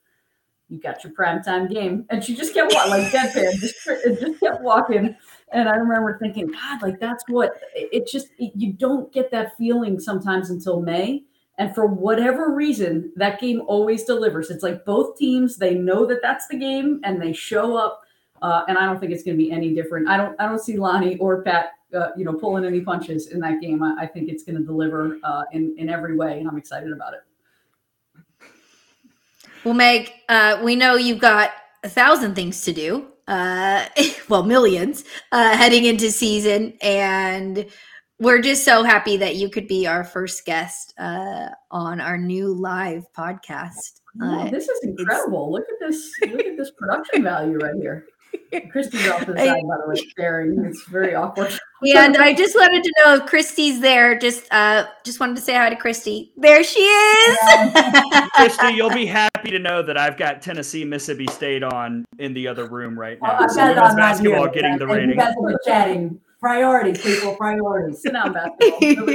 You 0.70 0.80
got 0.80 1.04
your 1.04 1.14
prime 1.14 1.42
time 1.42 1.68
game. 1.68 2.06
And 2.12 2.24
she 2.24 2.36
just 2.36 2.54
kept 2.54 2.72
walking 2.72 2.92
like 2.92 3.12
deadpan, 3.12 3.52
just, 3.60 3.84
just 4.20 4.40
kept 4.40 4.62
walking. 4.62 5.16
And 5.54 5.70
I 5.70 5.76
remember 5.76 6.18
thinking, 6.20 6.48
God, 6.48 6.82
like 6.82 7.00
that's 7.00 7.24
what 7.28 7.54
it 7.74 8.08
just, 8.08 8.28
you 8.38 8.74
don't 8.74 9.12
get 9.14 9.32
that 9.32 9.58
feeling 9.58 10.00
sometimes 10.00 10.50
until 10.50 10.82
May. 10.82 11.24
And 11.58 11.74
for 11.74 11.88
whatever 11.88 12.54
reason, 12.54 13.12
that 13.16 13.40
game 13.40 13.62
always 13.66 14.04
delivers. 14.04 14.50
It's 14.50 14.62
like 14.62 14.86
both 14.86 15.18
teams, 15.18 15.58
they 15.58 15.74
know 15.74 16.06
that 16.06 16.20
that's 16.22 16.48
the 16.48 16.58
game 16.58 17.00
and 17.04 17.22
they 17.22 17.34
show 17.34 17.76
up. 17.76 18.02
Uh, 18.42 18.64
and 18.68 18.78
I 18.78 18.86
don't 18.86 19.00
think 19.00 19.12
it's 19.12 19.24
going 19.24 19.38
to 19.38 19.44
be 19.44 19.52
any 19.52 19.74
different. 19.74 20.08
I 20.08 20.18
don't, 20.18 20.40
I 20.40 20.48
don't 20.48 20.60
see 20.60 20.76
Lonni 20.76 21.18
or 21.20 21.42
Pat, 21.42 21.72
uh, 21.96 22.10
you 22.16 22.26
know, 22.26 22.34
pulling 22.34 22.66
any 22.66 22.82
punches 22.82 23.28
in 23.28 23.40
that 23.40 23.62
game. 23.62 23.82
I, 23.82 23.96
I 24.02 24.06
think 24.06 24.30
it's 24.30 24.44
going 24.44 24.58
to 24.58 24.64
deliver 24.64 25.18
uh, 25.24 25.44
in 25.54 25.74
in 25.80 25.90
every 25.90 26.16
way, 26.16 26.38
and 26.40 26.48
I'm 26.48 26.58
excited 26.58 26.92
about 26.92 27.14
it. 27.14 27.22
Well, 29.64 29.74
Meg, 29.74 30.12
uh, 30.30 30.62
we 30.64 30.76
know 30.76 30.98
you've 30.98 31.18
got 31.20 31.52
a 31.84 31.90
thousand 31.90 32.36
things 32.36 32.62
to 32.62 32.74
do 32.74 33.08
uh, 33.28 33.86
well, 34.30 34.44
millions 34.44 35.04
uh, 35.32 35.56
heading 35.56 35.86
into 35.86 36.12
season. 36.12 36.78
And 36.82 37.66
we're 38.20 38.42
just 38.42 38.64
so 38.66 38.84
happy 38.84 39.18
that 39.18 39.36
you 39.36 39.50
could 39.50 39.68
be 39.68 39.86
our 39.86 40.04
first 40.04 40.46
guest 40.46 40.94
uh, 40.98 41.50
on 41.72 42.02
our 42.02 42.18
new 42.18 42.54
live 42.54 43.06
podcast. 43.16 44.02
Oh, 44.20 44.50
this 44.50 44.68
is 44.68 44.80
incredible! 44.84 45.52
Look 45.52 45.66
at 45.70 45.76
this! 45.80 46.12
Look 46.22 46.40
at 46.46 46.58
this 46.58 46.72
production 46.72 47.22
value 47.22 47.60
right 47.60 47.76
here. 47.80 48.08
Christy's 48.72 49.08
off 49.10 49.26
the 49.26 49.36
side, 49.38 49.62
by 49.68 49.78
the 49.78 49.84
way, 49.88 49.96
staring. 49.96 50.64
It's 50.66 50.84
very 50.86 51.16
awkward. 51.16 51.58
and 51.82 52.18
I 52.18 52.34
just 52.34 52.56
wanted 52.56 52.84
to 52.84 52.94
know 53.00 53.16
if 53.16 53.26
Christy's 53.26 53.80
there. 53.82 54.18
Just 54.18 54.52
uh 54.52 54.86
just 55.04 55.20
wanted 55.20 55.36
to 55.36 55.42
say 55.42 55.56
hi 55.56 55.70
to 55.70 55.76
Christy. 55.76 56.32
There 56.38 56.64
she 56.64 56.80
is. 56.80 57.38
Christy, 58.36 58.74
you'll 58.74 58.90
be 58.90 59.06
happy 59.06 59.52
to 59.52 59.60
know 59.60 59.82
that 59.82 59.98
I've 59.98 60.18
got 60.18 60.42
Tennessee, 60.42 60.86
Mississippi 60.86 61.28
State 61.28 61.64
on 61.64 62.06
in 62.20 62.34
the 62.34 62.48
other 62.48 62.68
room 62.68 62.98
right 62.98 63.20
now. 63.22 63.38
Oh, 63.42 63.48
so 63.48 63.68
women's 63.68 63.96
basketball 63.96 64.50
getting 64.50 64.78
the 64.78 64.86
and 64.86 64.94
rating. 64.94 65.10
You 65.12 65.16
guys 65.16 65.34
have 65.34 65.48
been 65.48 65.58
chatting. 65.66 66.22
Priorities, 66.40 67.02
people, 67.02 67.36
priorities. 67.36 68.04
Sit 68.04 68.14
down, 68.14 68.32
basketball. 68.32 69.08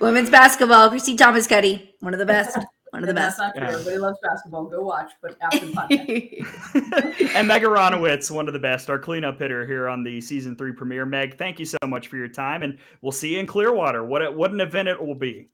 Women's 0.00 0.30
basketball, 0.30 0.88
Christy 0.90 1.14
Thomas 1.14 1.46
Cuddy, 1.46 1.94
one 2.00 2.12
of 2.12 2.18
the 2.18 2.26
best. 2.26 2.58
One 2.92 3.04
of 3.04 3.06
the 3.06 3.14
That's 3.14 3.38
best. 3.38 3.38
not 3.38 3.54
true. 3.54 3.64
Yeah. 3.64 3.72
Everybody 3.72 3.96
loves 3.96 4.18
basketball. 4.22 4.66
Go 4.66 4.82
watch, 4.82 5.12
but 5.22 5.38
after 5.40 5.64
the 5.64 5.72
podcast. 5.72 7.30
and 7.34 7.48
Meg 7.48 7.62
Aronowitz, 7.62 8.30
one 8.30 8.48
of 8.48 8.52
the 8.52 8.58
best, 8.58 8.90
our 8.90 8.98
cleanup 8.98 9.38
hitter 9.38 9.66
here 9.66 9.88
on 9.88 10.04
the 10.04 10.20
season 10.20 10.54
three 10.54 10.72
premiere. 10.72 11.06
Meg, 11.06 11.38
thank 11.38 11.58
you 11.58 11.64
so 11.64 11.78
much 11.86 12.08
for 12.08 12.18
your 12.18 12.28
time, 12.28 12.62
and 12.62 12.76
we'll 13.00 13.10
see 13.10 13.32
you 13.32 13.38
in 13.38 13.46
Clearwater. 13.46 14.04
What 14.04 14.22
a, 14.22 14.30
what 14.30 14.50
an 14.50 14.60
event 14.60 14.88
it 14.88 15.02
will 15.02 15.14
be. 15.14 15.48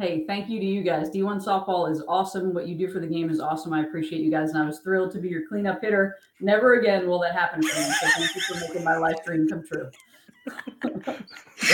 Hey, 0.00 0.24
thank 0.26 0.48
you 0.48 0.58
to 0.60 0.64
you 0.64 0.82
guys. 0.82 1.10
D1 1.10 1.44
softball 1.44 1.90
is 1.92 2.02
awesome. 2.08 2.54
What 2.54 2.66
you 2.66 2.74
do 2.74 2.88
for 2.90 3.00
the 3.00 3.06
game 3.06 3.28
is 3.28 3.38
awesome. 3.38 3.74
I 3.74 3.82
appreciate 3.82 4.22
you 4.22 4.30
guys, 4.30 4.50
and 4.50 4.58
I 4.62 4.64
was 4.64 4.78
thrilled 4.78 5.10
to 5.12 5.18
be 5.18 5.28
your 5.28 5.46
cleanup 5.46 5.82
hitter. 5.82 6.16
Never 6.40 6.80
again 6.80 7.06
will 7.06 7.18
that 7.18 7.34
happen 7.34 7.60
for 7.60 7.78
me. 7.78 7.84
So 7.84 8.06
thank 8.16 8.34
you 8.34 8.40
for 8.40 8.54
making 8.60 8.84
my 8.84 8.96
life 8.96 9.16
dream 9.26 9.46
come 9.46 9.62
true. 9.70 9.90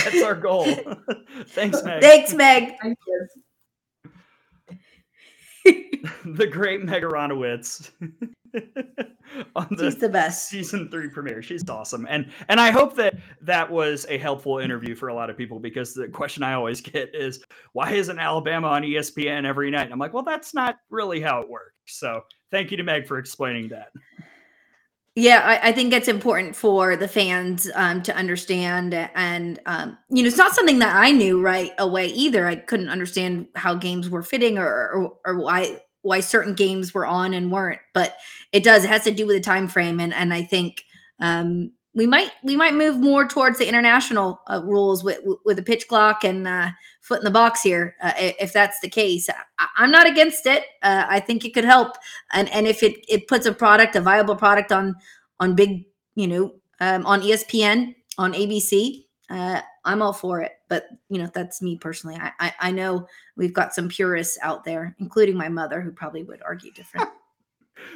That's 0.03 0.23
our 0.23 0.35
goal. 0.35 0.65
Thanks, 1.47 1.81
Meg. 1.83 2.01
Thanks, 2.01 2.33
Meg. 2.33 2.75
Thank 2.81 2.97
you. 3.07 3.27
the 6.25 6.47
great 6.47 6.83
Meg 6.83 7.03
Aronowitz 7.03 7.91
on 9.55 9.67
the 9.71 9.91
She's 9.91 9.99
the 9.99 10.09
best. 10.09 10.49
season 10.49 10.89
three 10.89 11.09
premiere. 11.09 11.41
She's 11.41 11.67
awesome, 11.69 12.05
and 12.09 12.31
and 12.49 12.59
I 12.59 12.71
hope 12.71 12.95
that 12.95 13.15
that 13.41 13.69
was 13.69 14.05
a 14.09 14.17
helpful 14.17 14.59
interview 14.59 14.95
for 14.95 15.09
a 15.09 15.13
lot 15.13 15.29
of 15.29 15.37
people 15.37 15.59
because 15.59 15.93
the 15.93 16.07
question 16.07 16.43
I 16.43 16.53
always 16.53 16.81
get 16.81 17.13
is 17.13 17.43
why 17.73 17.91
isn't 17.91 18.19
Alabama 18.19 18.67
on 18.67 18.83
ESPN 18.83 19.45
every 19.45 19.71
night? 19.71 19.83
And 19.83 19.93
I'm 19.93 19.99
like, 19.99 20.13
well, 20.13 20.23
that's 20.23 20.53
not 20.53 20.77
really 20.89 21.21
how 21.21 21.41
it 21.41 21.49
works. 21.49 21.73
So 21.85 22.21
thank 22.51 22.71
you 22.71 22.77
to 22.77 22.83
Meg 22.83 23.07
for 23.07 23.17
explaining 23.17 23.69
that. 23.69 23.89
Yeah, 25.17 25.39
I, 25.45 25.69
I 25.69 25.71
think 25.71 25.93
it's 25.93 26.09
important 26.09 26.57
for 26.57 26.97
the 26.97 27.07
fans 27.07 27.71
um, 27.75 28.03
to 28.03 28.13
understand. 28.13 28.93
And, 28.93 29.59
um, 29.65 29.97
you 30.09 30.21
know, 30.21 30.27
it's 30.27 30.35
not 30.35 30.53
something 30.53 30.79
that 30.79 30.93
I 30.93 31.11
knew 31.11 31.41
right 31.41 31.71
away 31.77 32.07
either. 32.07 32.45
I 32.45 32.57
couldn't 32.57 32.89
understand 32.89 33.47
how 33.55 33.75
games 33.75 34.09
were 34.09 34.23
fitting 34.23 34.57
or, 34.57 34.67
or, 34.67 35.13
or 35.25 35.39
why 35.39 35.79
why 36.05 36.19
certain 36.19 36.53
games 36.53 36.93
were 36.93 37.05
on 37.05 37.33
and 37.33 37.51
weren't. 37.51 37.81
But 37.93 38.15
it 38.51 38.63
does, 38.63 38.83
it 38.83 38.89
has 38.89 39.03
to 39.03 39.11
do 39.11 39.25
with 39.25 39.35
the 39.35 39.41
time 39.41 39.67
frame. 39.67 39.99
And, 39.99 40.13
and 40.13 40.33
I 40.33 40.43
think 40.43 40.83
um, 41.19 41.71
we 41.95 42.05
might 42.05 42.31
we 42.43 42.55
might 42.55 42.73
move 42.73 42.97
more 42.97 43.25
towards 43.25 43.57
the 43.57 43.67
international 43.67 44.41
uh, 44.47 44.61
rules 44.63 45.03
with 45.03 45.19
with 45.45 45.57
a 45.57 45.63
pitch 45.63 45.87
clock 45.87 46.23
and 46.23 46.47
uh, 46.47 46.69
foot 47.01 47.19
in 47.19 47.25
the 47.25 47.31
box 47.31 47.61
here 47.61 47.95
uh, 48.01 48.11
if 48.17 48.51
that's 48.51 48.79
the 48.81 48.89
case 48.89 49.29
I, 49.57 49.67
i'm 49.77 49.91
not 49.91 50.05
against 50.05 50.45
it 50.45 50.63
uh, 50.83 51.05
i 51.07 51.19
think 51.19 51.45
it 51.45 51.53
could 51.53 51.63
help 51.63 51.95
and 52.33 52.49
and 52.49 52.67
if 52.67 52.83
it 52.83 53.05
it 53.07 53.27
puts 53.27 53.45
a 53.45 53.53
product 53.53 53.95
a 53.95 54.01
viable 54.01 54.35
product 54.35 54.71
on 54.71 54.95
on 55.39 55.55
big 55.55 55.85
you 56.15 56.27
know 56.27 56.53
um, 56.81 57.05
on 57.05 57.21
espn 57.21 57.95
on 58.17 58.33
abc 58.33 59.05
uh, 59.29 59.61
i'm 59.85 60.01
all 60.01 60.13
for 60.13 60.41
it 60.41 60.54
but 60.69 60.87
you 61.09 61.17
know 61.17 61.29
that's 61.33 61.61
me 61.61 61.77
personally 61.77 62.17
I, 62.19 62.31
I 62.39 62.53
i 62.59 62.71
know 62.71 63.07
we've 63.35 63.53
got 63.53 63.73
some 63.73 63.89
purists 63.89 64.37
out 64.41 64.63
there 64.63 64.95
including 64.99 65.37
my 65.37 65.49
mother 65.49 65.81
who 65.81 65.91
probably 65.91 66.23
would 66.23 66.41
argue 66.43 66.71
different 66.71 67.09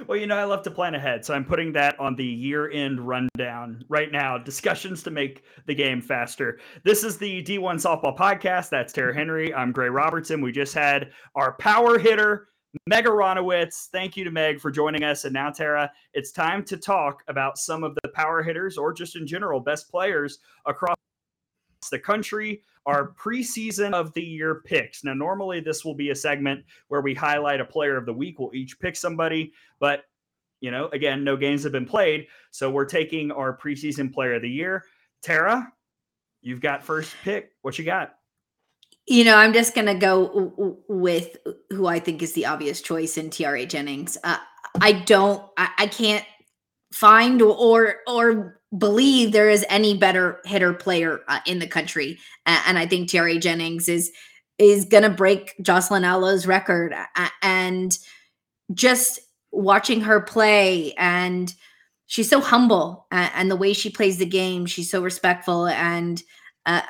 Well, 0.08 0.18
you 0.18 0.28
know, 0.28 0.38
I 0.38 0.44
love 0.44 0.64
to 0.64 0.72
plan 0.72 0.96
ahead, 0.96 1.26
so 1.26 1.34
I'm 1.34 1.46
putting 1.46 1.72
that 1.74 2.00
on 2.00 2.16
the 2.16 2.26
year-end 2.26 3.00
rundown 3.06 3.84
right 3.90 4.12
now. 4.12 4.38
Discussions 4.38 5.04
to 5.04 5.12
make 5.12 5.44
the 5.66 5.76
game 5.76 6.02
faster. 6.02 6.60
This 6.84 7.04
is 7.04 7.18
the 7.18 7.44
D1 7.44 7.76
Softball 7.76 8.18
Podcast. 8.18 8.70
That's 8.70 8.94
Tara 8.94 9.12
mm-hmm. 9.12 9.20
Henry. 9.20 9.54
I'm 9.54 9.72
Gray 9.72 9.90
Robertson. 9.90 10.42
We 10.42 10.52
just 10.52 10.74
had 10.74 11.12
our 11.36 11.54
power 11.54 11.98
hitter, 11.98 12.50
Meg 12.88 13.06
Aronowitz. 13.06 13.88
Thank 13.92 14.18
you 14.18 14.24
to 14.24 14.32
Meg 14.32 14.60
for 14.60 14.72
joining 14.72 15.04
us. 15.04 15.26
And 15.26 15.34
now, 15.34 15.50
Tara, 15.50 15.92
it's 16.14 16.32
time 16.32 16.64
to 16.66 16.78
talk 16.78 17.24
about 17.28 17.58
some 17.58 17.84
of 17.84 17.98
the 18.04 18.10
power 18.10 18.42
hitters, 18.44 18.78
or 18.78 18.94
just 18.94 19.16
in 19.16 19.26
general, 19.26 19.60
best 19.60 19.90
players 19.90 20.40
across 20.66 20.99
the 21.88 22.00
country. 22.00 22.63
Our 22.86 23.13
preseason 23.13 23.94
of 23.94 24.12
the 24.13 24.24
year 24.24 24.62
picks. 24.65 25.04
Now, 25.04 25.13
normally 25.13 25.60
this 25.62 25.86
will 25.86 25.94
be 25.94 26.10
a 26.10 26.15
segment 26.15 26.65
where 26.88 27.02
we 27.02 27.13
highlight 27.13 27.62
a 27.62 27.65
player 27.65 27.96
of 27.96 28.06
the 28.06 28.13
week. 28.13 28.39
We'll 28.39 28.54
each 28.54 28.80
pick 28.80 28.96
somebody. 28.96 29.54
But, 29.80 30.06
you 30.60 30.72
know, 30.72 30.88
again, 30.88 31.24
no 31.24 31.38
games 31.38 31.63
have 31.63 31.72
been 31.72 31.86
played. 31.86 32.28
So 32.52 32.72
we're 32.72 32.86
taking 32.86 33.32
our 33.32 33.56
preseason 33.56 34.12
player 34.12 34.34
of 34.34 34.42
the 34.42 34.50
year. 34.50 34.84
Tara, 35.22 35.72
you've 36.42 36.62
got 36.62 36.84
first 36.84 37.15
pick. 37.24 37.52
What 37.62 37.78
you 37.78 37.86
got? 37.86 38.15
You 39.06 39.24
know, 39.24 39.36
I'm 39.36 39.54
just 39.54 39.74
gonna 39.74 39.98
go 39.98 40.28
w- 40.28 40.52
w- 40.52 40.78
with 40.88 41.38
who 41.72 41.88
I 41.88 42.00
think 42.00 42.22
is 42.22 42.34
the 42.34 42.46
obvious 42.46 42.80
choice 42.80 43.18
in 43.18 43.32
Tiare 43.32 43.65
Jennings. 43.65 44.18
Uh, 44.24 44.38
I 44.80 44.92
don't, 44.92 45.44
I, 45.58 45.70
I 45.80 45.88
can't 45.88 46.26
find 46.92 47.42
or 47.42 47.98
or 48.08 48.59
believe 48.78 49.32
there 49.32 49.50
is 49.50 49.66
any 49.70 49.98
better 49.98 50.40
hitter 50.46 50.74
player 50.74 51.22
uh, 51.28 51.40
in 51.46 51.60
the 51.60 51.68
country, 51.68 52.20
A- 52.46 52.62
and 52.68 52.78
I 52.78 52.86
think 52.86 53.10
Tiare 53.10 53.40
Jennings 53.40 53.90
is 53.90 54.12
is 54.58 54.86
gonna 54.86 55.10
break 55.10 55.56
Jocelyn 55.62 56.04
Alo's 56.04 56.46
record. 56.46 56.94
A- 56.94 57.30
And 57.42 57.98
just 58.74 59.20
watching 59.52 60.02
her 60.02 60.22
play 60.22 60.94
and 60.98 61.54
she's 62.06 62.30
so 62.30 62.40
humble 62.40 63.08
and 63.12 63.50
the 63.50 63.56
way 63.56 63.74
she 63.74 63.90
plays 63.90 64.18
the 64.20 64.26
game 64.26 64.66
she's 64.68 64.92
so 64.92 65.02
respectful 65.02 65.66
and 65.68 66.22
uh, 66.68 66.82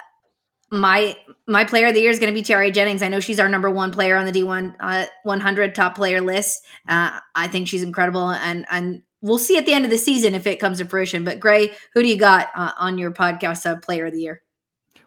my 0.71 1.15
my 1.47 1.63
player 1.63 1.87
of 1.87 1.93
the 1.93 2.01
year 2.01 2.11
is 2.11 2.19
going 2.19 2.31
to 2.33 2.37
be 2.39 2.43
Tiare 2.43 2.71
Jennings. 2.71 3.01
I 3.01 3.07
know 3.07 3.19
she's 3.19 3.39
our 3.39 3.49
number 3.49 3.69
one 3.69 3.91
player 3.91 4.15
on 4.15 4.25
the 4.25 4.31
D1 4.31 4.75
uh, 4.79 5.05
100 5.23 5.73
top 5.73 5.95
player 5.95 6.21
list. 6.21 6.63
Uh, 6.87 7.19
I 7.35 7.47
think 7.47 7.67
she's 7.67 7.81
incredible, 7.81 8.29
and 8.29 8.65
and 8.69 9.01
we'll 9.21 9.37
see 9.37 9.57
at 9.57 9.65
the 9.65 9.73
end 9.73 9.85
of 9.85 9.91
the 9.91 9.97
season 9.97 10.35
if 10.35 10.47
it 10.47 10.59
comes 10.59 10.79
to 10.79 10.85
fruition. 10.85 11.23
But 11.23 11.39
Gray, 11.39 11.71
who 11.93 12.01
do 12.01 12.07
you 12.07 12.17
got 12.17 12.49
uh, 12.55 12.71
on 12.77 12.97
your 12.97 13.11
podcast 13.11 13.65
uh, 13.65 13.77
player 13.77 14.07
of 14.07 14.13
the 14.13 14.21
year? 14.21 14.41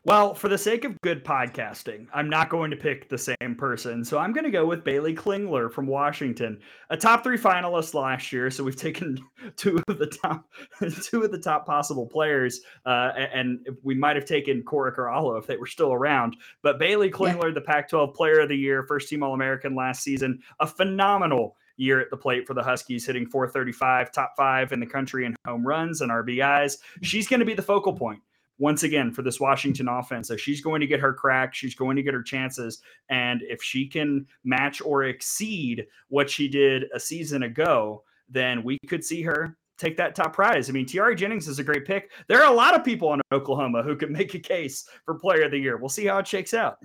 Well, 0.04 0.34
for 0.34 0.48
the 0.48 0.58
sake 0.58 0.84
of 0.84 1.00
good 1.02 1.24
podcasting, 1.24 2.08
I'm 2.12 2.28
not 2.28 2.48
going 2.48 2.72
to 2.72 2.76
pick 2.76 3.08
the 3.08 3.16
same 3.16 3.54
person. 3.56 4.04
So 4.04 4.18
I'm 4.18 4.32
going 4.32 4.42
to 4.42 4.50
go 4.50 4.66
with 4.66 4.82
Bailey 4.82 5.14
Klingler 5.14 5.70
from 5.70 5.86
Washington, 5.86 6.58
a 6.90 6.96
top 6.96 7.22
three 7.22 7.38
finalist 7.38 7.94
last 7.94 8.32
year. 8.32 8.50
So 8.50 8.64
we've 8.64 8.74
taken 8.74 9.16
two 9.56 9.80
of 9.86 10.00
the 10.00 10.08
top, 10.08 10.50
two 11.02 11.22
of 11.22 11.30
the 11.30 11.38
top 11.38 11.66
possible 11.66 12.04
players, 12.04 12.62
uh, 12.84 13.12
and 13.16 13.64
we 13.84 13.94
might 13.94 14.16
have 14.16 14.24
taken 14.24 14.64
Cora 14.64 14.92
Corallo 14.92 15.38
if 15.38 15.46
they 15.46 15.56
were 15.56 15.68
still 15.68 15.92
around. 15.92 16.36
But 16.62 16.80
Bailey 16.80 17.08
Klingler, 17.08 17.54
the 17.54 17.60
Pac-12 17.60 18.12
Player 18.12 18.40
of 18.40 18.48
the 18.48 18.56
Year, 18.56 18.82
first 18.82 19.08
team 19.08 19.22
All-American 19.22 19.76
last 19.76 20.02
season, 20.02 20.40
a 20.58 20.66
phenomenal 20.66 21.56
year 21.82 22.00
at 22.00 22.10
the 22.10 22.16
plate 22.16 22.46
for 22.46 22.54
the 22.54 22.62
Huskies, 22.62 23.06
hitting 23.06 23.26
435, 23.26 24.12
top 24.12 24.34
five 24.36 24.72
in 24.72 24.80
the 24.80 24.86
country 24.86 25.26
in 25.26 25.34
home 25.46 25.66
runs 25.66 26.00
and 26.00 26.10
RBIs. 26.10 26.78
She's 27.02 27.28
going 27.28 27.40
to 27.40 27.46
be 27.46 27.54
the 27.54 27.62
focal 27.62 27.92
point 27.92 28.20
once 28.58 28.84
again 28.84 29.10
for 29.10 29.22
this 29.22 29.40
Washington 29.40 29.88
offense. 29.88 30.28
So 30.28 30.36
she's 30.36 30.60
going 30.60 30.80
to 30.80 30.86
get 30.86 31.00
her 31.00 31.12
crack. 31.12 31.54
She's 31.54 31.74
going 31.74 31.96
to 31.96 32.02
get 32.02 32.14
her 32.14 32.22
chances. 32.22 32.80
And 33.10 33.42
if 33.42 33.62
she 33.62 33.86
can 33.86 34.26
match 34.44 34.80
or 34.80 35.04
exceed 35.04 35.86
what 36.08 36.30
she 36.30 36.48
did 36.48 36.84
a 36.94 37.00
season 37.00 37.42
ago, 37.42 38.04
then 38.28 38.62
we 38.62 38.78
could 38.86 39.04
see 39.04 39.22
her 39.22 39.56
take 39.78 39.96
that 39.96 40.14
top 40.14 40.32
prize. 40.32 40.68
I 40.68 40.72
mean, 40.72 40.86
Tiare 40.86 41.16
Jennings 41.16 41.48
is 41.48 41.58
a 41.58 41.64
great 41.64 41.84
pick. 41.84 42.12
There 42.28 42.42
are 42.42 42.52
a 42.52 42.56
lot 42.56 42.74
of 42.74 42.84
people 42.84 43.12
in 43.14 43.20
Oklahoma 43.32 43.82
who 43.82 43.96
can 43.96 44.12
make 44.12 44.34
a 44.34 44.38
case 44.38 44.88
for 45.04 45.14
player 45.14 45.46
of 45.46 45.50
the 45.50 45.58
year. 45.58 45.76
We'll 45.76 45.88
see 45.88 46.06
how 46.06 46.18
it 46.18 46.26
shakes 46.26 46.54
out. 46.54 46.78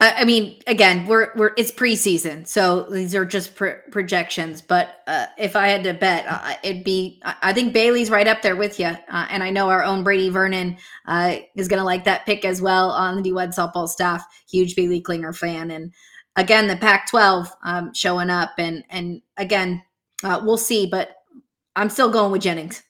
I 0.00 0.12
I 0.22 0.24
mean, 0.24 0.60
again, 0.66 1.06
we're 1.06 1.32
we're 1.36 1.52
it's 1.56 1.70
preseason, 1.70 2.46
so 2.46 2.82
these 2.90 3.14
are 3.14 3.24
just 3.24 3.54
pro- 3.54 3.80
projections. 3.90 4.60
But 4.60 5.02
uh, 5.06 5.26
if 5.38 5.56
I 5.56 5.68
had 5.68 5.84
to 5.84 5.94
bet, 5.94 6.26
uh, 6.28 6.54
it'd 6.62 6.84
be 6.84 7.20
I 7.24 7.34
I 7.42 7.52
think 7.52 7.72
Bailey's 7.72 8.10
right 8.10 8.28
up 8.28 8.42
there 8.42 8.56
with 8.56 8.78
you, 8.78 8.86
uh, 8.86 9.26
and 9.30 9.42
I 9.42 9.50
know 9.50 9.70
our 9.70 9.82
own 9.82 10.04
Brady 10.04 10.28
Vernon 10.28 10.76
uh, 11.06 11.36
is 11.54 11.68
going 11.68 11.78
to 11.78 11.84
like 11.84 12.04
that 12.04 12.26
pick 12.26 12.44
as 12.44 12.60
well 12.60 12.90
on 12.90 13.20
the 13.20 13.30
D1 13.30 13.54
softball 13.54 13.88
staff. 13.88 14.24
Huge 14.48 14.76
Bailey 14.76 15.00
Klingler 15.00 15.36
fan, 15.36 15.70
and 15.70 15.92
again, 16.36 16.66
the 16.66 16.76
Pac-12 16.76 17.50
um, 17.62 17.94
showing 17.94 18.30
up, 18.30 18.52
and 18.58 18.84
and 18.90 19.22
again, 19.36 19.82
uh, 20.22 20.40
we'll 20.44 20.58
see. 20.58 20.86
But 20.86 21.16
I'm 21.74 21.90
still 21.90 22.10
going 22.10 22.32
with 22.32 22.42
Jennings. 22.42 22.82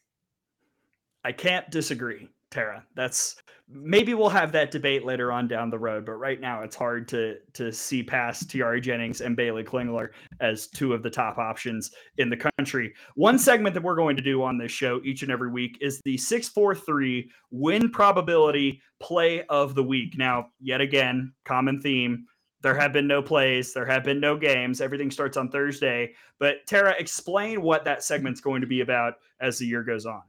I 1.24 1.32
can't 1.32 1.68
disagree, 1.70 2.28
Tara. 2.56 2.82
That's 2.94 3.36
maybe 3.68 4.14
we'll 4.14 4.30
have 4.30 4.50
that 4.52 4.70
debate 4.70 5.04
later 5.04 5.30
on 5.30 5.46
down 5.46 5.68
the 5.68 5.78
road. 5.78 6.06
But 6.06 6.12
right 6.12 6.40
now, 6.40 6.62
it's 6.62 6.74
hard 6.74 7.06
to 7.08 7.34
to 7.52 7.70
see 7.70 8.02
past 8.02 8.48
Tiare 8.48 8.80
Jennings 8.80 9.20
and 9.20 9.36
Bailey 9.36 9.62
Klingler 9.62 10.08
as 10.40 10.66
two 10.68 10.94
of 10.94 11.02
the 11.02 11.10
top 11.10 11.36
options 11.36 11.90
in 12.16 12.30
the 12.30 12.50
country. 12.58 12.94
One 13.14 13.38
segment 13.38 13.74
that 13.74 13.82
we're 13.82 13.94
going 13.94 14.16
to 14.16 14.22
do 14.22 14.42
on 14.42 14.56
this 14.56 14.72
show 14.72 15.02
each 15.04 15.22
and 15.22 15.30
every 15.30 15.50
week 15.50 15.76
is 15.82 16.00
the 16.06 16.16
six 16.16 16.48
four 16.48 16.74
three 16.74 17.30
win 17.50 17.90
probability 17.90 18.80
play 19.00 19.42
of 19.50 19.74
the 19.74 19.84
week. 19.84 20.16
Now, 20.16 20.46
yet 20.58 20.80
again, 20.80 21.34
common 21.44 21.82
theme. 21.82 22.24
There 22.62 22.74
have 22.74 22.94
been 22.94 23.06
no 23.06 23.20
plays. 23.20 23.74
There 23.74 23.84
have 23.84 24.02
been 24.02 24.18
no 24.18 24.38
games. 24.38 24.80
Everything 24.80 25.10
starts 25.10 25.36
on 25.36 25.50
Thursday. 25.50 26.14
But 26.40 26.66
Tara, 26.66 26.94
explain 26.98 27.60
what 27.60 27.84
that 27.84 28.02
segment's 28.02 28.40
going 28.40 28.62
to 28.62 28.66
be 28.66 28.80
about 28.80 29.14
as 29.40 29.58
the 29.58 29.66
year 29.66 29.84
goes 29.84 30.06
on. 30.06 30.22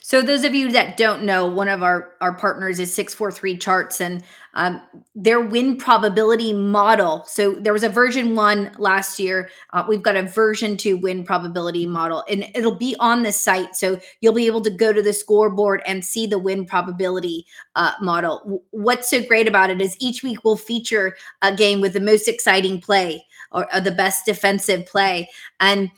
So 0.00 0.22
those 0.22 0.44
of 0.44 0.54
you 0.54 0.72
that 0.72 0.96
don't 0.96 1.24
know, 1.24 1.46
one 1.46 1.68
of 1.68 1.82
our 1.82 2.14
our 2.20 2.32
partners 2.32 2.78
is 2.78 2.94
643 2.94 3.58
charts 3.58 4.00
and 4.00 4.24
um, 4.54 4.80
their 5.14 5.40
win 5.40 5.76
probability 5.76 6.52
model. 6.52 7.24
So 7.26 7.52
there 7.52 7.72
was 7.72 7.84
a 7.84 7.88
version 7.88 8.34
one 8.34 8.72
last 8.78 9.18
year. 9.18 9.50
Uh, 9.72 9.84
we've 9.86 10.02
got 10.02 10.16
a 10.16 10.22
version 10.22 10.76
two 10.76 10.96
win 10.96 11.24
probability 11.24 11.86
model 11.86 12.24
and 12.28 12.46
it'll 12.54 12.74
be 12.74 12.96
on 12.98 13.22
the 13.22 13.32
site. 13.32 13.76
So 13.76 14.00
you'll 14.20 14.32
be 14.32 14.46
able 14.46 14.62
to 14.62 14.70
go 14.70 14.92
to 14.92 15.02
the 15.02 15.12
scoreboard 15.12 15.82
and 15.86 16.04
see 16.04 16.26
the 16.26 16.38
win 16.38 16.64
probability 16.64 17.46
uh, 17.76 17.92
model. 18.00 18.62
What's 18.70 19.10
so 19.10 19.22
great 19.22 19.46
about 19.46 19.70
it 19.70 19.80
is 19.80 19.96
each 20.00 20.22
week 20.22 20.42
we'll 20.42 20.56
feature 20.56 21.16
a 21.42 21.54
game 21.54 21.80
with 21.80 21.92
the 21.92 22.00
most 22.00 22.28
exciting 22.28 22.80
play 22.80 23.26
or, 23.52 23.72
or 23.74 23.80
the 23.80 23.92
best 23.92 24.24
defensive 24.26 24.86
play. 24.86 25.28
And 25.60 25.90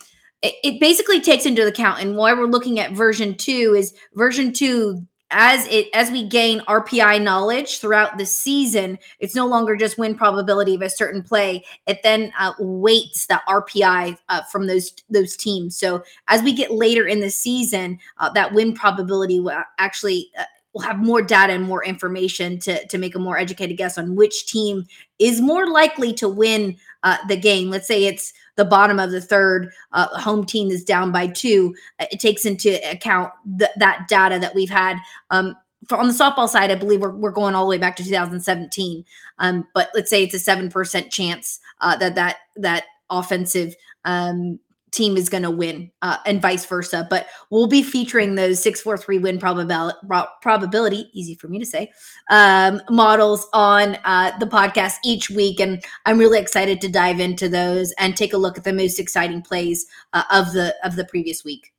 it, 0.42 0.80
basically 0.80 1.20
takes 1.20 1.46
into 1.46 1.66
account 1.66 2.00
and 2.00 2.16
why 2.16 2.32
we're 2.32 2.46
looking 2.46 2.78
at 2.78 2.92
version 2.92 3.34
two 3.34 3.74
is 3.76 3.94
version 4.14 4.52
two 4.52 5.06
as 5.30 5.66
it 5.68 5.88
as 5.94 6.10
we 6.10 6.26
gain 6.26 6.60
RPI 6.62 7.22
knowledge 7.22 7.78
throughout 7.78 8.18
the 8.18 8.26
season, 8.26 8.98
it's 9.20 9.34
no 9.34 9.46
longer 9.46 9.76
just 9.76 9.98
win 9.98 10.16
probability 10.16 10.74
of 10.74 10.82
a 10.82 10.90
certain 10.90 11.22
play. 11.22 11.64
It 11.86 12.00
then 12.02 12.32
uh, 12.38 12.52
weights 12.58 13.26
the 13.26 13.40
RPI 13.48 14.18
uh, 14.28 14.42
from 14.50 14.66
those 14.66 14.92
those 15.08 15.36
teams. 15.36 15.78
So 15.78 16.02
as 16.28 16.42
we 16.42 16.52
get 16.52 16.72
later 16.72 17.06
in 17.06 17.20
the 17.20 17.30
season, 17.30 17.98
uh, 18.18 18.30
that 18.32 18.52
win 18.52 18.74
probability 18.74 19.38
will 19.40 19.62
actually 19.78 20.30
uh, 20.38 20.44
will 20.72 20.82
have 20.82 20.98
more 20.98 21.22
data 21.22 21.52
and 21.52 21.64
more 21.64 21.84
information 21.84 22.58
to 22.60 22.86
to 22.88 22.98
make 22.98 23.14
a 23.14 23.20
more 23.20 23.38
educated 23.38 23.76
guess 23.76 23.98
on 23.98 24.16
which 24.16 24.46
team 24.46 24.84
is 25.20 25.40
more 25.40 25.68
likely 25.68 26.12
to 26.14 26.28
win 26.28 26.76
uh, 27.02 27.18
the 27.28 27.36
game. 27.36 27.70
Let's 27.70 27.88
say 27.88 28.04
it's 28.04 28.32
the 28.56 28.64
bottom 28.64 28.98
of 28.98 29.10
the 29.10 29.20
third, 29.20 29.72
uh, 29.92 30.08
home 30.18 30.44
team 30.44 30.70
is 30.70 30.84
down 30.84 31.12
by 31.12 31.26
two. 31.26 31.74
Uh, 31.98 32.06
it 32.10 32.20
takes 32.20 32.44
into 32.44 32.78
account 32.90 33.32
th- 33.58 33.70
that 33.76 34.06
data 34.08 34.38
that 34.38 34.54
we've 34.54 34.70
had. 34.70 34.98
Um, 35.30 35.56
for 35.88 35.96
on 35.96 36.06
the 36.06 36.12
softball 36.12 36.48
side, 36.48 36.70
I 36.70 36.74
believe 36.74 37.00
we're, 37.00 37.14
we're 37.14 37.30
going 37.30 37.54
all 37.54 37.64
the 37.64 37.70
way 37.70 37.78
back 37.78 37.96
to 37.96 38.04
2017. 38.04 39.04
Um, 39.38 39.66
but 39.74 39.88
let's 39.94 40.10
say 40.10 40.24
it's 40.24 40.34
a 40.34 40.38
seven 40.38 40.68
percent 40.68 41.10
chance 41.10 41.58
uh, 41.80 41.96
that 41.96 42.14
that 42.16 42.36
that 42.56 42.84
offensive 43.08 43.74
um, 44.04 44.58
team 44.90 45.16
is 45.16 45.28
going 45.28 45.42
to 45.42 45.50
win 45.50 45.90
uh, 46.02 46.16
and 46.26 46.42
vice 46.42 46.64
versa. 46.66 47.06
But 47.08 47.26
we'll 47.50 47.66
be 47.66 47.82
featuring 47.82 48.34
those 48.34 48.62
643 48.62 49.18
win 49.18 49.38
probability, 49.38 49.98
probability 50.42 51.10
easy 51.12 51.34
for 51.34 51.48
me 51.48 51.58
to 51.58 51.66
say, 51.66 51.90
um, 52.30 52.80
models 52.90 53.46
on 53.52 53.96
uh, 54.04 54.36
the 54.38 54.46
podcast 54.46 54.96
each 55.04 55.30
week. 55.30 55.60
And 55.60 55.82
I'm 56.06 56.18
really 56.18 56.38
excited 56.38 56.80
to 56.82 56.88
dive 56.88 57.20
into 57.20 57.48
those 57.48 57.92
and 57.98 58.16
take 58.16 58.32
a 58.32 58.38
look 58.38 58.58
at 58.58 58.64
the 58.64 58.72
most 58.72 58.98
exciting 58.98 59.42
plays 59.42 59.86
uh, 60.12 60.24
of 60.30 60.52
the 60.52 60.74
of 60.84 60.96
the 60.96 61.04
previous 61.04 61.44
week. 61.44 61.72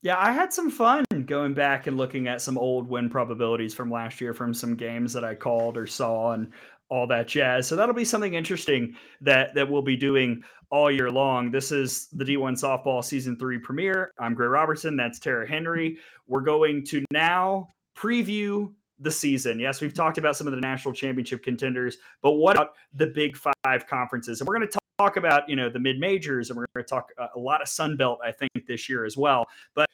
Yeah, 0.00 0.16
I 0.16 0.30
had 0.30 0.52
some 0.52 0.70
fun 0.70 1.04
going 1.26 1.54
back 1.54 1.88
and 1.88 1.96
looking 1.96 2.28
at 2.28 2.40
some 2.40 2.56
old 2.56 2.88
win 2.88 3.10
probabilities 3.10 3.74
from 3.74 3.90
last 3.90 4.20
year 4.20 4.32
from 4.32 4.54
some 4.54 4.76
games 4.76 5.12
that 5.12 5.24
I 5.24 5.34
called 5.34 5.76
or 5.76 5.88
saw 5.88 6.32
and 6.32 6.52
all 6.90 7.06
that 7.06 7.28
jazz. 7.28 7.66
So 7.66 7.76
that'll 7.76 7.94
be 7.94 8.04
something 8.04 8.34
interesting 8.34 8.94
that 9.20 9.54
that 9.54 9.68
we'll 9.68 9.82
be 9.82 9.96
doing 9.96 10.42
all 10.70 10.90
year 10.90 11.10
long. 11.10 11.50
This 11.50 11.72
is 11.72 12.08
the 12.12 12.24
D1 12.24 12.60
softball 12.60 13.02
season 13.02 13.36
three 13.38 13.58
premiere. 13.58 14.12
I'm 14.18 14.34
Gray 14.34 14.48
Robertson. 14.48 14.96
That's 14.96 15.18
Tara 15.18 15.48
Henry. 15.48 15.98
We're 16.26 16.42
going 16.42 16.84
to 16.86 17.04
now 17.10 17.70
preview 17.96 18.72
the 19.00 19.10
season. 19.10 19.60
Yes, 19.60 19.80
we've 19.80 19.94
talked 19.94 20.18
about 20.18 20.36
some 20.36 20.46
of 20.46 20.52
the 20.52 20.60
national 20.60 20.92
championship 20.92 21.42
contenders, 21.42 21.98
but 22.20 22.32
what 22.32 22.56
about 22.56 22.72
the 22.94 23.06
big 23.06 23.36
five 23.36 23.86
conferences? 23.86 24.40
And 24.40 24.48
we're 24.48 24.56
going 24.56 24.68
to 24.68 24.78
talk 24.98 25.16
about, 25.16 25.48
you 25.48 25.56
know, 25.56 25.68
the 25.68 25.78
mid 25.78 25.98
majors 25.98 26.50
and 26.50 26.56
we're 26.56 26.66
going 26.74 26.84
to 26.84 26.88
talk 26.88 27.12
uh, 27.18 27.28
a 27.34 27.38
lot 27.38 27.62
of 27.62 27.68
Sun 27.68 27.96
Belt, 27.96 28.18
I 28.24 28.32
think, 28.32 28.50
this 28.66 28.88
year 28.88 29.04
as 29.04 29.16
well. 29.16 29.46
But 29.74 29.88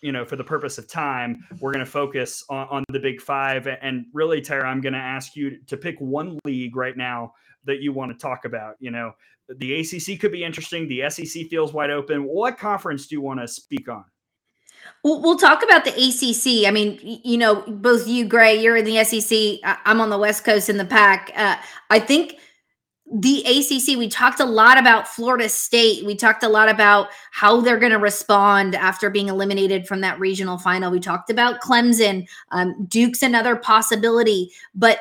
you 0.00 0.12
know, 0.12 0.24
for 0.24 0.36
the 0.36 0.44
purpose 0.44 0.78
of 0.78 0.88
time, 0.88 1.44
we're 1.60 1.72
going 1.72 1.84
to 1.84 1.90
focus 1.90 2.44
on, 2.48 2.68
on, 2.68 2.84
the 2.90 3.00
big 3.00 3.20
five. 3.20 3.66
And 3.66 4.06
really, 4.12 4.40
Tara, 4.40 4.68
I'm 4.68 4.80
going 4.80 4.92
to 4.92 4.98
ask 4.98 5.34
you 5.34 5.58
to 5.66 5.76
pick 5.76 5.96
one 5.98 6.38
league 6.44 6.76
right 6.76 6.96
now 6.96 7.32
that 7.64 7.80
you 7.80 7.92
want 7.92 8.12
to 8.12 8.18
talk 8.18 8.44
about. 8.44 8.76
You 8.78 8.90
know, 8.90 9.12
the 9.56 9.80
ACC 9.80 10.20
could 10.20 10.32
be 10.32 10.44
interesting. 10.44 10.88
The 10.88 11.10
SEC 11.10 11.46
feels 11.48 11.72
wide 11.72 11.90
open. 11.90 12.24
What 12.24 12.58
conference 12.58 13.06
do 13.06 13.16
you 13.16 13.20
want 13.20 13.40
to 13.40 13.48
speak 13.48 13.88
on? 13.88 14.04
We'll, 15.04 15.36
talk 15.36 15.62
about 15.62 15.84
the 15.84 15.90
ACC. 15.90 16.66
I 16.66 16.70
mean, 16.70 16.98
you 17.02 17.36
know, 17.36 17.62
both 17.62 18.08
you, 18.08 18.26
Gray, 18.26 18.60
you're 18.60 18.76
in 18.76 18.84
the 18.84 19.04
SEC. 19.04 19.58
I'm 19.84 20.00
on 20.00 20.10
the 20.10 20.18
West 20.18 20.44
Coast 20.44 20.68
in 20.68 20.76
the 20.76 20.84
pack. 20.84 21.30
Uh, 21.36 21.56
I 21.90 21.98
think 22.00 22.36
the 23.10 23.40
ACC, 23.40 23.96
we 23.96 24.08
talked 24.08 24.40
a 24.40 24.44
lot 24.44 24.78
about 24.78 25.08
Florida 25.08 25.48
State. 25.48 26.04
We 26.04 26.14
talked 26.14 26.42
a 26.42 26.48
lot 26.48 26.68
about 26.68 27.08
how 27.30 27.60
they're 27.60 27.78
going 27.78 27.92
to 27.92 27.98
respond 27.98 28.74
after 28.74 29.08
being 29.08 29.28
eliminated 29.28 29.86
from 29.86 30.00
that 30.02 30.20
regional 30.20 30.58
final. 30.58 30.90
We 30.90 31.00
talked 31.00 31.30
about 31.30 31.60
Clemson. 31.60 32.28
Um, 32.50 32.86
Duke's 32.86 33.22
another 33.22 33.56
possibility. 33.56 34.50
But 34.74 35.00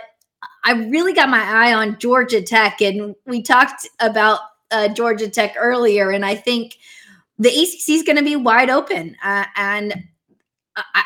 I 0.63 0.73
really 0.73 1.13
got 1.13 1.29
my 1.29 1.43
eye 1.43 1.73
on 1.73 1.97
Georgia 1.99 2.41
Tech, 2.41 2.81
and 2.81 3.15
we 3.25 3.41
talked 3.41 3.87
about 3.99 4.39
uh, 4.71 4.87
Georgia 4.89 5.29
Tech 5.29 5.55
earlier, 5.57 6.11
and 6.11 6.25
I 6.25 6.35
think 6.35 6.77
the 7.39 7.49
ACC 7.49 7.89
is 7.89 8.03
going 8.03 8.17
to 8.17 8.23
be 8.23 8.35
wide 8.35 8.69
open. 8.69 9.15
Uh, 9.23 9.45
and 9.55 10.03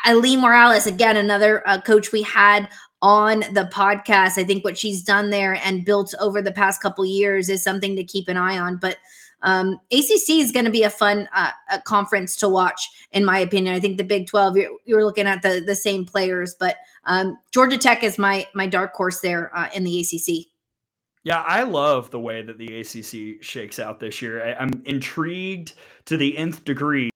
Aileen 0.06 0.40
Morales, 0.40 0.86
again, 0.86 1.16
another 1.16 1.66
uh, 1.66 1.80
coach 1.80 2.12
we 2.12 2.22
had 2.22 2.68
on 3.02 3.40
the 3.52 3.68
podcast. 3.72 4.38
I 4.38 4.44
think 4.44 4.64
what 4.64 4.78
she's 4.78 5.02
done 5.02 5.30
there 5.30 5.54
and 5.64 5.84
built 5.84 6.14
over 6.20 6.40
the 6.40 6.52
past 6.52 6.80
couple 6.80 7.04
years 7.04 7.48
is 7.48 7.62
something 7.62 7.96
to 7.96 8.04
keep 8.04 8.28
an 8.28 8.36
eye 8.36 8.58
on. 8.58 8.76
But 8.76 8.96
um, 9.42 9.80
ACC 9.90 10.30
is 10.30 10.52
going 10.52 10.64
to 10.64 10.70
be 10.70 10.84
a 10.84 10.90
fun 10.90 11.28
uh, 11.34 11.50
a 11.70 11.80
conference 11.80 12.36
to 12.36 12.48
watch, 12.48 12.88
in 13.10 13.24
my 13.24 13.38
opinion. 13.40 13.74
I 13.74 13.80
think 13.80 13.98
the 13.98 14.04
Big 14.04 14.28
Twelve, 14.28 14.56
you're, 14.56 14.70
you're 14.84 15.04
looking 15.04 15.26
at 15.26 15.42
the 15.42 15.62
the 15.66 15.74
same 15.74 16.06
players, 16.06 16.54
but 16.58 16.76
um, 17.04 17.36
Georgia 17.50 17.76
Tech 17.76 18.04
is 18.04 18.18
my 18.18 18.46
my 18.54 18.68
dark 18.68 18.94
horse 18.94 19.20
there 19.20 19.50
uh, 19.56 19.68
in 19.74 19.82
the 19.82 20.00
ACC. 20.00 20.51
Yeah, 21.24 21.42
I 21.42 21.62
love 21.62 22.10
the 22.10 22.18
way 22.18 22.42
that 22.42 22.58
the 22.58 22.80
ACC 22.80 23.42
shakes 23.44 23.78
out 23.78 24.00
this 24.00 24.20
year. 24.20 24.44
I, 24.44 24.60
am 24.60 24.82
intrigued 24.86 25.74
to 26.06 26.16
the 26.16 26.36
nth 26.36 26.64
degree 26.64 27.10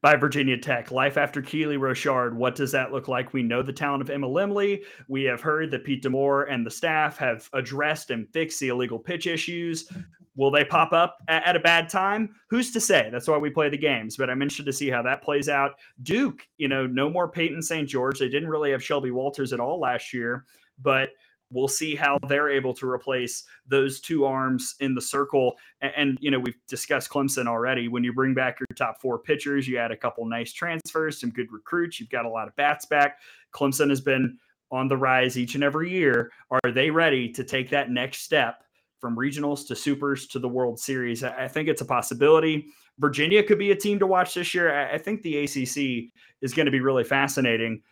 by 0.00 0.16
Virginia 0.16 0.58
Tech. 0.58 0.90
Life 0.90 1.16
after 1.16 1.40
Keely 1.40 1.76
Rochard. 1.76 2.34
What 2.34 2.56
does 2.56 2.72
that 2.72 2.90
look 2.90 3.06
like? 3.06 3.32
We 3.32 3.44
know 3.44 3.62
the 3.62 3.72
talent 3.72 4.02
of 4.02 4.10
Emma 4.10 4.26
Lemley. 4.26 4.82
We 5.06 5.22
have 5.24 5.40
heard 5.40 5.70
that 5.70 5.84
Pete 5.84 6.02
D'Amour 6.02 6.44
and 6.44 6.66
the 6.66 6.72
staff 6.72 7.16
have 7.18 7.48
addressed 7.52 8.10
and 8.10 8.28
fixed 8.32 8.58
the 8.58 8.68
illegal 8.68 8.98
pitch 8.98 9.28
issues. 9.28 9.88
Will 10.34 10.50
they 10.50 10.64
pop 10.64 10.92
up 10.92 11.18
at, 11.28 11.46
at, 11.46 11.56
a 11.56 11.60
bad 11.60 11.88
time? 11.88 12.34
Who's 12.50 12.72
to 12.72 12.80
say? 12.80 13.10
That's 13.12 13.28
why 13.28 13.36
we 13.36 13.50
play 13.50 13.68
the 13.68 13.78
games. 13.78 14.16
But 14.16 14.28
I'm 14.28 14.42
interested 14.42 14.66
to 14.66 14.72
see 14.72 14.90
how 14.90 15.02
that 15.02 15.22
plays 15.22 15.48
out. 15.48 15.72
Duke, 16.02 16.42
you 16.56 16.66
know, 16.66 16.86
no 16.86 17.08
more 17.08 17.28
Peyton 17.28 17.62
St. 17.62 17.88
George. 17.88 18.18
They 18.18 18.28
didn't 18.28 18.48
really 18.48 18.72
have 18.72 18.82
Shelby 18.82 19.12
Walters 19.12 19.52
at 19.52 19.60
all 19.60 19.78
last 19.78 20.12
year, 20.12 20.46
but 20.80 21.10
we'll 21.52 21.68
see 21.68 21.94
how 21.94 22.18
they're 22.28 22.48
able 22.48 22.74
to 22.74 22.88
replace 22.88 23.44
those 23.66 24.00
two 24.00 24.24
arms 24.24 24.74
in 24.80 24.94
the 24.94 25.00
circle. 25.00 25.56
And, 25.80 25.92
and, 25.96 26.18
you 26.20 26.30
know, 26.30 26.38
we've 26.38 26.58
discussed 26.66 27.10
Clemson 27.10 27.46
already. 27.46 27.88
When 27.88 28.02
you 28.02 28.12
bring 28.12 28.34
back 28.34 28.58
your 28.58 28.66
top 28.74 29.00
four 29.00 29.18
pitchers, 29.18 29.68
you 29.68 29.78
add 29.78 29.90
a 29.90 29.96
couple 29.96 30.24
nice 30.24 30.52
transfers, 30.52 31.20
some 31.20 31.30
good 31.30 31.52
recruits. 31.52 32.00
You've 32.00 32.10
got 32.10 32.24
a 32.24 32.30
lot 32.30 32.48
of 32.48 32.56
bats 32.56 32.86
back. 32.86 33.20
Clemson 33.52 33.90
has 33.90 34.00
been 34.00 34.38
on 34.70 34.88
the 34.88 34.96
rise 34.96 35.38
each 35.38 35.54
and 35.54 35.62
every 35.62 35.90
year. 35.90 36.32
Are 36.50 36.72
they 36.72 36.90
ready 36.90 37.28
to 37.30 37.44
take 37.44 37.70
that 37.70 37.90
next 37.90 38.22
step? 38.22 38.64
from 39.02 39.16
regionals 39.16 39.66
to 39.66 39.74
supers 39.74 40.28
to 40.28 40.38
the 40.38 40.48
World 40.48 40.78
Series. 40.78 41.24
I 41.24 41.48
think 41.48 41.68
it's 41.68 41.80
a 41.80 41.84
possibility. 41.84 42.66
Virginia 43.00 43.42
could 43.42 43.58
be 43.58 43.72
a 43.72 43.76
team 43.76 43.98
to 43.98 44.06
watch 44.06 44.32
this 44.34 44.54
year. 44.54 44.72
I 44.72 44.96
think 44.96 45.22
the 45.22 45.38
ACC 45.38 46.12
is 46.40 46.54
going 46.54 46.66
to 46.66 46.70
be 46.70 46.78
really 46.78 47.02
fascinating, 47.02 47.82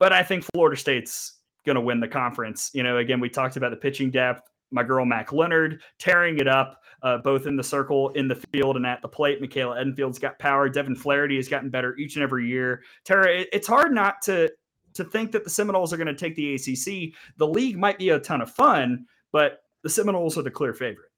but 0.00 0.12
I 0.12 0.24
think 0.24 0.42
Florida 0.52 0.76
State's 0.76 1.38
going 1.64 1.76
to 1.76 1.80
win 1.80 2.00
the 2.00 2.08
conference. 2.08 2.70
You 2.74 2.82
know, 2.82 2.98
again, 2.98 3.20
we 3.20 3.28
talked 3.28 3.56
about 3.56 3.70
the 3.70 3.76
pitching 3.76 4.10
depth. 4.10 4.42
My 4.70 4.82
girl 4.82 5.04
Mack 5.04 5.32
Leonard 5.32 5.80
tearing 5.98 6.38
it 6.38 6.48
up, 6.48 6.80
uh, 7.02 7.18
both 7.18 7.46
in 7.46 7.56
the 7.56 7.62
circle, 7.62 8.10
in 8.10 8.26
the 8.26 8.34
field, 8.52 8.76
and 8.76 8.86
at 8.86 9.02
the 9.02 9.08
plate. 9.08 9.40
Michaela 9.40 9.76
Edenfield's 9.76 10.18
got 10.18 10.38
power. 10.38 10.68
Devyn 10.68 10.96
Flaherty 10.96 11.36
has 11.36 11.48
gotten 11.48 11.70
better 11.70 11.96
each 11.96 12.16
and 12.16 12.22
every 12.22 12.48
year. 12.48 12.82
Tara, 13.04 13.40
it, 13.40 13.48
it's 13.52 13.68
hard 13.68 13.92
not 13.92 14.20
to 14.22 14.50
to 14.94 15.04
think 15.04 15.32
that 15.32 15.44
the 15.44 15.50
Seminoles 15.50 15.92
are 15.92 15.96
going 15.96 16.06
to 16.06 16.14
take 16.14 16.36
the 16.36 16.54
ACC. 16.54 17.14
The 17.36 17.46
league 17.46 17.76
might 17.76 17.98
be 17.98 18.10
a 18.10 18.20
ton 18.20 18.40
of 18.40 18.50
fun, 18.50 19.06
but 19.32 19.62
the 19.82 19.90
Seminoles 19.90 20.38
are 20.38 20.42
the 20.42 20.50
clear 20.50 20.72
favorite. 20.72 21.10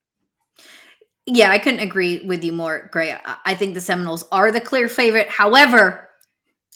Yeah, 1.26 1.50
I 1.50 1.58
couldn't 1.58 1.80
agree 1.80 2.24
with 2.24 2.42
you 2.44 2.52
more, 2.52 2.88
Gray. 2.92 3.16
I 3.44 3.54
think 3.54 3.74
the 3.74 3.80
Seminoles 3.80 4.24
are 4.32 4.52
the 4.52 4.60
clear 4.60 4.88
favorite. 4.88 5.28
However, 5.28 6.08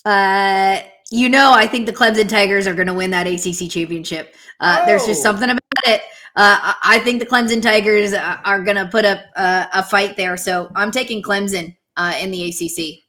uh, 0.04 0.80
You 1.10 1.28
know, 1.28 1.52
I 1.52 1.66
think 1.66 1.86
the 1.86 1.92
Clemson 1.92 2.28
Tigers 2.28 2.66
are 2.66 2.74
going 2.74 2.86
to 2.86 2.94
win 2.94 3.10
that 3.10 3.26
ACC 3.26 3.68
championship. 3.68 4.34
Uh, 4.60 4.78
oh. 4.80 4.86
There's 4.86 5.06
just 5.06 5.20
oh. 5.20 5.24
something 5.24 5.50
about 5.50 5.60
it. 5.86 6.02
Uh, 6.36 6.72
I 6.84 7.00
think 7.00 7.18
the 7.18 7.26
Clemson 7.26 7.60
Tigers 7.60 8.12
uh, 8.12 8.36
are 8.44 8.62
going 8.62 8.76
to 8.76 8.86
put 8.86 9.04
up 9.04 9.18
uh, 9.34 9.66
a 9.74 9.82
fight 9.82 10.16
there. 10.16 10.36
So 10.36 10.70
I'm 10.76 10.92
taking 10.92 11.22
Clemson 11.22 11.76
uh, 11.96 12.14
in 12.20 12.30
the 12.30 12.48
ACC. 12.48 13.02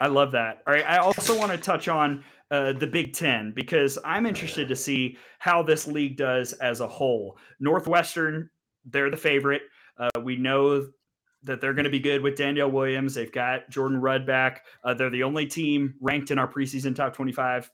I 0.00 0.08
love 0.08 0.32
that. 0.32 0.62
All 0.66 0.72
right. 0.72 0.84
I 0.86 0.96
also 0.96 1.38
want 1.38 1.52
to 1.52 1.58
touch 1.58 1.88
on 1.88 2.24
uh, 2.50 2.72
the 2.72 2.86
Big 2.86 3.12
Ten 3.12 3.52
because 3.54 3.98
I'm 4.04 4.26
interested 4.26 4.68
to 4.68 4.76
see 4.76 5.18
how 5.38 5.62
this 5.62 5.86
league 5.86 6.16
does 6.16 6.54
as 6.54 6.80
a 6.80 6.88
whole. 6.88 7.38
Northwestern, 7.60 8.48
they're 8.86 9.10
the 9.10 9.16
favorite. 9.16 9.62
Uh, 9.98 10.20
we 10.22 10.36
know 10.36 10.86
that 11.44 11.60
they're 11.60 11.74
going 11.74 11.84
to 11.84 11.90
be 11.90 12.00
good 12.00 12.22
with 12.22 12.36
Danielle 12.36 12.70
Williams. 12.70 13.14
They've 13.14 13.32
got 13.32 13.70
Jordyn 13.70 14.00
Rudd 14.00 14.26
back. 14.26 14.64
Uh, 14.84 14.94
they're 14.94 15.10
the 15.10 15.22
only 15.22 15.46
team 15.46 15.94
ranked 16.00 16.30
in 16.30 16.38
our 16.38 16.50
preseason 16.50 16.94
top 16.94 17.14
25 17.14 17.70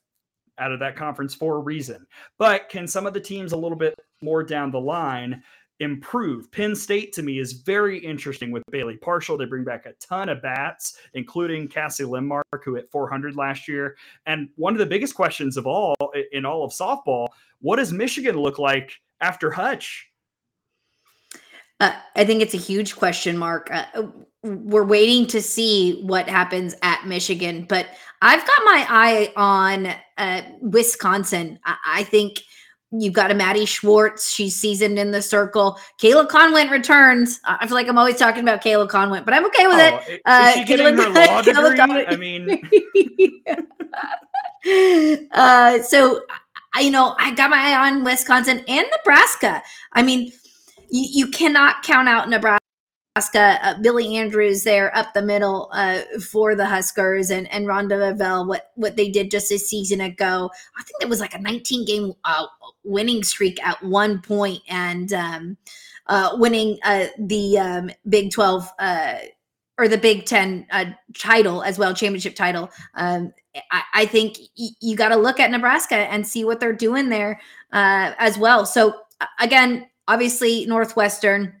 out 0.57 0.71
of 0.71 0.79
that 0.79 0.95
conference 0.95 1.33
for 1.33 1.55
a 1.55 1.59
reason. 1.59 2.05
But 2.37 2.69
can 2.69 2.87
some 2.87 3.07
of 3.07 3.13
the 3.13 3.19
teams 3.19 3.53
a 3.53 3.57
little 3.57 3.77
bit 3.77 3.95
more 4.21 4.43
down 4.43 4.71
the 4.71 4.79
line 4.79 5.43
improve? 5.79 6.51
Penn 6.51 6.75
State 6.75 7.13
to 7.13 7.23
me 7.23 7.39
is 7.39 7.53
very 7.53 7.97
interesting 7.97 8.51
with 8.51 8.63
Bailey 8.69 8.97
Partial. 8.97 9.37
They 9.37 9.45
bring 9.45 9.63
back 9.63 9.85
a 9.85 9.93
ton 10.05 10.29
of 10.29 10.41
bats, 10.41 10.97
including 11.13 11.67
Cassie 11.67 12.03
Lindmark, 12.03 12.43
who 12.63 12.75
hit 12.75 12.91
400 12.91 13.35
last 13.35 13.67
year. 13.67 13.95
And 14.25 14.49
one 14.55 14.73
of 14.73 14.79
the 14.79 14.85
biggest 14.85 15.15
questions 15.15 15.55
of 15.57 15.65
all 15.65 15.95
in 16.31 16.45
all 16.45 16.63
of 16.63 16.71
softball, 16.71 17.27
what 17.61 17.77
does 17.77 17.93
Michigan 17.93 18.35
look 18.35 18.59
like 18.59 18.93
after 19.21 19.51
Hutch? 19.51 20.08
Uh, 21.79 21.93
I 22.15 22.25
think 22.25 22.41
it's 22.41 22.53
a 22.53 22.57
huge 22.57 22.95
question 22.95 23.37
mark. 23.37 23.69
Uh, 23.71 23.85
uh, 23.93 24.07
we're 24.43 24.85
waiting 24.85 25.27
to 25.27 25.41
see 25.41 26.01
what 26.03 26.27
happens 26.29 26.75
at 26.81 27.05
Michigan, 27.05 27.65
but 27.67 27.87
I've 28.21 28.45
got 28.45 28.61
my 28.65 28.85
eye 28.89 29.33
on 29.35 29.93
uh, 30.17 30.41
Wisconsin. 30.61 31.59
I-, 31.65 31.77
I, 31.85 32.03
think 32.03 32.41
you've 32.91 33.13
got 33.13 33.31
a 33.31 33.33
Maddie 33.33 33.65
Schwartz. 33.65 34.31
She's 34.31 34.55
seasoned 34.55 34.99
in 34.99 35.11
the 35.11 35.21
circle. 35.21 35.79
Kayla 36.01 36.27
Konwent 36.27 36.69
returns. 36.69 37.39
I 37.45 37.65
feel 37.65 37.75
like 37.75 37.87
I'm 37.87 37.97
always 37.97 38.17
talking 38.17 38.43
about 38.43 38.61
Kayla 38.61 38.89
Konwent, 38.89 39.25
but 39.25 39.33
I'm 39.33 39.45
okay 39.45 39.67
with 39.67 39.77
oh, 39.77 40.01
it. 40.07 40.21
Uh, 40.25 40.51
she 40.53 40.65
getting 40.65 40.85
Kayla, 40.95 41.15
her 41.15 41.25
law 41.25 41.41
degree? 41.87 42.05
I 42.07 42.15
mean, 42.17 42.61
uh, 45.31 45.81
so 45.83 46.21
I, 46.73 46.81
you 46.81 46.91
know, 46.91 47.15
I 47.17 47.33
got 47.35 47.49
my 47.49 47.57
eye 47.57 47.89
on 47.89 48.03
Wisconsin 48.03 48.63
and 48.67 48.87
Nebraska. 48.97 49.61
I 49.93 50.03
mean 50.03 50.31
you, 50.89 51.25
you 51.25 51.27
cannot 51.27 51.83
count 51.83 52.07
out 52.07 52.29
Nebraska. 52.29 52.59
Uh, 53.15 53.73
Billie 53.81 54.15
Andrews 54.15 54.63
there 54.63 54.95
up 54.95 55.13
the 55.13 55.21
middle 55.21 55.69
uh, 55.73 55.99
for 56.31 56.55
the 56.55 56.65
Huskers 56.65 57.31
and 57.31 57.51
and 57.51 57.65
Rhonda 57.67 57.97
Revelle, 57.97 58.47
what 58.47 58.71
what 58.75 58.95
they 58.95 59.09
did 59.09 59.29
just 59.29 59.51
a 59.51 59.59
season 59.59 59.99
ago. 59.99 60.49
I 60.77 60.83
think 60.83 61.01
it 61.01 61.09
was 61.09 61.19
like 61.19 61.33
a 61.33 61.39
19 61.39 61.85
game 61.85 62.13
uh, 62.23 62.45
winning 62.83 63.23
streak 63.23 63.61
at 63.65 63.81
one 63.83 64.21
point 64.21 64.59
and 64.69 65.11
um, 65.11 65.57
uh, 66.07 66.31
winning 66.33 66.77
uh, 66.83 67.07
the 67.17 67.57
um, 67.59 67.91
Big 68.07 68.31
12 68.31 68.71
uh, 68.79 69.15
or 69.77 69.87
the 69.87 69.97
Big 69.97 70.25
Ten 70.25 70.65
title 71.17 71.61
as 71.63 71.77
well, 71.77 71.93
championship 71.93 72.35
title. 72.35 72.69
Um, 72.95 73.33
I, 73.71 73.83
I, 73.93 74.05
think 74.05 74.37
y- 74.57 74.69
you 74.81 74.95
got 74.95 75.09
to 75.09 75.15
look 75.15 75.39
at 75.39 75.51
Nebraska 75.51 75.95
and 75.95 76.25
see 76.25 76.45
what 76.45 76.59
they're 76.59 76.73
doing 76.73 77.09
there 77.09 77.41
as 77.71 78.37
well. 78.37 78.65
So 78.65 78.93
again, 79.39 79.87
Obviously, 80.09 80.65
Northwestern, 80.65 81.53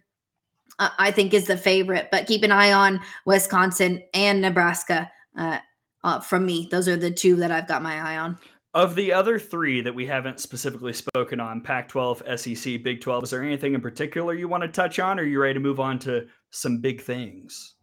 uh, 0.79 0.89
I 0.97 1.11
think, 1.11 1.35
is 1.35 1.45
the 1.45 1.55
favorite, 1.55 2.09
but 2.11 2.25
keep 2.25 2.41
an 2.41 2.51
eye 2.51 2.71
on 2.71 2.99
Wisconsin 3.25 4.01
and 4.15 4.41
Nebraska 4.41 5.09
uh, 5.37 5.59
uh, 6.03 6.19
from 6.19 6.47
me. 6.47 6.67
Those 6.71 6.87
are 6.87 6.97
the 6.97 7.11
two 7.11 7.35
that 7.35 7.51
I've 7.51 7.67
got 7.67 7.83
my 7.83 7.99
eye 8.01 8.17
on. 8.17 8.39
Of 8.73 8.95
the 8.95 9.13
other 9.13 9.37
three 9.37 9.81
that 9.81 9.93
we 9.93 10.07
haven't 10.07 10.39
specifically 10.39 10.93
spoken 10.93 11.39
on, 11.39 11.61
Pac 11.61 11.89
12, 11.89 12.23
SEC, 12.37 12.81
Big 12.81 13.01
12, 13.01 13.25
is 13.25 13.29
there 13.29 13.43
anything 13.43 13.75
in 13.75 13.81
particular 13.81 14.33
you 14.33 14.47
want 14.47 14.63
to 14.63 14.67
touch 14.67 14.97
on, 14.97 15.19
or 15.19 15.23
are 15.23 15.25
you 15.27 15.39
ready 15.39 15.53
to 15.53 15.59
move 15.59 15.79
on 15.79 15.99
to 15.99 16.25
some 16.49 16.79
big 16.79 17.01
things? 17.01 17.75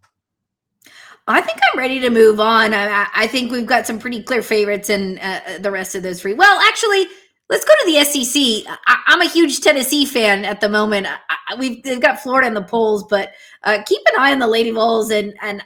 I 1.29 1.43
think 1.43 1.59
I'm 1.73 1.79
ready 1.79 2.01
to 2.01 2.11
move 2.11 2.41
on. 2.41 2.75
I, 2.75 3.07
I 3.14 3.29
think 3.29 3.53
we've 3.53 3.67
got 3.67 3.87
some 3.87 4.01
pretty 4.01 4.23
clear 4.25 4.43
favorites 4.43 4.91
in 4.91 5.19
uh, 5.19 5.59
the 5.61 5.71
rest 5.71 5.95
of 5.95 6.03
those 6.03 6.21
three. 6.21 6.35
Well, 6.35 6.61
actually, 6.61 7.07
Let's 7.49 7.64
go 7.64 7.72
to 7.80 7.86
the 7.86 8.05
SEC. 8.05 8.76
I, 8.88 9.03
am 9.09 9.22
a 9.22 9.28
huge 9.28 9.61
Tennessee 9.61 10.05
fan 10.05 10.44
at 10.44 10.61
the 10.61 10.68
moment. 10.68 11.07
I, 11.07 11.55
we've 11.55 11.80
they've 11.82 12.01
got 12.01 12.20
Florida 12.20 12.49
in 12.49 12.55
the 12.55 12.62
polls, 12.62 13.05
but 13.09 13.32
uh, 13.62 13.82
keep 13.86 14.03
an 14.07 14.20
eye 14.20 14.32
on 14.32 14.40
the 14.40 14.49
Lady 14.49 14.72
Vols. 14.72 15.11
And 15.11 15.32
and 15.40 15.62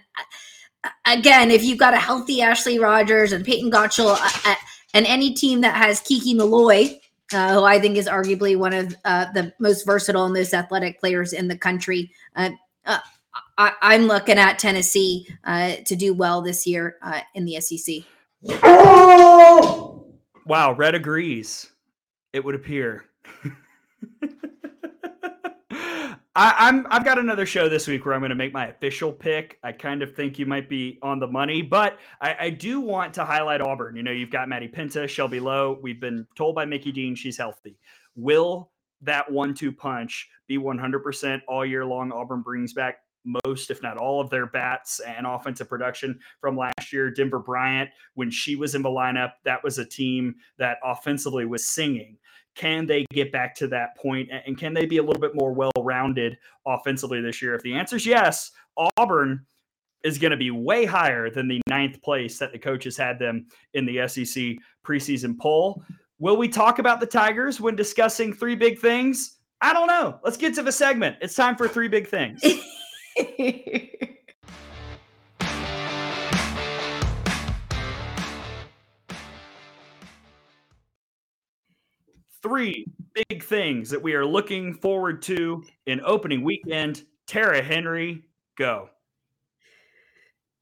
uh, 0.85 0.91
again, 1.07 1.51
if 1.51 1.65
you've 1.65 1.79
got 1.79 1.95
a 1.95 1.99
healthy 1.99 2.43
Ashley 2.43 2.79
Rogers 2.79 3.33
and 3.33 3.45
Payton 3.45 3.71
Gottshall, 3.71 4.13
uh, 4.13 4.51
uh, 4.51 4.55
and 4.93 5.07
any 5.07 5.33
team 5.33 5.63
that 5.63 5.75
has 5.75 6.01
Kiki 6.01 6.35
Milloy, 6.35 6.99
uh, 7.33 7.55
who 7.55 7.65
I 7.65 7.81
think 7.81 7.97
is 7.97 8.07
arguably 8.07 8.59
one 8.59 8.75
of 8.75 8.95
uh, 9.07 9.33
the 9.33 9.51
most 9.59 9.87
versatile 9.87 10.27
and 10.27 10.35
most 10.35 10.53
athletic 10.53 11.01
players 11.01 11.33
in 11.33 11.49
the 11.49 11.57
country, 11.57 12.11
I, 12.37 12.51
am 13.81 14.03
looking 14.03 14.37
at 14.37 14.59
Tennessee 14.59 15.27
to 15.47 15.97
do 15.97 16.13
well 16.13 16.43
this 16.43 16.67
year 16.67 16.97
in 17.35 17.47
the 17.47 17.59
SEC. 17.61 18.05
Wow, 20.47 20.73
Red 20.73 20.95
agrees. 20.97 21.70
It 22.33 22.45
would 22.45 22.55
appear. 22.55 23.05
I, 26.37 26.69
am 26.69 26.87
I've 26.91 27.05
got 27.05 27.19
another 27.19 27.45
show 27.45 27.69
this 27.69 27.89
week 27.89 28.07
where 28.07 28.15
I'm 28.15 28.21
going 28.21 28.31
to 28.31 28.37
make 28.37 28.53
my 28.53 28.69
official 28.69 29.13
pick. 29.13 29.59
I 29.65 29.73
kind 29.73 30.01
of 30.01 30.15
think 30.15 30.39
you 30.39 30.47
might 30.47 30.69
be 30.69 30.99
on 31.03 31.19
the 31.19 31.27
money, 31.27 31.61
but 31.61 31.99
I, 32.21 32.37
I 32.39 32.51
do 32.51 32.81
want 32.81 33.15
to 33.15 33.25
highlight 33.25 33.61
Auburn. 33.61 33.97
You 33.97 34.05
know, 34.05 34.13
you've 34.13 34.31
got 34.31 34.49
Maddie 34.49 34.69
Penta, 34.69 35.09
Shelby 35.09 35.41
Lowe. 35.41 35.79
We've 35.83 36.01
been 36.01 36.27
told 36.37 36.55
by 36.55 36.67
Mickey 36.67 36.93
Dean 36.93 37.17
she's 37.17 37.37
healthy. 37.37 37.79
Will 38.15 38.71
that 39.03 39.31
one-two 39.31 39.73
punch 39.73 40.29
be 40.47 40.57
100% 40.57 41.41
all 41.49 41.67
year 41.67 41.85
long? 41.85 42.13
Auburn 42.13 42.43
brings 42.43 42.73
back 42.73 42.99
most, 43.45 43.71
if 43.71 43.83
not 43.83 43.99
all, 43.99 44.21
of 44.21 44.31
their 44.31 44.47
bats 44.47 45.01
and 45.01 45.27
offensive 45.27 45.69
production 45.69 46.19
from 46.41 46.57
last 46.57 46.93
year. 46.93 47.11
Denver 47.11 47.39
Bryant, 47.39 47.91
when 48.15 48.31
she 48.31 48.57
was 48.57 48.75
in 48.75 48.83
the 48.83 48.89
lineup, 48.89 49.33
that 49.45 49.63
was 49.63 49.79
a 49.79 49.85
team 49.85 50.37
that 50.59 50.79
offensively 50.85 51.45
was 51.45 51.67
singing. 51.67 52.17
Can 52.57 52.87
they 52.87 53.07
get 53.13 53.33
back 53.33 53.55
to 53.57 53.69
that 53.69 53.97
point, 53.97 54.29
and 54.31 54.59
can 54.59 54.75
they 54.75 54.85
be 54.85 54.99
a 54.99 55.03
little 55.03 55.21
bit 55.21 55.35
more 55.35 55.53
well-rounded 55.53 56.37
offensively 56.67 57.21
this 57.21 57.41
year? 57.41 57.55
If 57.55 57.63
the 57.63 57.75
answer 57.75 57.97
is 57.97 58.05
yes, 58.05 58.51
Auburn 58.97 59.47
is 60.03 60.19
going 60.19 60.31
to 60.31 60.37
be 60.37 60.51
way 60.51 60.85
higher 60.85 61.31
than 61.31 61.49
the 61.49 61.61
ninth 61.69 62.03
place 62.03 62.39
that 62.39 62.53
the 62.53 62.59
coaches 62.59 62.97
had 62.97 63.19
them 63.19 63.47
in 63.75 63.87
the 63.87 64.07
SEC 64.09 64.57
preseason 64.85 65.39
poll. 65.39 65.83
Will 66.19 66.37
we 66.37 66.49
talk 66.49 66.79
about 66.79 67.01
the 67.01 67.07
Tigers 67.07 67.61
when 67.61 67.77
discussing 67.77 68.33
three 68.33 68.55
big 68.55 68.79
things? 68.79 69.39
I 69.61 69.73
don't 69.73 69.87
know. 69.87 70.19
Let's 70.25 70.37
get 70.37 70.55
to 70.55 70.63
the 70.63 70.73
segment. 70.73 71.17
It's 71.21 71.35
time 71.35 71.57
for 71.57 71.69
three 71.69 71.89
big 71.89 72.09
things. 72.09 72.43
Three 82.43 82.87
big 83.29 83.43
things 83.43 83.91
that 83.91 84.03
we 84.03 84.15
are 84.15 84.25
looking 84.25 84.75
forward 84.75 85.23
to 85.23 85.63
in 85.87 86.01
opening 86.05 86.43
weekend. 86.43 87.05
Tara 87.27 87.63
Henry, 87.63 88.25
go. 88.57 88.91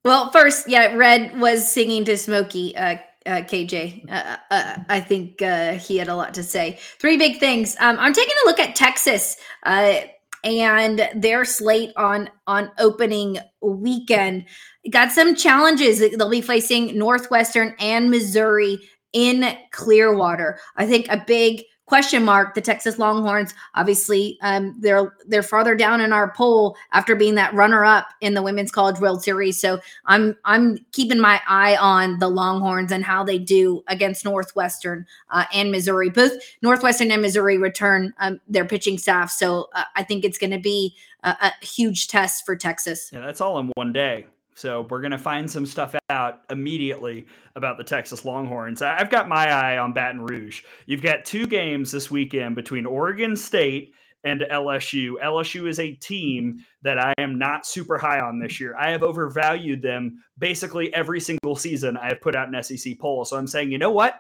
Well, 0.05 0.31
first, 0.31 0.69
yeah, 0.69 0.95
Red 0.95 1.39
was 1.39 1.71
singing 1.71 2.05
to 2.07 2.17
Smokey. 2.17 2.77
Uh, 2.77 2.97
uh, 3.27 3.43
KJ. 3.43 4.11
Uh, 4.11 4.37
uh, 4.51 4.77
I 4.89 5.01
think 5.01 5.43
uh, 5.43 5.75
he 5.75 5.99
had 5.99 6.09
a 6.09 6.17
lot 6.17 6.33
to 6.35 6.43
say. 6.43 6.79
Three 6.99 7.19
big 7.19 7.39
things. 7.39 7.77
Um, 7.79 7.99
I'm 7.99 8.15
taking 8.15 8.35
a 8.43 8.47
look 8.47 8.59
at 8.59 8.75
Texas. 8.75 9.37
Uh, 9.65 10.01
and 10.45 11.09
their 11.17 11.45
slate 11.45 11.91
on 11.97 12.31
on 12.47 12.71
opening 12.79 13.39
weekend 13.61 14.45
got 14.91 15.11
some 15.11 15.35
challenges 15.35 15.99
they'll 15.99 16.31
be 16.31 16.41
facing 16.41 16.97
northwestern 16.97 17.75
and 17.81 18.09
missouri 18.09 18.79
in 19.19 19.57
clearwater. 19.73 20.61
I 20.77 20.87
think 20.87 21.09
a 21.09 21.23
big 21.27 21.65
question 21.87 22.23
mark 22.23 22.55
the 22.55 22.61
texas 22.61 22.99
longhorns 22.99 23.55
obviously 23.75 24.39
um, 24.43 24.77
they're 24.79 25.11
they're 25.27 25.43
farther 25.43 25.75
down 25.75 26.03
in 26.03 26.13
our 26.13 26.31
poll 26.35 26.77
after 26.93 27.17
being 27.17 27.35
that 27.35 27.53
runner 27.55 27.83
up 27.83 28.09
in 28.21 28.35
the 28.35 28.43
women's 28.43 28.71
college 28.71 29.01
world 29.01 29.23
series. 29.23 29.59
So 29.59 29.81
i'm 30.05 30.37
i'm 30.45 30.79
keeping 30.93 31.19
my 31.19 31.41
eye 31.49 31.77
on 31.77 32.19
the 32.19 32.29
longhorns 32.29 32.93
and 32.93 33.03
how 33.03 33.25
they 33.25 33.39
do 33.39 33.83
against 33.89 34.25
northwestern 34.25 35.07
uh, 35.31 35.47
and 35.53 35.73
missouri. 35.73 36.11
Both 36.11 36.35
northwestern 36.61 37.11
and 37.11 37.23
missouri 37.23 37.57
return 37.57 38.13
um, 38.21 38.39
their 38.47 38.67
pitching 38.67 38.99
staff. 38.99 39.31
So 39.31 39.69
uh, 39.75 39.85
i 39.97 40.03
think 40.03 40.25
it's 40.25 40.39
going 40.39 40.53
to 40.53 40.61
be 40.61 40.95
a, 41.25 41.31
a 41.31 41.65
huge 41.65 42.09
test 42.09 42.45
for 42.45 42.55
texas. 42.55 43.09
Yeah 43.13 43.23
that's 43.23 43.41
all 43.41 43.59
in 43.59 43.73
one 43.77 43.95
day 43.95 44.27
so 44.59 44.89
we're 44.91 45.01
going 45.01 45.13
to 45.13 45.19
find 45.19 45.49
some 45.49 45.65
stuff 45.65 45.95
out 46.11 46.41
immediately 46.51 47.27
about 47.55 47.79
the 47.79 47.85
Texas 47.85 48.25
Longhorns. 48.25 48.83
I've 48.83 49.09
got 49.09 49.29
my 49.29 49.49
eye 49.49 49.79
on 49.79 49.93
Baton 49.93 50.21
Rouge. 50.21 50.63
You've 50.87 51.01
got 51.01 51.25
two 51.25 51.47
games 51.47 51.93
this 51.93 52.11
weekend 52.11 52.57
between 52.57 52.85
Oregon 52.85 53.37
State 53.37 53.95
and 54.25 54.41
LSU. 54.51 55.13
LSU 55.23 55.69
is 55.69 55.79
a 55.79 55.93
team 55.93 56.59
that 56.83 56.99
I 56.99 57.15
am 57.19 57.39
not 57.39 57.67
super 57.67 57.99
high 57.99 58.19
on 58.19 58.41
this 58.41 58.59
year. 58.59 58.75
I 58.77 58.91
have 58.91 59.05
overvalued 59.05 59.81
them 59.81 60.25
basically 60.39 60.93
every 60.93 61.21
single 61.21 61.55
season 61.55 61.97
I 61.97 62.09
have 62.09 62.21
put 62.21 62.35
out 62.35 62.53
an 62.53 62.61
SEC 62.61 62.99
poll. 62.99 63.25
So 63.25 63.37
I'm 63.37 63.47
saying, 63.47 63.71
you 63.71 63.79
know 63.79 63.93
what? 63.93 64.19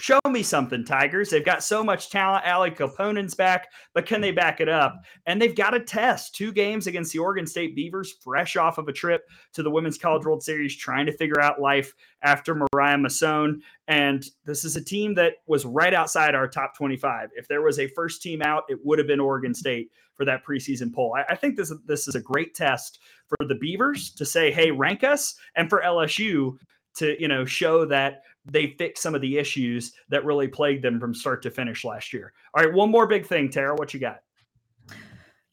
Show 0.00 0.18
me 0.30 0.42
something, 0.42 0.82
Tigers. 0.84 1.28
They've 1.28 1.44
got 1.44 1.62
so 1.62 1.84
much 1.84 2.08
talent. 2.08 2.46
Ali 2.46 2.70
Kilponen's 2.70 3.34
back, 3.34 3.68
but 3.92 4.06
can 4.06 4.22
they 4.22 4.30
back 4.30 4.60
it 4.60 4.68
up? 4.68 4.98
And 5.26 5.40
they've 5.40 5.54
got 5.54 5.74
a 5.74 5.80
test 5.80 6.34
two 6.34 6.52
games 6.52 6.86
against 6.86 7.12
the 7.12 7.18
Oregon 7.18 7.46
State 7.46 7.76
Beavers, 7.76 8.14
fresh 8.22 8.56
off 8.56 8.78
of 8.78 8.88
a 8.88 8.92
trip 8.92 9.28
to 9.52 9.62
the 9.62 9.70
Women's 9.70 9.98
College 9.98 10.24
World 10.24 10.42
Series, 10.42 10.74
trying 10.74 11.04
to 11.04 11.16
figure 11.16 11.40
out 11.40 11.60
life 11.60 11.92
after 12.22 12.54
Mariah 12.54 12.96
Mazon. 12.96 13.60
And 13.88 14.24
this 14.46 14.64
is 14.64 14.76
a 14.76 14.84
team 14.84 15.14
that 15.16 15.34
was 15.46 15.66
right 15.66 15.92
outside 15.92 16.34
our 16.34 16.48
top 16.48 16.74
25. 16.76 17.28
If 17.36 17.46
there 17.48 17.62
was 17.62 17.78
a 17.78 17.88
first 17.88 18.22
team 18.22 18.40
out, 18.40 18.64
it 18.68 18.78
would 18.82 18.98
have 18.98 19.08
been 19.08 19.20
Oregon 19.20 19.52
State 19.52 19.90
for 20.14 20.24
that 20.24 20.46
preseason 20.46 20.94
poll. 20.94 21.14
I, 21.14 21.32
I 21.32 21.36
think 21.36 21.56
this, 21.56 21.72
this 21.84 22.08
is 22.08 22.14
a 22.14 22.20
great 22.20 22.54
test 22.54 23.00
for 23.28 23.46
the 23.46 23.54
Beavers 23.54 24.12
to 24.14 24.24
say, 24.24 24.50
hey, 24.50 24.70
rank 24.70 25.04
us, 25.04 25.34
and 25.56 25.68
for 25.68 25.82
LSU 25.82 26.56
to 26.96 27.20
you 27.20 27.28
know 27.28 27.44
show 27.44 27.84
that 27.84 28.22
they 28.50 28.74
fixed 28.78 29.02
some 29.02 29.14
of 29.14 29.20
the 29.20 29.38
issues 29.38 29.92
that 30.08 30.24
really 30.24 30.48
plagued 30.48 30.84
them 30.84 31.00
from 31.00 31.14
start 31.14 31.42
to 31.42 31.50
finish 31.50 31.84
last 31.84 32.12
year. 32.12 32.32
All 32.54 32.64
right, 32.64 32.72
one 32.72 32.90
more 32.90 33.06
big 33.06 33.26
thing, 33.26 33.50
Tara. 33.50 33.74
What 33.74 33.94
you 33.94 34.00
got? 34.00 34.20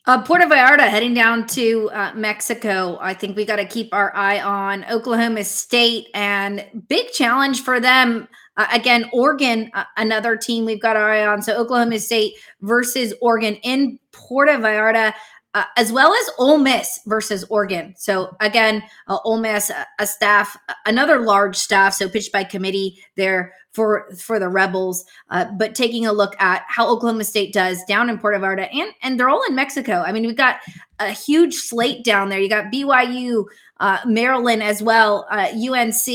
Uh, 0.06 0.22
Puerto 0.22 0.46
Vallarta 0.46 0.88
heading 0.88 1.14
down 1.14 1.46
to 1.48 1.90
uh, 1.92 2.14
Mexico. 2.16 2.98
I 3.02 3.14
think 3.14 3.36
we 3.36 3.44
got 3.44 3.58
to 3.58 3.66
keep 3.66 3.94
our 3.94 4.16
eye 4.16 4.40
on 4.40 4.86
Oklahoma 4.86 5.44
State 5.44 6.08
and 6.14 6.66
big 6.88 7.12
challenge 7.12 7.62
for 7.62 7.82
them. 7.82 8.30
Uh, 8.56 8.68
again, 8.72 9.10
Oregon, 9.12 9.70
uh, 9.74 9.84
another 9.98 10.38
team 10.38 10.64
we've 10.64 10.82
got 10.82 10.96
our 10.96 11.12
eye 11.12 11.26
on. 11.26 11.42
So 11.42 11.58
Oklahoma 11.58 12.00
State 12.00 12.36
versus 12.62 13.14
Oregon 13.22 13.56
in 13.64 14.00
Puerto 14.14 14.54
Vallarta 14.54 15.14
uh, 15.54 15.64
as 15.76 15.92
well 15.92 16.14
as 16.14 16.30
Ole 16.38 16.58
Miss 16.58 17.00
versus 17.06 17.44
Oregon. 17.50 17.94
So 17.98 18.36
again, 18.40 18.84
uh, 19.08 19.18
Ole 19.24 19.40
Miss, 19.40 19.70
a, 19.70 19.86
a 20.00 20.06
staff, 20.06 20.58
another 20.86 21.20
large 21.20 21.56
staff, 21.56 21.94
so 21.94 22.10
pitched 22.10 22.32
by 22.32 22.44
committee 22.44 23.02
there 23.16 23.54
for 23.72 24.10
for 24.18 24.40
the 24.40 24.50
Rebels. 24.50 25.06
Uh, 25.30 25.46
but 25.58 25.76
taking 25.76 26.06
a 26.06 26.12
look 26.14 26.36
at 26.42 26.64
how 26.68 26.88
Oklahoma 26.88 27.24
State 27.24 27.54
does 27.54 27.84
down 27.86 28.10
in 28.10 28.20
Puerto 28.20 28.40
Vallarta, 28.40 28.68
and 28.74 28.92
and 29.02 29.20
they're 29.20 29.30
all 29.30 29.44
in 29.48 29.56
Mexico. 29.56 30.04
I 30.06 30.12
mean, 30.12 30.26
we've 30.26 30.36
got 30.36 30.58
a 31.00 31.12
huge 31.12 31.56
slate 31.56 32.04
down 32.04 32.30
there. 32.30 32.40
You 32.40 32.50
got 32.50 32.72
BYU, 32.72 33.46
uh, 33.80 34.00
Maryland 34.06 34.64
as 34.64 34.82
well, 34.82 35.28
UNC, 35.32 36.08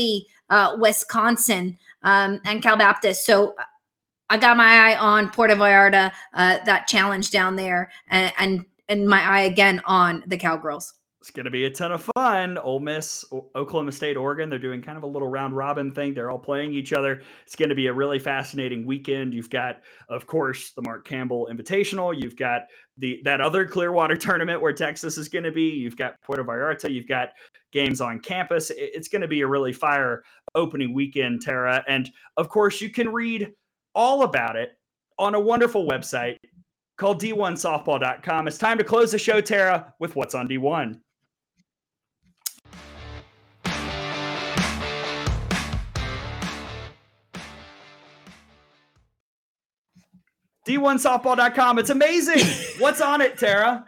uh, 0.49 0.53
uh, 0.53 0.77
Wisconsin, 0.77 1.77
um, 2.03 2.39
and 2.45 2.61
Cal 2.61 2.77
Baptist. 2.77 3.25
So 3.25 3.55
I 4.29 4.37
got 4.37 4.57
my 4.57 4.91
eye 4.91 4.97
on 4.97 5.29
Puerto 5.29 5.55
Vallarta, 5.55 6.11
uh, 6.33 6.59
that 6.65 6.87
challenge 6.87 7.31
down 7.31 7.55
there, 7.55 7.91
and, 8.07 8.33
and 8.37 8.65
and 8.93 9.07
my 9.07 9.21
eye 9.21 9.41
again 9.41 9.81
on 9.85 10.23
the 10.27 10.37
Cowgirls. 10.37 10.93
It's 11.19 11.31
going 11.31 11.45
to 11.45 11.51
be 11.51 11.63
a 11.63 11.69
ton 11.69 11.93
of 11.93 12.09
fun. 12.17 12.57
Ole 12.57 12.81
Miss, 12.81 13.23
Oklahoma 13.55 13.93
State, 13.93 14.17
Oregon, 14.17 14.49
they're 14.49 14.59
doing 14.59 14.81
kind 14.81 14.97
of 14.97 15.03
a 15.03 15.07
little 15.07 15.29
round 15.29 15.55
robin 15.55 15.89
thing. 15.89 16.13
They're 16.13 16.29
all 16.29 16.37
playing 16.37 16.73
each 16.73 16.91
other. 16.91 17.21
It's 17.45 17.55
going 17.55 17.69
to 17.69 17.75
be 17.75 17.87
a 17.87 17.93
really 17.93 18.19
fascinating 18.19 18.85
weekend. 18.85 19.33
You've 19.33 19.49
got, 19.49 19.79
of 20.09 20.27
course, 20.27 20.71
the 20.71 20.81
Mark 20.81 21.07
Campbell 21.07 21.47
Invitational. 21.49 22.13
You've 22.13 22.35
got 22.35 22.63
the 22.97 23.21
that 23.23 23.39
other 23.39 23.65
Clearwater 23.65 24.17
tournament 24.17 24.61
where 24.61 24.73
Texas 24.73 25.17
is 25.17 25.29
going 25.29 25.45
to 25.45 25.51
be. 25.51 25.69
You've 25.69 25.95
got 25.95 26.19
Puerto 26.23 26.43
Vallarta. 26.43 26.91
You've 26.91 27.07
got 27.07 27.29
games 27.71 28.01
on 28.01 28.19
campus. 28.19 28.69
It's 28.75 29.07
going 29.07 29.21
to 29.21 29.27
be 29.29 29.41
a 29.41 29.47
really 29.47 29.71
fire 29.71 30.23
opening 30.55 30.93
weekend, 30.93 31.41
Tara. 31.41 31.85
And 31.87 32.11
of 32.35 32.49
course, 32.49 32.81
you 32.81 32.89
can 32.89 33.07
read 33.07 33.49
all 33.95 34.23
about 34.23 34.57
it 34.57 34.77
on 35.17 35.35
a 35.35 35.39
wonderful 35.39 35.87
website, 35.87 36.37
called 36.97 37.21
D1Softball.com. 37.21 38.47
It's 38.47 38.57
time 38.57 38.77
to 38.77 38.83
close 38.83 39.11
the 39.11 39.19
show, 39.19 39.41
Tara, 39.41 39.93
with 39.99 40.15
what's 40.15 40.35
on 40.35 40.47
D1. 40.47 40.99
D1Softball.com. 50.67 51.79
It's 51.79 51.89
amazing. 51.89 52.39
What's 52.81 53.01
on 53.01 53.19
it, 53.21 53.37
Tara? 53.37 53.83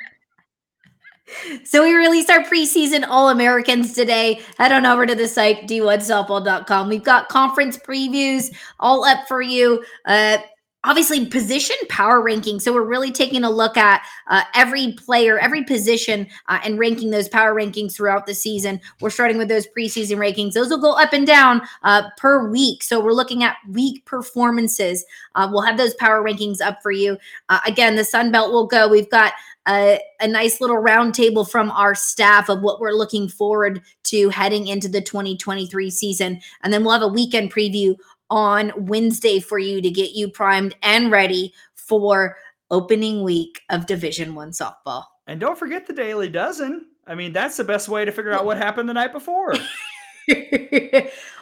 So 1.64 1.84
we 1.84 1.94
released 1.94 2.30
our 2.30 2.44
preseason 2.44 3.06
All 3.08 3.30
Americans 3.30 3.94
today. 3.94 4.42
Head 4.58 4.72
on 4.72 4.86
over 4.86 5.06
to 5.06 5.16
the 5.16 5.28
site, 5.28 5.68
d1softball.com. 5.68 6.90
We've 6.90 7.04
got 7.04 7.30
conference 7.30 7.78
previews 7.78 8.54
all 8.80 9.06
up 9.06 9.28
for 9.28 9.42
you. 9.42 9.84
Uh, 10.06 10.38
obviously 10.86 11.26
position 11.26 11.76
power 11.90 12.22
ranking. 12.22 12.60
So 12.60 12.72
we're 12.72 12.84
really 12.84 13.12
taking 13.12 13.44
a 13.44 13.50
look 13.50 13.76
at 13.76 14.04
uh, 14.28 14.44
every 14.54 14.94
player 14.94 15.40
every 15.40 15.64
position 15.64 16.28
uh, 16.48 16.60
and 16.64 16.80
ranking 16.80 17.10
those 17.10 17.28
power 17.28 17.54
rankings 17.54 17.96
throughout 17.96 18.26
the 18.26 18.34
season. 18.34 18.80
We're 19.02 19.10
starting 19.10 19.38
with 19.38 19.50
those 19.50 19.68
preseason 19.68 20.18
rankings. 20.18 20.54
Those 20.54 20.70
will 20.70 20.82
go 20.82 20.94
up 20.94 21.12
and 21.12 21.26
down 21.26 21.62
uh, 21.84 22.10
per 22.18 22.50
week. 22.50 22.84
So 22.84 23.04
we're 23.04 23.14
looking 23.14 23.44
at 23.44 23.58
week 23.70 24.06
performances. 24.06 25.04
Uh, 25.34 25.50
we'll 25.52 25.64
have 25.64 25.78
those 25.78 25.96
power 25.96 26.24
rankings 26.24 26.62
up 26.62 26.82
for 26.82 26.92
you. 26.92 27.18
Uh, 27.50 27.60
again 27.66 27.96
the 27.96 28.06
sun 28.06 28.32
belt 28.32 28.52
will 28.52 28.68
go. 28.68 28.88
We've 28.88 29.10
got 29.10 29.34
a, 29.68 30.00
a, 30.20 30.28
nice 30.28 30.62
little 30.62 30.78
roundtable 30.78 31.50
from 31.50 31.72
our 31.72 31.96
staff 31.96 32.50
of 32.50 32.62
what 32.62 32.80
we're 32.80 32.92
looking 32.92 33.28
forward 33.28 33.82
to 34.04 34.30
heading 34.30 34.68
into 34.68 34.88
the 34.88 35.02
2023 35.02 35.90
season. 35.90 36.40
And 36.62 36.72
then 36.72 36.84
we'll 36.84 36.94
have 36.94 37.02
a 37.02 37.08
weekend 37.08 37.52
preview 37.52 37.96
on 38.36 38.74
Wednesday 38.76 39.40
for 39.40 39.58
you 39.58 39.82
to 39.82 39.90
get 39.90 40.12
you 40.12 40.30
primed 40.30 40.76
and 40.84 41.10
ready 41.10 41.54
for 41.74 42.36
opening 42.70 43.24
week 43.24 43.62
of 43.70 43.88
Division 43.88 44.36
1 44.36 44.52
softball. 44.52 45.06
And 45.26 45.40
don't 45.40 45.58
forget 45.58 45.88
the 45.88 45.94
daily 45.94 46.30
dozen. 46.30 46.88
I 47.08 47.16
mean, 47.16 47.32
that's 47.32 47.56
the 47.56 47.64
best 47.64 47.88
way 47.88 48.04
to 48.04 48.12
figure 48.12 48.34
out 48.34 48.46
what 48.46 48.58
happened 48.58 48.90
the 48.90 48.94
night 48.94 49.14
before. 49.14 49.54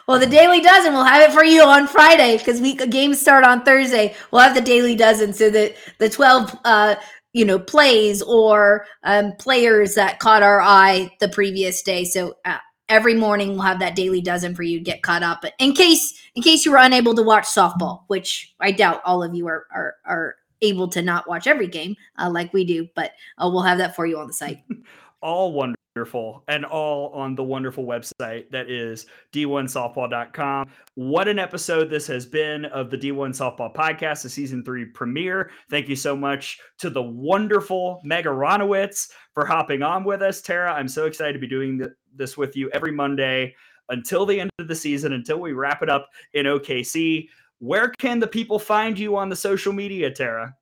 well, 0.06 0.20
the 0.20 0.28
daily 0.30 0.60
dozen, 0.60 0.92
we'll 0.92 1.04
have 1.04 1.28
it 1.28 1.34
for 1.34 1.44
you 1.44 1.62
on 1.62 1.88
Friday 1.88 2.38
because 2.38 2.60
we 2.60 2.74
games 2.74 3.20
start 3.20 3.44
on 3.44 3.64
Thursday. 3.64 4.14
We'll 4.30 4.42
have 4.42 4.54
the 4.54 4.60
daily 4.60 4.94
dozen 4.94 5.32
so 5.32 5.50
that 5.50 5.74
the 5.98 6.08
12 6.08 6.58
uh, 6.64 6.94
you 7.32 7.44
know 7.44 7.58
plays 7.58 8.22
or 8.22 8.86
um, 9.02 9.32
players 9.38 9.94
that 9.94 10.20
caught 10.20 10.42
our 10.42 10.60
eye 10.60 11.10
the 11.18 11.28
previous 11.28 11.82
day. 11.82 12.04
So 12.04 12.34
uh, 12.44 12.58
every 12.88 13.14
morning 13.14 13.52
we'll 13.52 13.62
have 13.62 13.80
that 13.80 13.96
daily 13.96 14.20
dozen 14.20 14.54
for 14.54 14.62
you 14.62 14.78
to 14.78 14.84
get 14.84 15.02
caught 15.02 15.22
up. 15.22 15.40
But 15.42 15.54
in 15.58 15.72
case 15.72 16.14
in 16.34 16.42
case 16.42 16.64
you 16.64 16.72
were 16.72 16.78
unable 16.78 17.14
to 17.14 17.22
watch 17.22 17.44
softball, 17.44 18.02
which 18.08 18.54
I 18.60 18.72
doubt 18.72 19.02
all 19.04 19.22
of 19.22 19.34
you 19.34 19.46
are 19.46 19.66
are, 19.72 19.96
are 20.04 20.36
able 20.62 20.88
to 20.88 21.02
not 21.02 21.28
watch 21.28 21.46
every 21.46 21.68
game 21.68 21.94
uh, 22.18 22.30
like 22.30 22.52
we 22.52 22.64
do, 22.64 22.88
but 22.94 23.12
uh, 23.38 23.48
we'll 23.52 23.62
have 23.62 23.78
that 23.78 23.94
for 23.94 24.06
you 24.06 24.18
on 24.18 24.26
the 24.26 24.32
site. 24.32 24.62
all 25.20 25.52
wonderful 25.52 26.42
and 26.48 26.64
all 26.64 27.10
on 27.10 27.34
the 27.34 27.42
wonderful 27.42 27.84
website 27.84 28.50
that 28.50 28.68
is 28.68 29.06
d1softball.com. 29.32 30.68
What 30.96 31.28
an 31.28 31.38
episode 31.38 31.88
this 31.88 32.06
has 32.08 32.26
been 32.26 32.64
of 32.66 32.90
the 32.90 32.98
D1 32.98 33.30
Softball 33.30 33.72
Podcast, 33.72 34.22
the 34.22 34.28
season 34.28 34.64
three 34.64 34.84
premiere. 34.84 35.50
Thank 35.70 35.88
you 35.88 35.96
so 35.96 36.16
much 36.16 36.58
to 36.78 36.90
the 36.90 37.02
wonderful 37.02 38.00
Meg 38.04 38.24
Aronowitz 38.24 39.10
for 39.32 39.46
hopping 39.46 39.82
on 39.82 40.04
with 40.04 40.20
us. 40.20 40.42
Tara, 40.42 40.72
I'm 40.72 40.88
so 40.88 41.06
excited 41.06 41.34
to 41.34 41.38
be 41.38 41.46
doing 41.46 41.86
this 42.14 42.36
with 42.36 42.56
you 42.56 42.70
every 42.70 42.92
Monday 42.92 43.54
until 43.88 44.26
the 44.26 44.40
end 44.40 44.50
of 44.58 44.68
the 44.68 44.74
season, 44.74 45.12
until 45.12 45.38
we 45.38 45.52
wrap 45.52 45.82
it 45.82 45.90
up 45.90 46.08
in 46.32 46.46
OKC. 46.46 47.28
Where 47.58 47.90
can 47.98 48.18
the 48.18 48.26
people 48.26 48.58
find 48.58 48.98
you 48.98 49.16
on 49.16 49.28
the 49.28 49.36
social 49.36 49.72
media, 49.72 50.10
Tara? 50.10 50.54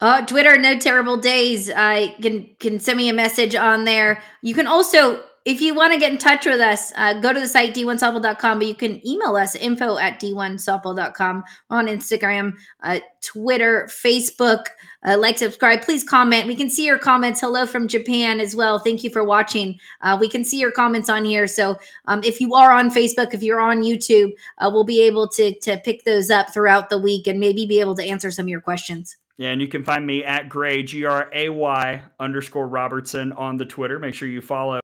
Uh, 0.00 0.24
Twitter, 0.26 0.58
no 0.58 0.78
terrible 0.78 1.16
days. 1.16 1.70
I 1.70 2.08
can 2.20 2.48
can 2.58 2.80
send 2.80 2.96
me 2.96 3.08
a 3.08 3.12
message 3.12 3.54
on 3.54 3.84
there. 3.84 4.22
You 4.42 4.54
can 4.54 4.66
also 4.66 5.22
if 5.44 5.60
you 5.60 5.74
want 5.74 5.92
to 5.92 5.98
get 5.98 6.12
in 6.12 6.18
touch 6.18 6.46
with 6.46 6.60
us, 6.60 6.92
uh, 6.96 7.14
go 7.14 7.32
to 7.32 7.40
the 7.40 7.48
site 7.48 7.74
d1softball.com, 7.74 8.58
but 8.58 8.68
you 8.68 8.74
can 8.74 9.04
email 9.06 9.34
us 9.34 9.54
info 9.56 9.98
at 9.98 10.20
d1softball.com 10.20 11.42
on 11.70 11.86
Instagram, 11.86 12.54
uh, 12.82 13.00
Twitter, 13.22 13.88
Facebook. 13.90 14.66
Uh, 15.04 15.18
like, 15.18 15.38
subscribe. 15.38 15.82
Please 15.82 16.04
comment. 16.04 16.46
We 16.46 16.54
can 16.54 16.70
see 16.70 16.86
your 16.86 16.98
comments. 16.98 17.40
Hello 17.40 17.66
from 17.66 17.88
Japan 17.88 18.38
as 18.38 18.54
well. 18.54 18.78
Thank 18.78 19.02
you 19.02 19.10
for 19.10 19.24
watching. 19.24 19.78
Uh, 20.00 20.16
we 20.20 20.28
can 20.28 20.44
see 20.44 20.60
your 20.60 20.70
comments 20.70 21.08
on 21.08 21.24
here. 21.24 21.48
So 21.48 21.76
um, 22.06 22.22
if 22.22 22.40
you 22.40 22.54
are 22.54 22.70
on 22.70 22.88
Facebook, 22.88 23.34
if 23.34 23.42
you're 23.42 23.60
on 23.60 23.82
YouTube, 23.82 24.32
uh, 24.58 24.70
we'll 24.72 24.84
be 24.84 25.02
able 25.02 25.26
to, 25.30 25.58
to 25.60 25.78
pick 25.78 26.04
those 26.04 26.30
up 26.30 26.54
throughout 26.54 26.88
the 26.88 26.98
week 26.98 27.26
and 27.26 27.40
maybe 27.40 27.66
be 27.66 27.80
able 27.80 27.96
to 27.96 28.04
answer 28.04 28.30
some 28.30 28.44
of 28.44 28.50
your 28.50 28.60
questions. 28.60 29.16
Yeah, 29.38 29.50
and 29.50 29.60
you 29.62 29.68
can 29.68 29.82
find 29.82 30.06
me 30.06 30.22
at 30.24 30.50
Gray, 30.50 30.82
G 30.82 31.04
R 31.06 31.30
A 31.32 31.48
Y 31.48 32.02
underscore 32.20 32.68
Robertson 32.68 33.32
on 33.32 33.56
the 33.56 33.64
Twitter. 33.64 33.98
Make 33.98 34.14
sure 34.14 34.28
you 34.28 34.42
follow 34.42 34.80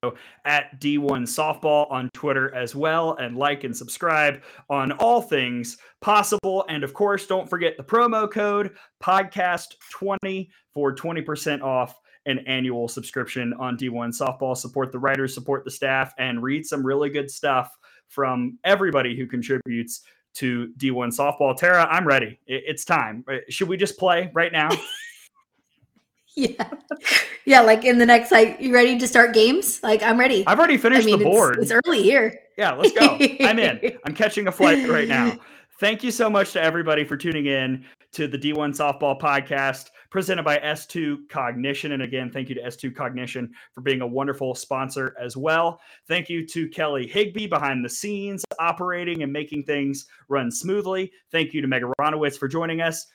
at 0.47 0.81
D1 0.81 1.25
Softball 1.25 1.91
on 1.91 2.09
Twitter 2.15 2.55
as 2.55 2.75
well, 2.75 3.15
and 3.17 3.37
like 3.37 3.65
and 3.65 3.77
subscribe 3.77 4.43
on 4.71 4.93
all 4.93 5.21
things 5.21 5.77
possible. 6.01 6.65
And 6.69 6.83
of 6.83 6.95
course, 6.95 7.27
don't 7.27 7.49
forget 7.49 7.77
the 7.77 7.85
promo 7.85 8.31
code 8.31 8.75
podcast20 9.03 10.49
for 10.73 10.95
20% 10.95 11.63
off 11.63 11.95
an 12.25 12.39
annual 12.47 12.89
subscription 12.89 13.53
on 13.59 13.77
D1 13.77 14.19
Softball. 14.19 14.57
Support 14.57 14.93
the 14.93 14.99
writers, 14.99 15.35
support 15.35 15.65
the 15.65 15.71
staff, 15.71 16.15
and 16.19 16.43
read 16.43 16.65
some 16.65 16.85
really 16.85 17.11
good 17.11 17.31
stuff 17.31 17.77
from 18.09 18.59
everybody 18.65 19.15
who 19.15 19.27
contributes 19.27 20.03
to 20.39 20.73
D1 20.79 21.17
softball. 21.17 21.57
Tara, 21.57 21.87
I'm 21.91 22.07
ready. 22.07 22.39
It's 22.47 22.85
time. 22.85 23.25
Uh, 23.29 23.39
should 23.49 23.69
we 23.69 23.77
just 23.77 23.99
play 23.99 24.31
right 24.33 24.53
now? 24.53 24.71
yeah, 26.37 26.71
yeah. 27.45 27.61
Like 27.61 27.85
in 27.85 27.99
the 27.99 28.07
next, 28.07 28.31
like, 28.31 28.61
you 28.61 28.73
ready 28.73 28.99
to 28.99 29.09
start 29.09 29.35
games? 29.35 29.83
Like, 29.83 30.03
I'm 30.03 30.19
ready. 30.19 30.45
I've 30.47 30.59
already 30.59 30.77
finished 30.77 31.03
I 31.03 31.07
mean, 31.07 31.19
the 31.19 31.25
it's- 31.27 31.37
board. 31.37 31.59
It's, 31.61 31.73
early 31.73 32.03
here. 32.03 32.39
Yeah, 32.57 32.73
let's 32.73 32.93
go. 32.93 33.19
I'm 33.41 33.59
in. 33.59 33.99
I'm 34.05 34.15
catching 34.15 34.49
a 34.49 34.53
flight 34.53 34.89
right 34.89 35.09
now. 35.09 35.37
Thank 35.79 36.03
you 36.03 36.11
so 36.11 36.29
much 36.29 36.53
to 36.55 36.63
everybody 36.63 37.05
for 37.05 37.17
tuning 37.17 37.47
in 37.47 37.85
to 38.11 38.27
the 38.27 38.37
D1 38.37 38.77
Softball 38.77 39.21
Podcast 39.21 39.91
presented 40.11 40.43
by 40.43 40.59
S2 40.59 41.29
Cognition. 41.29 41.93
And 41.93 42.03
again, 42.03 42.33
thank 42.33 42.49
you 42.49 42.57
to 42.57 42.63
S2 42.63 42.97
Cognition 42.97 43.53
for 43.73 43.81
being 43.83 44.01
a 44.01 44.07
wonderful 44.07 44.57
sponsor 44.57 45.15
as 45.21 45.37
well. 45.37 45.81
Thank 46.09 46.29
you 46.29 46.45
to 46.49 46.69
Kelly 46.69 47.07
Higby 47.07 47.47
behind 47.47 47.85
the 47.85 47.89
scenes, 47.89 48.45
operating 48.59 49.23
and 49.23 49.33
making 49.33 49.65
things 49.65 50.07
run 50.29 50.51
smoothly. 50.51 51.13
Thank 51.31 51.55
you 51.55 51.61
to 51.61 51.69
Meg 51.69 51.83
Aronowitz 51.83 52.37
for 52.37 52.49
joining 52.49 52.81
us. 52.81 53.07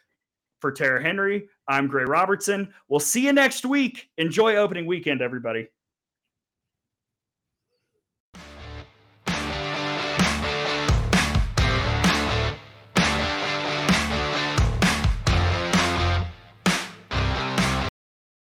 For 0.61 0.72
Tara 0.72 1.03
Henry, 1.03 1.49
I'm 1.68 1.88
Gray 1.88 2.05
Robertson. 2.05 2.74
We'll 2.88 3.01
see 3.01 3.26
you 3.26 3.34
next 3.34 3.66
week. 3.66 4.07
Enjoy 4.18 4.55
opening 4.55 4.86
weekend, 4.86 5.22
everybody. 5.22 5.68